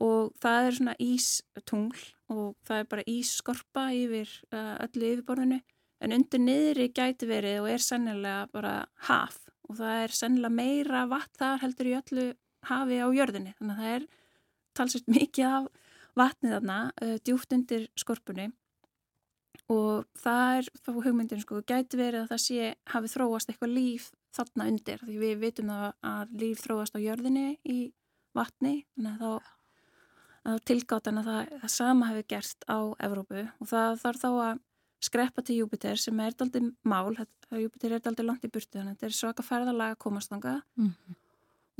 [0.02, 2.02] og það er svona ístungl
[2.34, 5.60] og það er bara ísskorpa yfir uh, öllu yfirborðinu.
[6.02, 8.74] En undir niðri gæti verið og er sennilega bara
[9.08, 9.38] haf
[9.68, 12.26] og það er sennilega meira vatn þar heldur í öllu
[12.68, 13.54] hafi á jörðinni.
[13.60, 14.06] Þannig að það er
[14.74, 15.70] talsist mikið af
[16.18, 18.50] vatnið þarna uh, djúft undir skorpunni.
[19.72, 24.10] Og það er þá hugmyndin sko, gæti verið að það sé hafi þróast eitthvað líf
[24.34, 27.78] þarna undir því við vitum að líf þróast á jörðinni í
[28.36, 28.82] vatni.
[28.98, 29.53] Þannig að þá
[30.68, 33.44] tilgátan að það, það sama hefur gerst á Evrópu.
[33.60, 34.62] Og það þarf þá að
[35.04, 37.14] skreppa til Júpiter sem er daldið mál,
[37.54, 40.54] Júpiter er daldið langt í burtu þannig að þetta er svaka ferðalega að komast þanga
[40.76, 41.16] mm -hmm.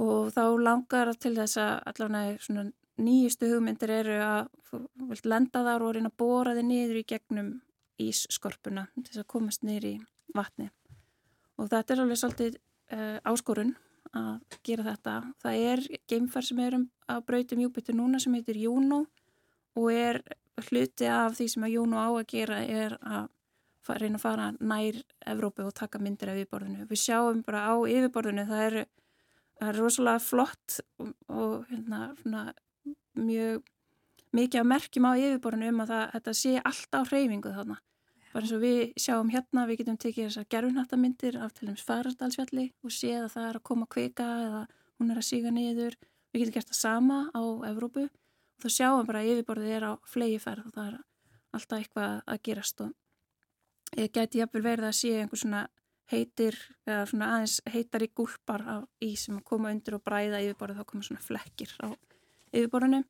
[0.04, 2.64] og þá langar til þess að allavega
[2.96, 7.50] nýjustu hugmyndir eru að lenda þar og reyna að bóra þið niður í gegnum
[7.98, 9.94] ísskorpuna til þess að komast niður í
[10.34, 10.70] vatni.
[11.58, 12.56] Og þetta er alveg svolítið
[12.92, 13.74] uh, áskorun
[14.14, 15.14] að gera þetta.
[15.42, 19.04] Það er geimfar sem er um að brautum Júpiter núna sem heitir Juno
[19.74, 20.20] og er
[20.68, 23.28] hluti af því sem að Juno á að gera er að
[23.84, 25.00] fara, reyna að fara nær
[25.34, 26.86] Evrópu og taka myndir af yfirborðinu.
[26.90, 28.78] Við sjáum bara á yfirborðinu það er,
[29.58, 32.44] það er rosalega flott og, og hérna, svona,
[33.18, 33.64] mjög
[34.34, 37.80] mikið að merkjum á yfirborðinu um að það, þetta sé alltaf hreyfingu þarna
[38.34, 42.66] bara eins og við sjáum hérna, við getum tekið þessar gerfinhattamindir af til dæmis farardalsfjalli
[42.82, 44.62] og séð að það er að koma kvika eða
[44.98, 45.96] hún er að síga niður.
[46.34, 49.92] Við getum gert það sama á Evrópu og þá sjáum bara að yfirborðið er á
[50.10, 50.98] flegi ferð og það er
[51.54, 55.62] alltaf eitthvað að gerast og ég geti jafnvel verið að sé einhver svona
[56.10, 58.64] heitir eða svona aðeins heitar í gúlpar
[59.04, 61.88] ís sem að koma undir og bræða yfirborðið þá koma svona flekkir á
[62.50, 63.00] yfirborðinu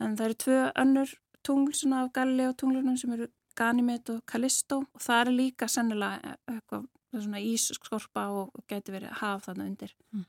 [0.00, 1.12] en það eru tvö önnur
[1.46, 3.28] tungl svona af galli á tunglunum sem eru
[3.60, 9.16] Ganymed og Callisto og það er líka sennilega eitthvað svona ísskorpa og, og geti verið
[9.20, 9.96] haf þarna undir.
[10.14, 10.26] Mm.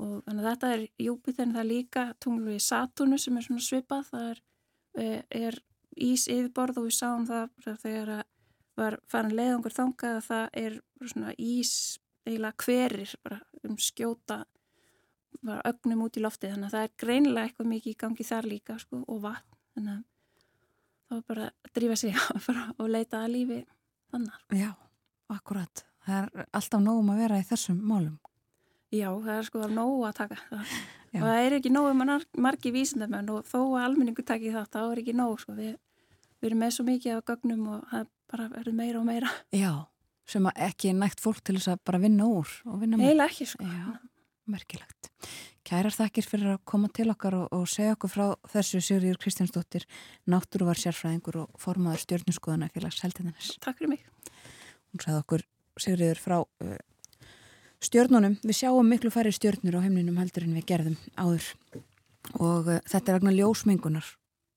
[0.00, 3.46] og þannig að þetta er Júpiter en það er líka tunglu í Saturnu sem er
[3.46, 4.04] svona svipað.
[4.10, 4.42] Það er,
[5.02, 5.58] eh, er
[5.96, 8.28] ís yfirborð og við sáum það þegar að
[8.80, 11.74] var farin leiðangur þangað að það er svona ís
[12.26, 14.44] eiginlega hverir bara um skjóta
[15.40, 18.48] bara ögnum út í lofti þannig að það er greinilega eitthvað mikið í gangi þar
[18.50, 19.58] líka sko, og vatn.
[19.76, 20.06] Þannig að
[21.10, 22.16] þá er bara að drífa sig
[22.80, 23.60] og leita að lífi
[24.12, 24.40] þannig.
[24.60, 24.70] Já,
[25.34, 25.84] akkurat.
[26.06, 28.16] Það er alltaf nógum að vera í þessum málum.
[28.90, 30.38] Já, það er sko nógu að taka.
[31.10, 32.02] Og það er ekki nógu um
[32.42, 35.54] margi vísindamenn og þó að almenningu taki það, þá er ekki nógu sko.
[35.58, 35.76] Við,
[36.38, 39.30] við erum með svo mikið á gögnum og það bara verður meira og meira.
[39.54, 39.72] Já,
[40.30, 43.10] sem ekki nægt fólk til þess að bara vinna úr og vinna með.
[43.10, 43.66] Heila ekki, sko.
[43.66, 43.94] Já,
[44.50, 45.12] merkilegt.
[45.70, 49.84] Kærar þakkir fyrir að koma til okkar og, og segja okkur frá þessu Sigriður Kristjánsdóttir,
[50.26, 53.52] náttúruvar sérfræðingur og formaður stjórnusskoðuna félags heldinarnes.
[53.62, 54.02] Takk fyrir mig.
[54.90, 55.44] Hún sagði okkur
[55.78, 56.72] Sigriður frá uh,
[57.86, 58.34] stjórnunum.
[58.42, 61.52] Við sjáum miklu færri stjórnur á heimninum heldur en við gerðum áður
[62.34, 64.10] og uh, þetta er vegna ljósmengunar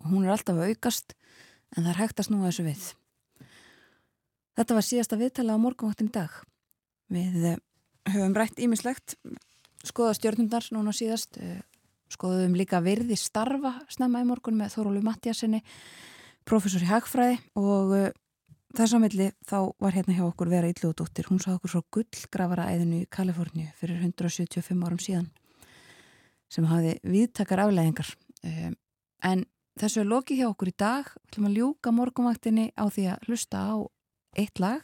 [0.10, 1.14] hún er alltaf aukast
[1.77, 2.90] en það er hægt að snúa þessu við.
[4.57, 6.35] Þetta var síðasta viðtala á morgunvaktin í dag.
[7.14, 7.57] Við uh,
[8.10, 9.18] höfum rætt ímislegt
[9.88, 11.61] skoða stjórnundar núna síðast uh,
[12.14, 15.64] skoðum líka virði starfa snemma í morgun með Þórólu Mattiasinni
[16.47, 18.10] professor í hagfræði og uh,
[18.73, 22.69] þess að milli þá var hérna hjá okkur vera Íllúðdóttir, hún sá okkur svo gullgrafara
[22.73, 25.30] æðinu í Kaliforníu fyrir 175 árum síðan
[26.53, 28.14] sem hafi viðtakar afleðingar
[28.45, 28.76] um,
[29.26, 29.45] en
[29.80, 31.07] þessu er lokið hjá okkur í dag.
[31.10, 33.73] Við ætlum að ljúka morgunvaktinni á því að hlusta á
[34.38, 34.84] eitt lag.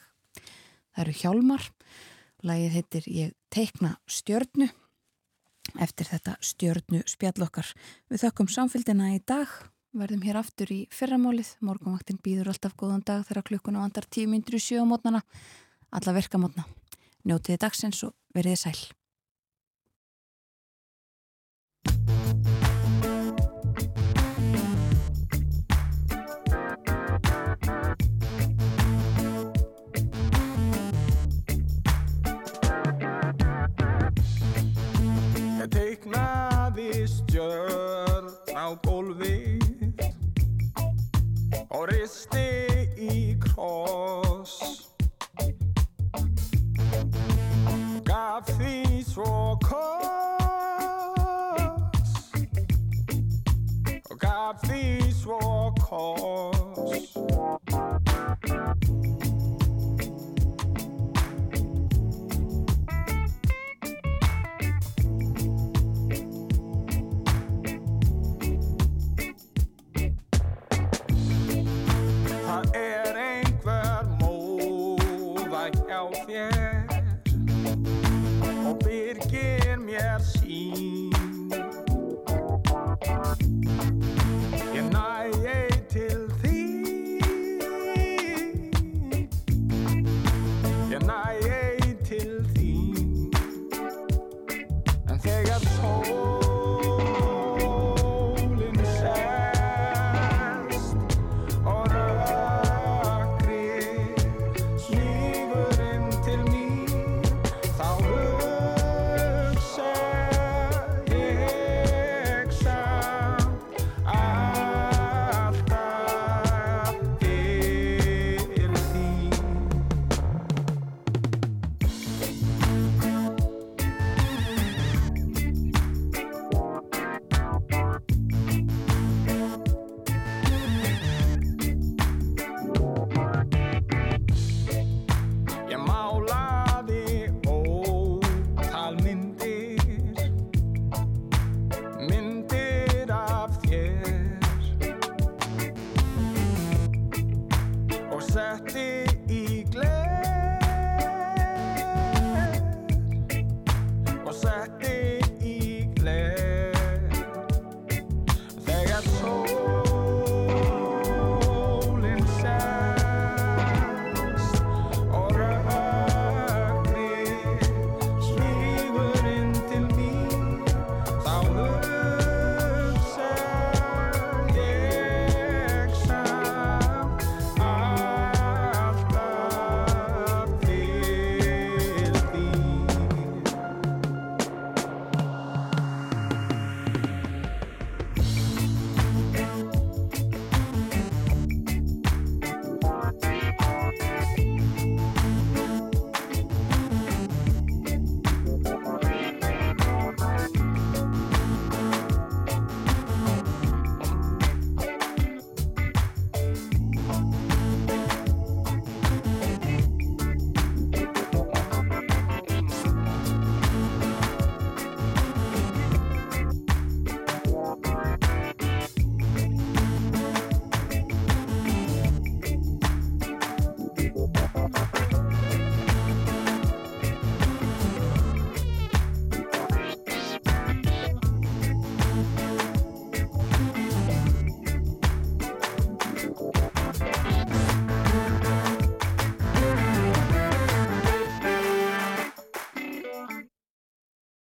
[0.95, 1.67] Það eru Hjálmar.
[2.39, 4.69] Lagið heitir Ég teikna stjörnu
[5.77, 7.73] eftir þetta stjörnu spjallokkar
[8.09, 9.47] við þökkum samfélgina í dag.
[9.93, 11.55] Verðum hér aftur í fyrramálið.
[11.65, 15.23] Morgunvaktin býður alltaf góðan dag þegar klukkuna vandar tíu myndur í sjö á mótnana
[15.89, 16.67] alla verkamótna
[17.27, 18.98] njótiði dagsins og veriði sæl
[41.79, 42.39] och reste
[42.97, 44.61] i cross?
[48.03, 50.09] Gav finns vår kors.
[54.19, 54.99] Gav finns.